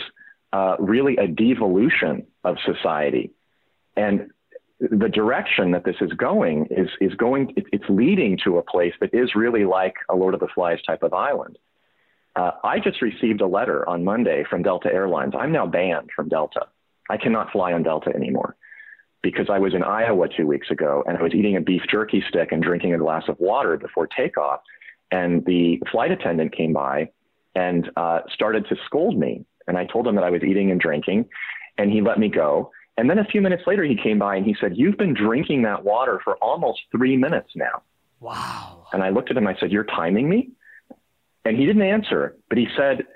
uh, 0.52 0.76
really 0.78 1.16
a 1.16 1.26
devolution 1.26 2.26
of 2.44 2.56
society. 2.64 3.32
And 3.96 4.30
the 4.78 5.08
direction 5.08 5.72
that 5.72 5.84
this 5.84 5.96
is 6.00 6.12
going 6.12 6.66
is, 6.70 6.88
is 7.00 7.14
going, 7.14 7.54
it's 7.56 7.84
leading 7.88 8.38
to 8.44 8.58
a 8.58 8.62
place 8.62 8.94
that 9.00 9.14
is 9.14 9.34
really 9.34 9.64
like 9.64 9.94
a 10.08 10.16
Lord 10.16 10.34
of 10.34 10.40
the 10.40 10.48
Flies 10.54 10.80
type 10.86 11.02
of 11.02 11.12
island. 11.12 11.58
Uh, 12.36 12.52
I 12.62 12.78
just 12.78 13.02
received 13.02 13.40
a 13.40 13.46
letter 13.46 13.88
on 13.88 14.04
Monday 14.04 14.44
from 14.48 14.62
Delta 14.62 14.88
Airlines. 14.92 15.34
I'm 15.38 15.52
now 15.52 15.66
banned 15.66 16.10
from 16.14 16.28
Delta. 16.28 16.66
I 17.08 17.16
cannot 17.16 17.50
fly 17.50 17.72
on 17.72 17.82
Delta 17.82 18.10
anymore 18.14 18.56
because 19.22 19.46
I 19.50 19.58
was 19.58 19.74
in 19.74 19.82
Iowa 19.82 20.28
two 20.34 20.46
weeks 20.46 20.70
ago 20.70 21.02
and 21.06 21.18
I 21.18 21.22
was 21.22 21.34
eating 21.34 21.56
a 21.56 21.60
beef 21.60 21.82
jerky 21.90 22.22
stick 22.28 22.52
and 22.52 22.62
drinking 22.62 22.94
a 22.94 22.98
glass 22.98 23.24
of 23.28 23.36
water 23.38 23.76
before 23.76 24.06
takeoff. 24.06 24.60
And 25.10 25.44
the 25.44 25.80
flight 25.90 26.12
attendant 26.12 26.56
came 26.56 26.72
by 26.72 27.10
and 27.54 27.90
uh, 27.96 28.20
started 28.32 28.66
to 28.68 28.76
scold 28.86 29.18
me. 29.18 29.44
And 29.66 29.76
I 29.76 29.86
told 29.86 30.06
him 30.06 30.14
that 30.14 30.24
I 30.24 30.30
was 30.30 30.42
eating 30.42 30.70
and 30.70 30.80
drinking, 30.80 31.26
and 31.78 31.90
he 31.90 32.00
let 32.00 32.18
me 32.18 32.28
go. 32.28 32.70
And 32.96 33.08
then 33.08 33.18
a 33.18 33.24
few 33.24 33.40
minutes 33.40 33.64
later, 33.66 33.84
he 33.84 33.96
came 33.96 34.18
by 34.18 34.36
and 34.36 34.44
he 34.44 34.54
said, 34.60 34.72
You've 34.76 34.96
been 34.96 35.14
drinking 35.14 35.62
that 35.62 35.84
water 35.84 36.20
for 36.22 36.36
almost 36.36 36.80
three 36.90 37.16
minutes 37.16 37.50
now. 37.54 37.82
Wow. 38.20 38.86
And 38.92 39.02
I 39.02 39.10
looked 39.10 39.30
at 39.30 39.36
him, 39.36 39.46
I 39.46 39.56
said, 39.58 39.70
You're 39.70 39.84
timing 39.84 40.28
me? 40.28 40.50
And 41.44 41.56
he 41.56 41.66
didn't 41.66 41.82
answer, 41.82 42.36
but 42.48 42.58
he 42.58 42.68
said, 42.76 43.06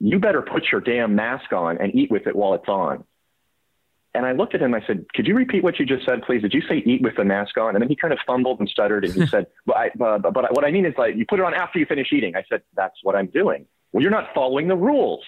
You 0.00 0.18
better 0.18 0.42
put 0.42 0.64
your 0.72 0.80
damn 0.80 1.14
mask 1.14 1.52
on 1.52 1.78
and 1.78 1.94
eat 1.94 2.10
with 2.10 2.26
it 2.26 2.34
while 2.34 2.54
it's 2.54 2.68
on. 2.68 3.04
And 4.14 4.24
I 4.24 4.32
looked 4.32 4.54
at 4.54 4.62
him. 4.62 4.74
I 4.74 4.80
said, 4.86 5.06
Could 5.14 5.26
you 5.26 5.34
repeat 5.34 5.64
what 5.64 5.78
you 5.78 5.86
just 5.86 6.06
said, 6.06 6.22
please? 6.22 6.42
Did 6.42 6.54
you 6.54 6.62
say 6.68 6.82
eat 6.86 7.02
with 7.02 7.16
the 7.16 7.24
mask 7.24 7.58
on? 7.58 7.74
And 7.74 7.82
then 7.82 7.88
he 7.88 7.96
kind 7.96 8.12
of 8.12 8.20
fumbled 8.26 8.60
and 8.60 8.68
stuttered. 8.68 9.04
And 9.04 9.12
he 9.12 9.26
said, 9.34 9.46
But, 9.66 9.76
I, 9.76 9.86
uh, 10.00 10.18
but 10.18 10.54
what 10.54 10.64
I 10.64 10.70
mean 10.70 10.86
is, 10.86 10.94
like, 10.96 11.16
you 11.16 11.26
put 11.26 11.40
it 11.40 11.44
on 11.44 11.52
after 11.52 11.78
you 11.78 11.86
finish 11.86 12.12
eating. 12.12 12.36
I 12.36 12.44
said, 12.48 12.62
That's 12.74 12.96
what 13.02 13.16
I'm 13.16 13.26
doing. 13.26 13.66
Well, 13.92 14.02
you're 14.02 14.12
not 14.12 14.28
following 14.34 14.68
the 14.68 14.76
rules. 14.76 15.22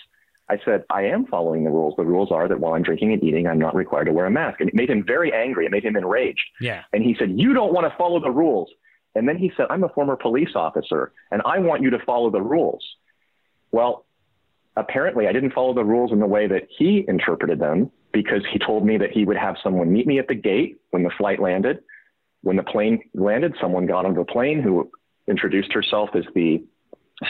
I 0.48 0.58
said, 0.64 0.84
I 0.90 1.02
am 1.06 1.26
following 1.26 1.64
the 1.64 1.70
rules. 1.70 1.94
The 1.96 2.04
rules 2.04 2.30
are 2.30 2.46
that 2.46 2.60
while 2.60 2.74
I'm 2.74 2.82
drinking 2.82 3.12
and 3.12 3.22
eating, 3.22 3.48
I'm 3.48 3.58
not 3.58 3.74
required 3.74 4.04
to 4.04 4.12
wear 4.12 4.26
a 4.26 4.30
mask. 4.30 4.60
And 4.60 4.68
it 4.68 4.74
made 4.76 4.88
him 4.88 5.04
very 5.04 5.32
angry. 5.32 5.66
It 5.66 5.72
made 5.72 5.84
him 5.84 5.96
enraged. 5.96 6.46
Yeah. 6.60 6.82
And 6.92 7.02
he 7.02 7.16
said, 7.18 7.32
You 7.38 7.52
don't 7.52 7.72
want 7.72 7.90
to 7.90 7.96
follow 7.98 8.20
the 8.20 8.30
rules. 8.30 8.70
And 9.16 9.26
then 9.28 9.38
he 9.38 9.50
said, 9.56 9.66
I'm 9.70 9.82
a 9.82 9.88
former 9.88 10.14
police 10.14 10.50
officer 10.54 11.12
and 11.30 11.42
I 11.44 11.58
want 11.58 11.82
you 11.82 11.90
to 11.90 11.98
follow 12.04 12.30
the 12.30 12.42
rules. 12.42 12.84
Well, 13.72 14.04
apparently 14.76 15.26
I 15.26 15.32
didn't 15.32 15.52
follow 15.52 15.72
the 15.74 15.84
rules 15.84 16.12
in 16.12 16.20
the 16.20 16.26
way 16.26 16.46
that 16.46 16.68
he 16.76 17.04
interpreted 17.08 17.58
them 17.58 17.90
because 18.12 18.42
he 18.52 18.58
told 18.58 18.84
me 18.84 18.98
that 18.98 19.10
he 19.10 19.24
would 19.24 19.38
have 19.38 19.56
someone 19.62 19.92
meet 19.92 20.06
me 20.06 20.18
at 20.18 20.28
the 20.28 20.34
gate 20.34 20.76
when 20.90 21.02
the 21.02 21.10
flight 21.16 21.40
landed. 21.40 21.78
When 22.42 22.56
the 22.56 22.62
plane 22.62 23.00
landed, 23.14 23.54
someone 23.60 23.86
got 23.86 24.04
on 24.04 24.14
the 24.14 24.24
plane 24.24 24.62
who 24.62 24.90
introduced 25.26 25.72
herself 25.72 26.10
as 26.14 26.24
the 26.34 26.62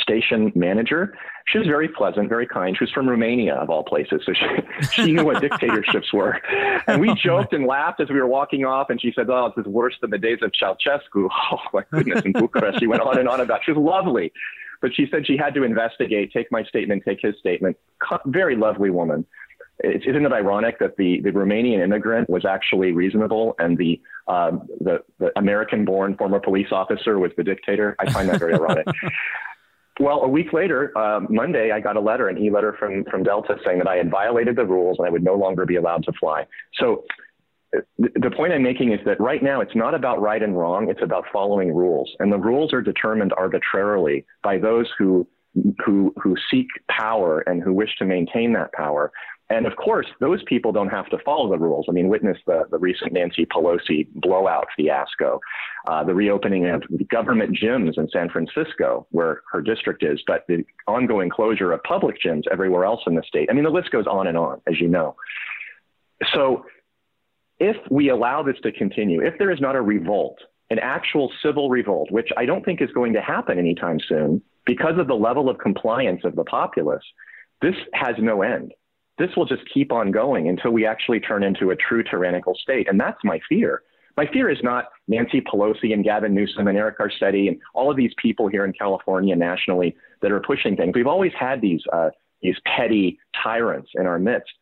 station 0.00 0.52
manager. 0.54 1.16
She 1.46 1.58
was 1.58 1.66
very 1.66 1.88
pleasant, 1.88 2.28
very 2.28 2.46
kind. 2.46 2.76
She 2.76 2.84
was 2.84 2.90
from 2.90 3.08
Romania, 3.08 3.54
of 3.54 3.70
all 3.70 3.84
places, 3.84 4.22
so 4.26 4.32
she, 4.32 4.46
she 4.92 5.12
knew 5.12 5.24
what 5.24 5.40
dictatorships 5.40 6.12
were. 6.12 6.40
And 6.86 7.00
we 7.00 7.14
joked 7.14 7.52
and 7.52 7.66
laughed 7.66 8.00
as 8.00 8.08
we 8.08 8.16
were 8.16 8.26
walking 8.26 8.64
off. 8.64 8.90
And 8.90 9.00
she 9.00 9.12
said, 9.14 9.30
"Oh, 9.30 9.52
this 9.56 9.64
is 9.64 9.70
worse 9.70 9.94
than 10.00 10.10
the 10.10 10.18
days 10.18 10.38
of 10.42 10.52
Ceausescu." 10.52 11.28
Oh 11.52 11.58
my 11.72 11.84
goodness! 11.92 12.22
In 12.24 12.32
Bucharest, 12.32 12.80
she 12.80 12.86
went 12.86 13.02
on 13.02 13.18
and 13.18 13.28
on 13.28 13.40
about. 13.40 13.60
She 13.64 13.70
was 13.70 13.80
lovely, 13.80 14.32
but 14.80 14.94
she 14.94 15.06
said 15.10 15.26
she 15.26 15.36
had 15.36 15.54
to 15.54 15.62
investigate, 15.62 16.32
take 16.32 16.50
my 16.50 16.64
statement, 16.64 17.04
take 17.04 17.20
his 17.20 17.34
statement. 17.38 17.76
Very 18.26 18.56
lovely 18.56 18.90
woman. 18.90 19.24
Isn't 19.84 20.24
it 20.24 20.32
ironic 20.32 20.78
that 20.78 20.96
the, 20.96 21.20
the 21.20 21.30
Romanian 21.30 21.82
immigrant 21.84 22.30
was 22.30 22.46
actually 22.46 22.92
reasonable 22.92 23.54
and 23.58 23.76
the, 23.76 24.00
um, 24.26 24.66
the, 24.80 25.02
the 25.18 25.38
American 25.38 25.84
born 25.84 26.16
former 26.16 26.40
police 26.40 26.68
officer 26.72 27.18
was 27.18 27.30
the 27.36 27.44
dictator? 27.44 27.94
I 27.98 28.10
find 28.10 28.28
that 28.30 28.38
very 28.38 28.54
ironic. 28.54 28.86
Well, 29.98 30.22
a 30.22 30.28
week 30.28 30.52
later, 30.52 30.92
uh, 30.96 31.20
Monday, 31.30 31.70
I 31.70 31.80
got 31.80 31.96
a 31.96 32.00
letter, 32.00 32.28
an 32.28 32.36
e-letter 32.38 32.74
from 32.78 33.04
from 33.04 33.22
Delta 33.22 33.56
saying 33.64 33.78
that 33.78 33.88
I 33.88 33.96
had 33.96 34.10
violated 34.10 34.56
the 34.56 34.66
rules 34.66 34.98
and 34.98 35.06
I 35.06 35.10
would 35.10 35.24
no 35.24 35.34
longer 35.34 35.64
be 35.64 35.76
allowed 35.76 36.04
to 36.04 36.12
fly. 36.12 36.46
So 36.74 37.04
uh, 37.74 37.80
the 37.98 38.30
point 38.30 38.52
I'm 38.52 38.62
making 38.62 38.92
is 38.92 39.00
that 39.06 39.18
right 39.20 39.42
now 39.42 39.60
it's 39.60 39.74
not 39.74 39.94
about 39.94 40.20
right 40.20 40.42
and 40.42 40.56
wrong; 40.56 40.90
it's 40.90 41.02
about 41.02 41.24
following 41.32 41.74
rules, 41.74 42.14
and 42.18 42.30
the 42.30 42.38
rules 42.38 42.74
are 42.74 42.82
determined 42.82 43.32
arbitrarily 43.36 44.26
by 44.42 44.58
those 44.58 44.86
who 44.98 45.26
who 45.84 46.12
who 46.22 46.36
seek 46.50 46.66
power 46.90 47.40
and 47.40 47.62
who 47.62 47.72
wish 47.72 47.96
to 47.98 48.04
maintain 48.04 48.52
that 48.52 48.72
power. 48.72 49.12
And 49.48 49.64
of 49.66 49.76
course, 49.76 50.06
those 50.18 50.42
people 50.44 50.72
don't 50.72 50.88
have 50.88 51.08
to 51.10 51.18
follow 51.24 51.48
the 51.48 51.58
rules. 51.58 51.86
I 51.88 51.92
mean, 51.92 52.08
witness 52.08 52.36
the, 52.46 52.64
the 52.70 52.78
recent 52.78 53.12
Nancy 53.12 53.46
Pelosi 53.46 54.08
blowout 54.14 54.66
fiasco, 54.76 55.40
uh, 55.86 56.02
the 56.02 56.14
reopening 56.14 56.66
of 56.66 56.82
government 57.08 57.56
gyms 57.56 57.96
in 57.96 58.08
San 58.12 58.28
Francisco, 58.28 59.06
where 59.10 59.42
her 59.52 59.60
district 59.60 60.02
is, 60.02 60.20
but 60.26 60.44
the 60.48 60.64
ongoing 60.88 61.30
closure 61.30 61.72
of 61.72 61.82
public 61.84 62.16
gyms 62.24 62.42
everywhere 62.50 62.84
else 62.84 63.00
in 63.06 63.14
the 63.14 63.22
state. 63.22 63.48
I 63.48 63.52
mean, 63.52 63.62
the 63.62 63.70
list 63.70 63.92
goes 63.92 64.06
on 64.08 64.26
and 64.26 64.36
on, 64.36 64.60
as 64.66 64.80
you 64.80 64.88
know. 64.88 65.14
So, 66.34 66.64
if 67.58 67.76
we 67.90 68.10
allow 68.10 68.42
this 68.42 68.56
to 68.64 68.72
continue, 68.72 69.24
if 69.24 69.38
there 69.38 69.50
is 69.50 69.60
not 69.60 69.76
a 69.76 69.80
revolt, 69.80 70.38
an 70.70 70.78
actual 70.78 71.32
civil 71.42 71.70
revolt, 71.70 72.10
which 72.10 72.28
I 72.36 72.44
don't 72.44 72.64
think 72.64 72.82
is 72.82 72.90
going 72.92 73.14
to 73.14 73.22
happen 73.22 73.58
anytime 73.58 73.98
soon 74.06 74.42
because 74.66 74.98
of 74.98 75.06
the 75.06 75.14
level 75.14 75.48
of 75.48 75.58
compliance 75.58 76.22
of 76.24 76.36
the 76.36 76.44
populace, 76.44 77.04
this 77.62 77.76
has 77.94 78.16
no 78.18 78.42
end 78.42 78.72
this 79.18 79.30
will 79.36 79.46
just 79.46 79.62
keep 79.72 79.92
on 79.92 80.10
going 80.10 80.48
until 80.48 80.72
we 80.72 80.86
actually 80.86 81.20
turn 81.20 81.42
into 81.42 81.70
a 81.70 81.76
true 81.76 82.02
tyrannical 82.02 82.54
state. 82.54 82.88
And 82.88 83.00
that's 83.00 83.18
my 83.24 83.40
fear. 83.48 83.82
My 84.16 84.26
fear 84.32 84.48
is 84.48 84.58
not 84.62 84.86
Nancy 85.08 85.42
Pelosi 85.42 85.92
and 85.92 86.02
Gavin 86.02 86.34
Newsom 86.34 86.68
and 86.68 86.78
Eric 86.78 86.98
Garcetti 86.98 87.48
and 87.48 87.58
all 87.74 87.90
of 87.90 87.96
these 87.96 88.12
people 88.16 88.48
here 88.48 88.64
in 88.64 88.72
California 88.72 89.36
nationally 89.36 89.94
that 90.22 90.32
are 90.32 90.40
pushing 90.40 90.74
things. 90.76 90.92
We've 90.94 91.06
always 91.06 91.32
had 91.38 91.60
these 91.60 91.82
uh, 91.92 92.10
these 92.42 92.56
petty 92.64 93.18
tyrants 93.42 93.90
in 93.94 94.06
our 94.06 94.18
midst, 94.18 94.52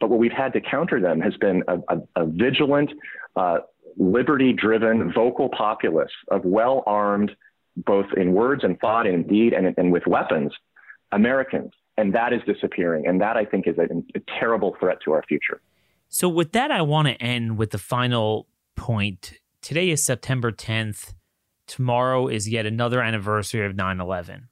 but 0.00 0.10
what 0.10 0.18
we've 0.18 0.32
had 0.32 0.52
to 0.54 0.60
counter 0.60 1.00
them 1.00 1.20
has 1.20 1.34
been 1.38 1.62
a, 1.68 1.76
a, 1.88 2.22
a 2.22 2.26
vigilant, 2.26 2.90
uh, 3.36 3.58
liberty-driven, 3.96 5.12
vocal 5.12 5.48
populace 5.48 6.12
of 6.30 6.44
well-armed, 6.44 7.32
both 7.76 8.06
in 8.16 8.32
words 8.32 8.64
and 8.64 8.78
thought 8.80 9.06
and 9.06 9.28
deed 9.28 9.52
and, 9.54 9.74
and 9.76 9.92
with 9.92 10.06
weapons, 10.06 10.52
Americans. 11.10 11.72
And 11.96 12.14
that 12.14 12.32
is 12.32 12.40
disappearing. 12.46 13.06
And 13.06 13.20
that, 13.20 13.36
I 13.36 13.44
think, 13.44 13.66
is 13.66 13.76
a, 13.78 13.84
a 14.16 14.22
terrible 14.38 14.76
threat 14.80 14.98
to 15.04 15.12
our 15.12 15.22
future. 15.28 15.60
So, 16.08 16.28
with 16.28 16.52
that, 16.52 16.70
I 16.70 16.82
want 16.82 17.08
to 17.08 17.22
end 17.22 17.58
with 17.58 17.70
the 17.70 17.78
final 17.78 18.46
point. 18.76 19.34
Today 19.60 19.90
is 19.90 20.04
September 20.04 20.50
10th. 20.50 21.14
Tomorrow 21.66 22.28
is 22.28 22.48
yet 22.48 22.66
another 22.66 23.00
anniversary 23.00 23.64
of 23.64 23.76
9 23.76 24.00
11. 24.00 24.48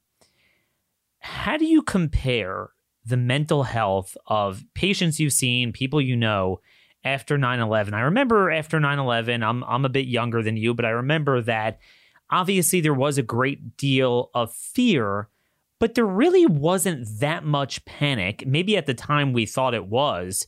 How 1.19 1.57
do 1.57 1.65
you 1.65 1.81
compare 1.81 2.69
the 3.05 3.17
mental 3.17 3.63
health 3.63 4.15
of 4.27 4.63
patients 4.73 5.19
you've 5.19 5.33
seen, 5.33 5.71
people 5.71 6.01
you 6.01 6.15
know, 6.15 6.61
after 7.03 7.37
9-11 7.37 7.93
i 7.93 8.01
remember 8.01 8.51
after 8.51 8.79
9-11 8.79 9.43
I'm, 9.43 9.63
I'm 9.63 9.85
a 9.85 9.89
bit 9.89 10.07
younger 10.07 10.43
than 10.43 10.57
you 10.57 10.73
but 10.73 10.85
i 10.85 10.89
remember 10.89 11.41
that 11.41 11.79
obviously 12.29 12.81
there 12.81 12.93
was 12.93 13.17
a 13.17 13.23
great 13.23 13.75
deal 13.77 14.29
of 14.33 14.53
fear 14.53 15.29
but 15.81 15.95
there 15.95 16.05
really 16.05 16.45
wasn't 16.45 17.07
that 17.19 17.43
much 17.43 17.83
panic 17.85 18.45
maybe 18.45 18.77
at 18.77 18.85
the 18.85 18.93
time 18.93 19.33
we 19.33 19.45
thought 19.45 19.73
it 19.73 19.87
was 19.87 20.47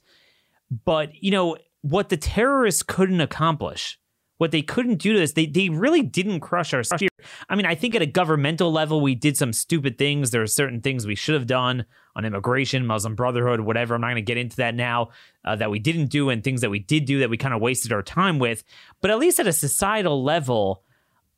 but 0.85 1.09
you 1.21 1.31
know 1.31 1.57
what 1.81 2.07
the 2.07 2.17
terrorists 2.17 2.83
couldn't 2.83 3.19
accomplish 3.19 3.99
what 4.43 4.51
they 4.51 4.61
couldn't 4.61 4.95
do 4.95 5.13
to 5.13 5.19
this, 5.19 5.31
they, 5.31 5.45
they 5.45 5.69
really 5.69 6.01
didn't 6.01 6.41
crush 6.41 6.73
our 6.73 6.83
sphere. 6.83 7.07
I 7.47 7.55
mean, 7.55 7.65
I 7.65 7.75
think 7.75 7.95
at 7.95 8.01
a 8.01 8.05
governmental 8.05 8.73
level, 8.73 8.99
we 8.99 9.15
did 9.15 9.37
some 9.37 9.53
stupid 9.53 9.97
things. 9.97 10.31
There 10.31 10.41
are 10.41 10.47
certain 10.47 10.81
things 10.81 11.07
we 11.07 11.15
should 11.15 11.35
have 11.35 11.47
done 11.47 11.85
on 12.13 12.25
immigration, 12.25 12.85
Muslim 12.85 13.15
Brotherhood, 13.15 13.61
whatever. 13.61 13.95
I'm 13.95 14.01
not 14.01 14.07
going 14.07 14.17
to 14.17 14.21
get 14.21 14.37
into 14.37 14.57
that 14.57 14.75
now 14.75 15.11
uh, 15.45 15.55
that 15.55 15.71
we 15.71 15.79
didn't 15.79 16.07
do 16.07 16.29
and 16.29 16.43
things 16.43 16.59
that 16.59 16.69
we 16.69 16.79
did 16.79 17.05
do 17.05 17.19
that 17.19 17.29
we 17.29 17.37
kind 17.37 17.53
of 17.53 17.61
wasted 17.61 17.93
our 17.93 18.01
time 18.01 18.37
with. 18.37 18.65
But 18.99 19.11
at 19.11 19.19
least 19.19 19.39
at 19.39 19.47
a 19.47 19.53
societal 19.53 20.21
level, 20.23 20.83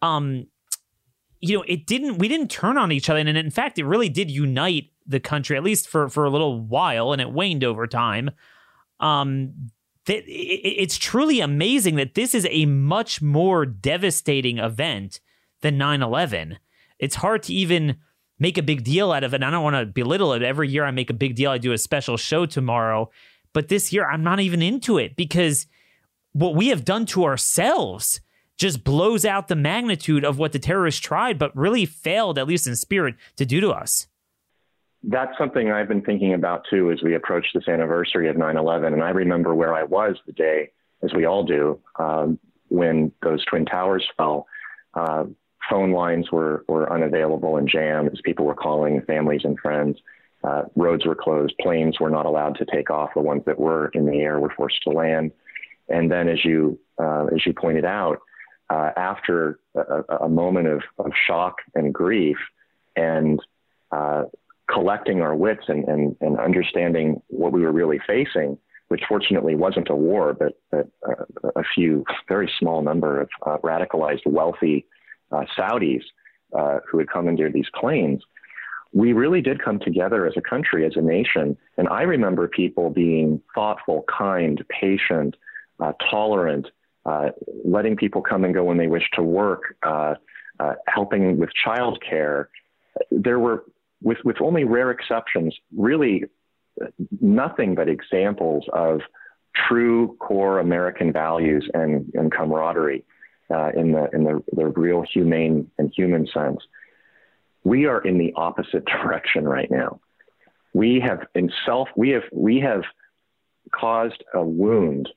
um, 0.02 0.48
you 1.48 1.58
know, 1.58 1.66
it 1.68 1.86
didn't, 1.86 2.18
we 2.18 2.28
didn't 2.28 2.50
turn 2.50 2.78
on 2.78 2.92
each 2.92 3.10
other. 3.10 3.20
And 3.20 3.30
in 3.30 3.52
fact, 3.52 3.80
it 3.80 3.86
really 3.86 4.10
did 4.10 4.30
unite 4.32 4.92
the 5.06 5.20
country, 5.20 5.56
at 5.56 5.64
least 5.64 5.88
for, 5.88 6.10
for 6.10 6.26
a 6.26 6.30
little 6.30 6.60
while, 6.62 7.12
and 7.12 7.22
it 7.22 7.32
waned 7.32 7.64
over 7.64 7.88
time. 7.88 8.32
Um, 9.00 9.70
that 10.06 10.24
it's 10.28 10.98
truly 10.98 11.40
amazing 11.40 11.96
that 11.96 12.14
this 12.14 12.34
is 12.36 12.48
a 12.50 12.66
much 12.66 13.22
more 13.22 13.66
devastating 13.66 14.58
event 14.60 15.20
than 15.62 15.78
9-11 15.78 16.58
it's 17.00 17.16
hard 17.16 17.44
to 17.44 17.54
even 17.54 17.98
make 18.40 18.58
a 18.58 18.64
big 18.64 18.84
deal 18.84 19.12
out 19.12 19.24
of 19.24 19.34
it 19.34 19.38
and 19.38 19.46
i 19.46 19.52
don't 19.52 19.64
want 19.64 19.76
to 19.76 19.86
belittle 19.86 20.34
it 20.34 20.44
every 20.44 20.70
year 20.70 20.86
i 20.86 20.92
make 20.92 21.10
a 21.10 21.14
big 21.14 21.36
deal 21.36 21.52
i 21.52 21.58
do 21.58 21.72
a 21.72 21.78
special 21.78 22.18
show 22.18 22.46
tomorrow 22.46 23.10
but 23.54 23.68
this 23.68 23.92
year 23.92 24.08
i'm 24.10 24.24
not 24.24 24.40
even 24.40 24.62
into 24.62 24.98
it 24.98 25.16
because 25.16 25.66
what 26.34 26.56
we 26.56 26.68
have 26.68 26.86
done 26.86 27.06
to 27.06 27.24
ourselves 27.24 28.22
just 28.58 28.84
blows 28.84 29.26
out 29.26 29.48
the 29.48 29.56
magnitude 29.56 30.24
of 30.24 30.38
what 30.38 30.52
the 30.52 30.60
terrorists 30.60 31.02
tried 31.02 31.38
but 31.38 31.56
really 31.56 31.86
failed 31.86 32.38
at 32.38 32.48
least 32.48 32.68
in 32.68 32.76
spirit 32.76 33.16
to 33.36 33.46
do 33.46 33.60
to 33.60 33.70
us 33.70 34.08
that's 35.08 35.38
something 35.38 35.72
I've 35.72 35.88
been 35.88 36.02
thinking 36.02 36.34
about 36.34 36.66
too 36.70 36.92
as 36.92 37.02
we 37.04 37.16
approach 37.16 37.46
this 37.54 37.68
anniversary 37.68 38.28
of 38.28 38.38
9 38.38 38.58
11. 38.58 38.94
And 38.94 39.04
I 39.04 39.10
remember 39.10 39.54
where 39.54 39.74
I 39.74 39.84
was 39.84 40.16
the 40.26 40.34
day, 40.34 40.72
as 41.04 41.14
we 41.14 41.26
all 41.26 41.44
do, 41.44 41.80
um, 42.00 42.40
when 42.70 43.12
those 43.22 43.46
Twin 43.46 43.66
Towers 43.66 44.06
fell. 44.18 44.48
Uh, 44.94 45.26
phone 45.70 45.92
lines 45.92 46.32
were, 46.32 46.64
were 46.68 46.92
unavailable 46.92 47.58
and 47.58 47.70
jammed 47.70 48.10
as 48.12 48.22
people 48.24 48.46
were 48.46 48.56
calling 48.56 49.02
families 49.02 49.42
and 49.44 49.60
friends. 49.60 49.98
Uh, 50.44 50.64
roads 50.76 51.06
were 51.06 51.16
closed. 51.16 51.54
Planes 51.60 52.00
were 52.00 52.10
not 52.10 52.26
allowed 52.26 52.56
to 52.56 52.66
take 52.66 52.90
off. 52.90 53.10
The 53.16 53.22
ones 53.22 53.44
that 53.46 53.60
were 53.60 53.90
in 53.90 54.06
the 54.06 54.20
air 54.20 54.40
were 54.40 54.54
forced 54.56 54.82
to 54.84 54.92
land. 54.92 55.32
And 55.90 56.12
then, 56.12 56.30
as 56.30 56.44
you, 56.44 56.80
uh, 57.00 57.26
as 57.26 57.46
you 57.46 57.54
pointed 57.54 57.86
out, 57.86 58.20
uh, 58.70 58.92
after 58.98 59.60
a, 59.76 60.16
a, 60.22 60.30
moment 60.30 60.68
of, 60.68 60.82
of 60.98 61.12
shock 61.28 61.58
and 61.76 61.94
grief 61.94 62.38
and 62.96 63.40
uh, 63.92 64.24
collecting 64.72 65.22
our 65.22 65.36
wits 65.36 65.64
and, 65.68 65.88
and, 65.88 66.16
and 66.22 66.40
understanding 66.40 67.22
what 67.28 67.52
we 67.52 67.62
were 67.62 67.72
really 67.72 68.00
facing, 68.08 68.58
which 68.88 69.04
fortunately 69.08 69.56
wasn't 69.56 69.90
a 69.90 69.96
war, 69.96 70.34
but, 70.34 70.60
but 70.72 70.88
uh, 71.08 71.24
a 71.56 71.64
few 71.76 72.04
very 72.28 72.52
small 72.60 72.82
number 72.82 73.22
of 73.22 73.30
uh, 73.46 73.58
radicalized, 73.58 74.26
wealthy 74.26 74.86
uh, 75.32 75.46
Saudis 75.58 76.04
uh, 76.58 76.80
who 76.90 76.98
had 76.98 77.08
come 77.08 77.24
commandeered 77.24 77.54
these 77.54 77.70
planes. 77.80 78.24
We 78.94 79.14
really 79.14 79.42
did 79.42 79.64
come 79.64 79.80
together 79.80 80.26
as 80.26 80.34
a 80.38 80.42
country, 80.42 80.86
as 80.86 80.94
a 80.96 81.02
nation. 81.02 81.58
And 81.78 81.88
I 81.90 82.04
remember 82.04 82.48
people 82.48 82.90
being 82.90 83.42
thoughtful, 83.54 84.06
kind, 84.08 84.64
patient, 84.70 85.36
tolerant, 86.10 86.68
uh, 87.06 87.30
letting 87.64 87.96
people 87.96 88.22
come 88.22 88.44
and 88.44 88.54
go 88.54 88.64
when 88.64 88.78
they 88.78 88.88
wish 88.88 89.08
to 89.14 89.24
work, 89.24 89.76
helping 90.88 91.38
with 91.38 91.50
childcare. 91.66 92.48
There 93.12 93.40
were 93.40 93.66
with, 94.02 94.20
with 94.24 94.42
only 94.42 94.64
rare 94.64 94.92
exceptions, 94.92 95.56
really 95.76 96.26
nothing 97.22 97.76
but 97.76 97.90
examples 97.90 98.66
of 98.74 99.02
true 99.68 100.16
core 100.20 100.60
American 100.60 101.12
values 101.14 101.70
and, 101.74 102.12
and 102.14 102.32
camaraderie 102.32 103.04
uh, 103.50 103.72
in, 103.76 103.94
the, 103.94 104.10
in 104.14 104.24
the, 104.24 104.44
the 104.54 104.68
real 104.68 105.04
humane 105.12 105.72
and 105.78 105.92
human 105.96 106.28
sense. 106.28 106.60
We 107.64 107.86
are 107.86 108.02
in 108.02 108.18
the 108.18 108.34
opposite 108.36 108.86
direction 109.04 109.48
right 109.48 109.70
now. 109.72 110.00
We 110.74 111.00
have 111.00 111.26
in 111.34 111.52
self, 111.66 111.88
we 111.96 112.10
have, 112.10 112.24
we 112.34 112.60
have 112.60 112.84
caused 113.74 114.24
a 114.34 114.44
wound 114.44 115.10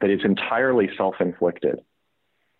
that 0.00 0.10
is 0.10 0.20
entirely 0.24 0.88
self-inflicted. 0.96 1.80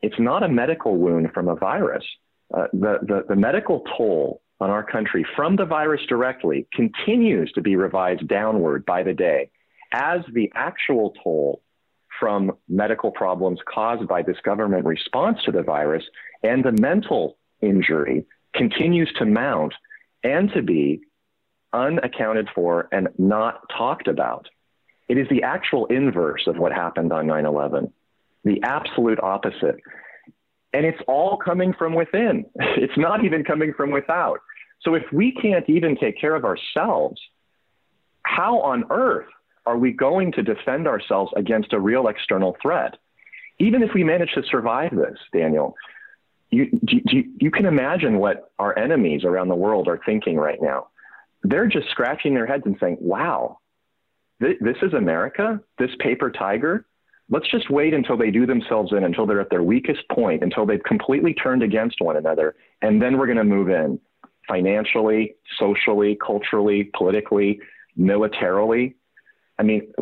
It's 0.02 0.18
not 0.18 0.42
a 0.42 0.48
medical 0.48 0.96
wound 0.96 1.32
from 1.32 1.48
a 1.48 1.54
virus. 1.54 2.04
Uh, 2.52 2.66
the, 2.72 2.98
the, 3.02 3.24
the 3.28 3.36
medical 3.36 3.84
toll 3.96 4.40
on 4.60 4.70
our 4.70 4.84
country 4.84 5.26
from 5.36 5.56
the 5.56 5.64
virus 5.64 6.00
directly 6.08 6.66
continues 6.72 7.52
to 7.52 7.60
be 7.60 7.76
revised 7.76 8.26
downward 8.28 8.86
by 8.86 9.02
the 9.02 9.12
day 9.12 9.50
as 9.92 10.20
the 10.32 10.50
actual 10.54 11.12
toll 11.22 11.62
from 12.18 12.52
medical 12.68 13.10
problems 13.10 13.60
caused 13.72 14.08
by 14.08 14.22
this 14.22 14.38
government 14.44 14.84
response 14.84 15.38
to 15.44 15.52
the 15.52 15.62
virus 15.62 16.04
and 16.42 16.64
the 16.64 16.72
mental 16.72 17.36
injury 17.60 18.24
continues 18.54 19.12
to 19.18 19.26
mount 19.26 19.74
and 20.22 20.50
to 20.52 20.62
be 20.62 21.00
unaccounted 21.72 22.48
for 22.54 22.88
and 22.92 23.08
not 23.18 23.60
talked 23.76 24.08
about. 24.08 24.48
It 25.08 25.18
is 25.18 25.28
the 25.28 25.42
actual 25.42 25.86
inverse 25.86 26.46
of 26.46 26.58
what 26.58 26.72
happened 26.72 27.12
on 27.12 27.26
9 27.26 27.46
11, 27.46 27.92
the 28.44 28.62
absolute 28.62 29.20
opposite. 29.22 29.76
And 30.72 30.84
it's 30.84 31.00
all 31.06 31.36
coming 31.36 31.72
from 31.72 31.94
within. 31.94 32.46
It's 32.76 32.96
not 32.96 33.24
even 33.24 33.44
coming 33.44 33.72
from 33.74 33.90
without. 33.90 34.40
So 34.82 34.94
if 34.94 35.04
we 35.12 35.32
can't 35.32 35.68
even 35.68 35.96
take 35.96 36.20
care 36.20 36.34
of 36.34 36.44
ourselves, 36.44 37.20
how 38.22 38.60
on 38.60 38.84
earth 38.90 39.28
are 39.64 39.78
we 39.78 39.92
going 39.92 40.32
to 40.32 40.42
defend 40.42 40.86
ourselves 40.86 41.32
against 41.36 41.72
a 41.72 41.80
real 41.80 42.08
external 42.08 42.56
threat? 42.60 42.94
Even 43.58 43.82
if 43.82 43.90
we 43.94 44.04
manage 44.04 44.32
to 44.34 44.42
survive 44.50 44.94
this, 44.94 45.18
Daniel, 45.32 45.74
you, 46.50 46.68
you, 46.82 47.24
you 47.40 47.50
can 47.50 47.66
imagine 47.66 48.18
what 48.18 48.52
our 48.58 48.78
enemies 48.78 49.24
around 49.24 49.48
the 49.48 49.54
world 49.54 49.88
are 49.88 50.00
thinking 50.04 50.36
right 50.36 50.60
now. 50.60 50.88
They're 51.42 51.66
just 51.66 51.88
scratching 51.90 52.34
their 52.34 52.46
heads 52.46 52.64
and 52.66 52.76
saying, 52.80 52.98
wow, 53.00 53.58
th- 54.40 54.58
this 54.60 54.76
is 54.82 54.92
America, 54.94 55.60
this 55.78 55.90
paper 56.00 56.30
tiger. 56.30 56.86
Let's 57.28 57.50
just 57.50 57.70
wait 57.70 57.92
until 57.92 58.16
they 58.16 58.30
do 58.30 58.46
themselves 58.46 58.92
in, 58.92 59.02
until 59.02 59.26
they're 59.26 59.40
at 59.40 59.50
their 59.50 59.62
weakest 59.62 60.08
point, 60.10 60.42
until 60.42 60.64
they've 60.64 60.82
completely 60.84 61.34
turned 61.34 61.62
against 61.62 62.00
one 62.00 62.16
another, 62.16 62.54
and 62.82 63.02
then 63.02 63.18
we're 63.18 63.26
going 63.26 63.38
to 63.38 63.44
move 63.44 63.68
in 63.68 63.98
financially, 64.48 65.34
socially, 65.58 66.16
culturally, 66.24 66.90
politically, 66.94 67.60
militarily. 67.96 68.94
I 69.58 69.64
mean, 69.64 69.92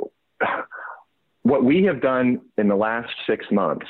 what 1.43 1.65
we 1.65 1.85
have 1.85 2.03
done 2.03 2.43
in 2.59 2.69
the 2.69 2.77
last 2.77 3.11
six 3.27 3.47
months, 3.51 3.87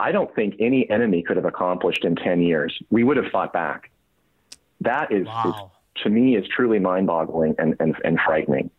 I 0.00 0.12
don't 0.12 0.34
think 0.34 0.56
any 0.58 0.88
enemy 0.90 1.22
could 1.22 1.36
have 1.36 1.46
accomplished 1.46 2.04
in 2.04 2.16
10 2.16 2.42
years. 2.42 2.76
We 2.90 3.04
would 3.04 3.16
have 3.16 3.30
fought 3.30 3.52
back. 3.52 3.90
That 4.80 5.12
is, 5.12 5.26
wow. 5.26 5.70
is 5.96 6.02
to 6.02 6.10
me, 6.10 6.36
is 6.36 6.44
truly 6.54 6.80
mind 6.80 7.06
boggling 7.06 7.54
and, 7.58 7.76
and, 7.78 7.94
and 8.04 8.18
frightening. 8.26 8.70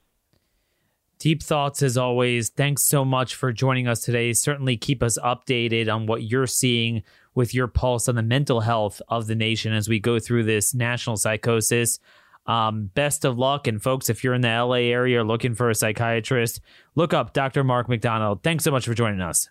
Deep 1.20 1.42
thoughts 1.42 1.82
as 1.82 1.98
always. 1.98 2.50
Thanks 2.50 2.84
so 2.84 3.06
much 3.06 3.36
for 3.36 3.52
joining 3.52 3.88
us 3.88 4.02
today. 4.02 4.34
Certainly 4.34 4.78
keep 4.78 5.02
us 5.02 5.18
updated 5.20 5.94
on 5.94 6.06
what 6.06 6.24
you're 6.24 6.48
seeing 6.48 7.04
with 7.34 7.54
your 7.54 7.68
pulse 7.68 8.08
on 8.08 8.16
the 8.16 8.24
mental 8.24 8.62
health 8.62 9.02
of 9.08 9.28
the 9.28 9.36
nation 9.36 9.74
as 9.74 9.90
we 9.90 10.00
go 10.00 10.20
through 10.20 10.44
this 10.44 10.74
national 10.74 11.18
psychosis. 11.18 12.00
Um, 12.48 12.92
best 12.94 13.26
of 13.26 13.38
luck. 13.38 13.68
And 13.68 13.82
folks, 13.82 14.10
if 14.10 14.24
you're 14.24 14.34
in 14.34 14.42
the 14.42 14.50
LA 14.50 14.92
area 14.92 15.24
looking 15.24 15.56
for 15.56 15.70
a 15.70 15.76
psychiatrist, 15.76 16.62
look 16.96 17.14
up 17.14 17.34
Dr. 17.34 17.64
Mark 17.64 17.90
McDonald. 17.90 18.44
Thanks 18.44 18.64
so 18.64 18.72
much 18.72 18.86
for 18.86 18.94
joining 18.94 19.22
us. 19.22 19.50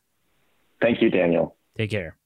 Thank 0.81 1.03
you, 1.03 1.11
Daniel. 1.11 1.57
Take 1.77 1.91
care. 1.91 2.17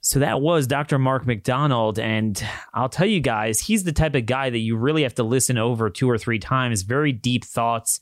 So 0.00 0.18
that 0.18 0.40
was 0.42 0.66
Dr. 0.66 0.98
Mark 0.98 1.26
McDonald. 1.26 1.98
And 1.98 2.42
I'll 2.74 2.90
tell 2.90 3.06
you 3.06 3.20
guys, 3.20 3.60
he's 3.60 3.84
the 3.84 3.92
type 3.92 4.14
of 4.14 4.26
guy 4.26 4.50
that 4.50 4.58
you 4.58 4.76
really 4.76 5.02
have 5.02 5.14
to 5.14 5.22
listen 5.22 5.56
over 5.56 5.88
two 5.88 6.10
or 6.10 6.18
three 6.18 6.38
times. 6.38 6.82
Very 6.82 7.12
deep 7.12 7.44
thoughts. 7.44 8.00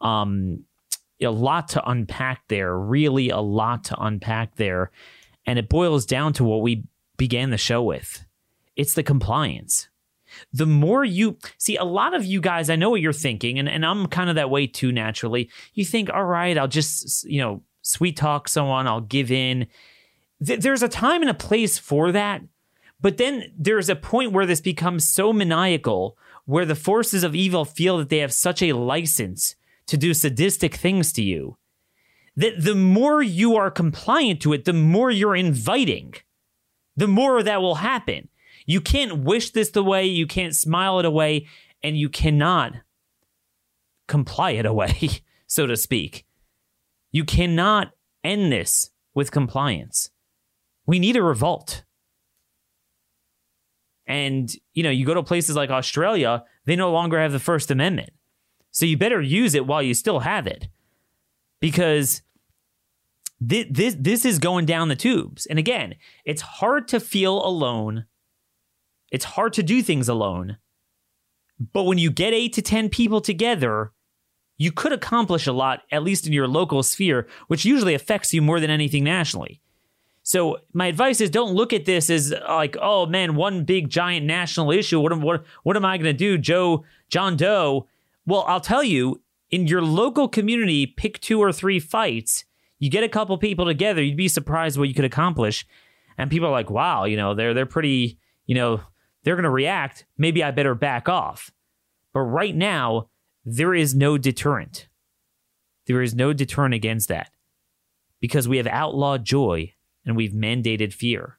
Um, 0.00 0.64
a 1.20 1.28
lot 1.28 1.68
to 1.68 1.88
unpack 1.88 2.42
there, 2.48 2.78
really 2.78 3.30
a 3.30 3.40
lot 3.40 3.84
to 3.84 4.00
unpack 4.00 4.56
there. 4.56 4.90
And 5.46 5.58
it 5.58 5.68
boils 5.68 6.04
down 6.04 6.32
to 6.34 6.44
what 6.44 6.60
we 6.60 6.84
began 7.16 7.50
the 7.50 7.58
show 7.58 7.82
with 7.82 8.26
it's 8.76 8.94
the 8.94 9.02
compliance. 9.02 9.88
The 10.52 10.66
more 10.66 11.04
you 11.04 11.38
see, 11.56 11.76
a 11.76 11.84
lot 11.84 12.14
of 12.14 12.24
you 12.24 12.40
guys, 12.40 12.68
I 12.68 12.76
know 12.76 12.90
what 12.90 13.00
you're 13.00 13.12
thinking, 13.12 13.58
and, 13.58 13.68
and 13.68 13.86
I'm 13.86 14.06
kind 14.06 14.28
of 14.28 14.36
that 14.36 14.50
way 14.50 14.66
too 14.66 14.92
naturally. 14.92 15.50
You 15.72 15.84
think, 15.84 16.10
all 16.10 16.24
right, 16.24 16.58
I'll 16.58 16.68
just, 16.68 17.24
you 17.24 17.40
know, 17.40 17.62
sweet 17.82 18.16
talk 18.16 18.48
someone, 18.48 18.86
I'll 18.86 19.00
give 19.00 19.32
in. 19.32 19.66
Th- 20.44 20.60
there's 20.60 20.82
a 20.82 20.88
time 20.88 21.22
and 21.22 21.30
a 21.30 21.34
place 21.34 21.78
for 21.78 22.12
that. 22.12 22.42
But 23.00 23.16
then 23.16 23.44
there's 23.56 23.88
a 23.88 23.96
point 23.96 24.32
where 24.32 24.46
this 24.46 24.60
becomes 24.60 25.08
so 25.08 25.32
maniacal, 25.32 26.18
where 26.44 26.66
the 26.66 26.74
forces 26.74 27.24
of 27.24 27.34
evil 27.34 27.64
feel 27.64 27.98
that 27.98 28.08
they 28.08 28.18
have 28.18 28.32
such 28.32 28.62
a 28.62 28.72
license 28.72 29.54
to 29.88 29.96
do 29.96 30.14
sadistic 30.14 30.74
things 30.74 31.12
to 31.12 31.22
you, 31.22 31.56
that 32.36 32.62
the 32.62 32.74
more 32.74 33.22
you 33.22 33.56
are 33.56 33.70
compliant 33.70 34.40
to 34.42 34.52
it, 34.52 34.64
the 34.64 34.72
more 34.72 35.10
you're 35.10 35.36
inviting, 35.36 36.14
the 36.96 37.08
more 37.08 37.42
that 37.42 37.62
will 37.62 37.76
happen. 37.76 38.28
You 38.66 38.80
can't 38.80 39.22
wish 39.24 39.50
this 39.50 39.74
away, 39.76 40.06
you 40.06 40.26
can't 40.26 40.54
smile 40.54 40.98
it 40.98 41.04
away, 41.04 41.46
and 41.82 41.96
you 41.96 42.08
cannot 42.08 42.72
comply 44.08 44.52
it 44.52 44.66
away, 44.66 45.22
so 45.46 45.66
to 45.66 45.76
speak. 45.76 46.26
You 47.12 47.24
cannot 47.24 47.92
end 48.24 48.52
this 48.52 48.90
with 49.14 49.30
compliance. 49.30 50.10
We 50.86 50.98
need 50.98 51.16
a 51.16 51.22
revolt. 51.22 51.84
And, 54.06 54.52
you 54.72 54.82
know, 54.82 54.90
you 54.90 55.04
go 55.04 55.14
to 55.14 55.22
places 55.22 55.56
like 55.56 55.70
Australia, 55.70 56.44
they 56.64 56.76
no 56.76 56.92
longer 56.92 57.20
have 57.20 57.32
the 57.32 57.40
First 57.40 57.70
Amendment. 57.70 58.10
So 58.76 58.84
you 58.84 58.98
better 58.98 59.22
use 59.22 59.54
it 59.54 59.66
while 59.66 59.82
you 59.82 59.94
still 59.94 60.20
have 60.20 60.46
it. 60.46 60.68
Because 61.60 62.20
this, 63.40 63.64
this, 63.70 63.96
this 63.98 64.26
is 64.26 64.38
going 64.38 64.66
down 64.66 64.88
the 64.88 64.94
tubes. 64.94 65.46
And 65.46 65.58
again, 65.58 65.94
it's 66.26 66.42
hard 66.42 66.86
to 66.88 67.00
feel 67.00 67.42
alone. 67.42 68.04
It's 69.10 69.24
hard 69.24 69.54
to 69.54 69.62
do 69.62 69.80
things 69.80 70.10
alone. 70.10 70.58
But 71.72 71.84
when 71.84 71.96
you 71.96 72.10
get 72.10 72.34
eight 72.34 72.52
to 72.52 72.60
10 72.60 72.90
people 72.90 73.22
together, 73.22 73.92
you 74.58 74.72
could 74.72 74.92
accomplish 74.92 75.46
a 75.46 75.54
lot, 75.54 75.80
at 75.90 76.02
least 76.02 76.26
in 76.26 76.34
your 76.34 76.46
local 76.46 76.82
sphere, 76.82 77.26
which 77.46 77.64
usually 77.64 77.94
affects 77.94 78.34
you 78.34 78.42
more 78.42 78.60
than 78.60 78.68
anything 78.68 79.04
nationally. 79.04 79.62
So 80.22 80.58
my 80.74 80.88
advice 80.88 81.22
is 81.22 81.30
don't 81.30 81.54
look 81.54 81.72
at 81.72 81.86
this 81.86 82.10
as 82.10 82.30
uh, 82.30 82.44
like, 82.46 82.76
oh 82.78 83.06
man, 83.06 83.36
one 83.36 83.64
big 83.64 83.88
giant 83.88 84.26
national 84.26 84.70
issue. 84.70 85.00
What 85.00 85.12
am 85.12 85.22
what, 85.22 85.46
what 85.62 85.76
am 85.76 85.86
I 85.86 85.96
going 85.96 86.04
to 86.04 86.12
do, 86.12 86.36
Joe 86.36 86.84
John 87.08 87.38
Doe? 87.38 87.88
Well, 88.26 88.44
I'll 88.48 88.60
tell 88.60 88.82
you, 88.82 89.22
in 89.50 89.68
your 89.68 89.82
local 89.82 90.28
community, 90.28 90.86
pick 90.86 91.20
two 91.20 91.40
or 91.40 91.52
three 91.52 91.78
fights. 91.78 92.44
You 92.78 92.90
get 92.90 93.04
a 93.04 93.08
couple 93.08 93.38
people 93.38 93.64
together, 93.64 94.02
you'd 94.02 94.16
be 94.16 94.28
surprised 94.28 94.78
what 94.78 94.88
you 94.88 94.94
could 94.94 95.04
accomplish. 95.04 95.64
And 96.18 96.30
people 96.30 96.48
are 96.48 96.52
like, 96.52 96.68
wow, 96.68 97.04
you 97.04 97.16
know, 97.16 97.34
they're 97.34 97.54
they're 97.54 97.66
pretty, 97.66 98.18
you 98.46 98.54
know, 98.54 98.80
they're 99.22 99.36
gonna 99.36 99.50
react. 99.50 100.04
Maybe 100.18 100.42
I 100.42 100.50
better 100.50 100.74
back 100.74 101.08
off. 101.08 101.52
But 102.12 102.20
right 102.22 102.54
now, 102.54 103.08
there 103.44 103.74
is 103.74 103.94
no 103.94 104.18
deterrent. 104.18 104.88
There 105.86 106.02
is 106.02 106.14
no 106.14 106.32
deterrent 106.32 106.74
against 106.74 107.08
that. 107.08 107.30
Because 108.20 108.48
we 108.48 108.56
have 108.56 108.66
outlawed 108.66 109.24
joy 109.24 109.74
and 110.04 110.16
we've 110.16 110.32
mandated 110.32 110.92
fear. 110.92 111.38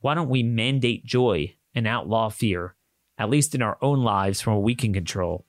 Why 0.00 0.14
don't 0.14 0.28
we 0.28 0.42
mandate 0.42 1.06
joy 1.06 1.54
and 1.74 1.86
outlaw 1.86 2.28
fear 2.28 2.76
at 3.18 3.30
least 3.30 3.54
in 3.54 3.62
our 3.62 3.78
own 3.80 4.02
lives, 4.02 4.40
from 4.40 4.54
what 4.54 4.62
we 4.62 4.74
can 4.74 4.92
control. 4.92 5.45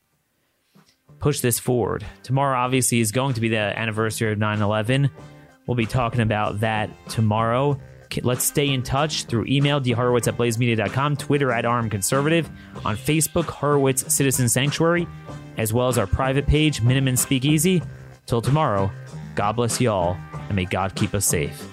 Push 1.20 1.42
this 1.42 1.60
forward. 1.60 2.06
Tomorrow, 2.24 2.58
obviously, 2.58 3.00
is 3.00 3.12
going 3.12 3.34
to 3.34 3.42
be 3.42 3.50
the 3.50 3.58
anniversary 3.58 4.32
of 4.32 4.38
9 4.38 4.62
11. 4.62 5.10
We'll 5.66 5.76
be 5.76 5.86
talking 5.86 6.22
about 6.22 6.62
that 6.62 6.90
tomorrow. 7.10 7.80
Let's 8.22 8.46
stay 8.46 8.70
in 8.70 8.84
touch 8.84 9.26
through 9.26 9.46
email, 9.48 9.82
dhorowitz 9.82 10.28
at 10.28 10.38
blazemedia.com, 10.38 11.18
Twitter 11.18 11.52
at 11.52 11.66
Arm 11.66 11.90
Conservative, 11.90 12.50
on 12.86 12.96
Facebook, 12.96 13.46
Horowitz 13.46 14.14
Citizen 14.14 14.48
Sanctuary, 14.48 15.08
as 15.58 15.74
well 15.74 15.90
as 15.90 15.98
our 15.98 16.08
private 16.08 16.48
page, 16.48 16.82
Minuteman 16.82 17.18
Speakeasy. 17.18 17.82
Till 18.26 18.42
tomorrow, 18.42 18.90
God 19.36 19.54
bless 19.58 19.82
y'all, 19.82 20.18
and 20.34 20.56
may 20.56 20.66
God 20.66 20.96
keep 20.96 21.14
us 21.14 21.26
safe. 21.26 21.68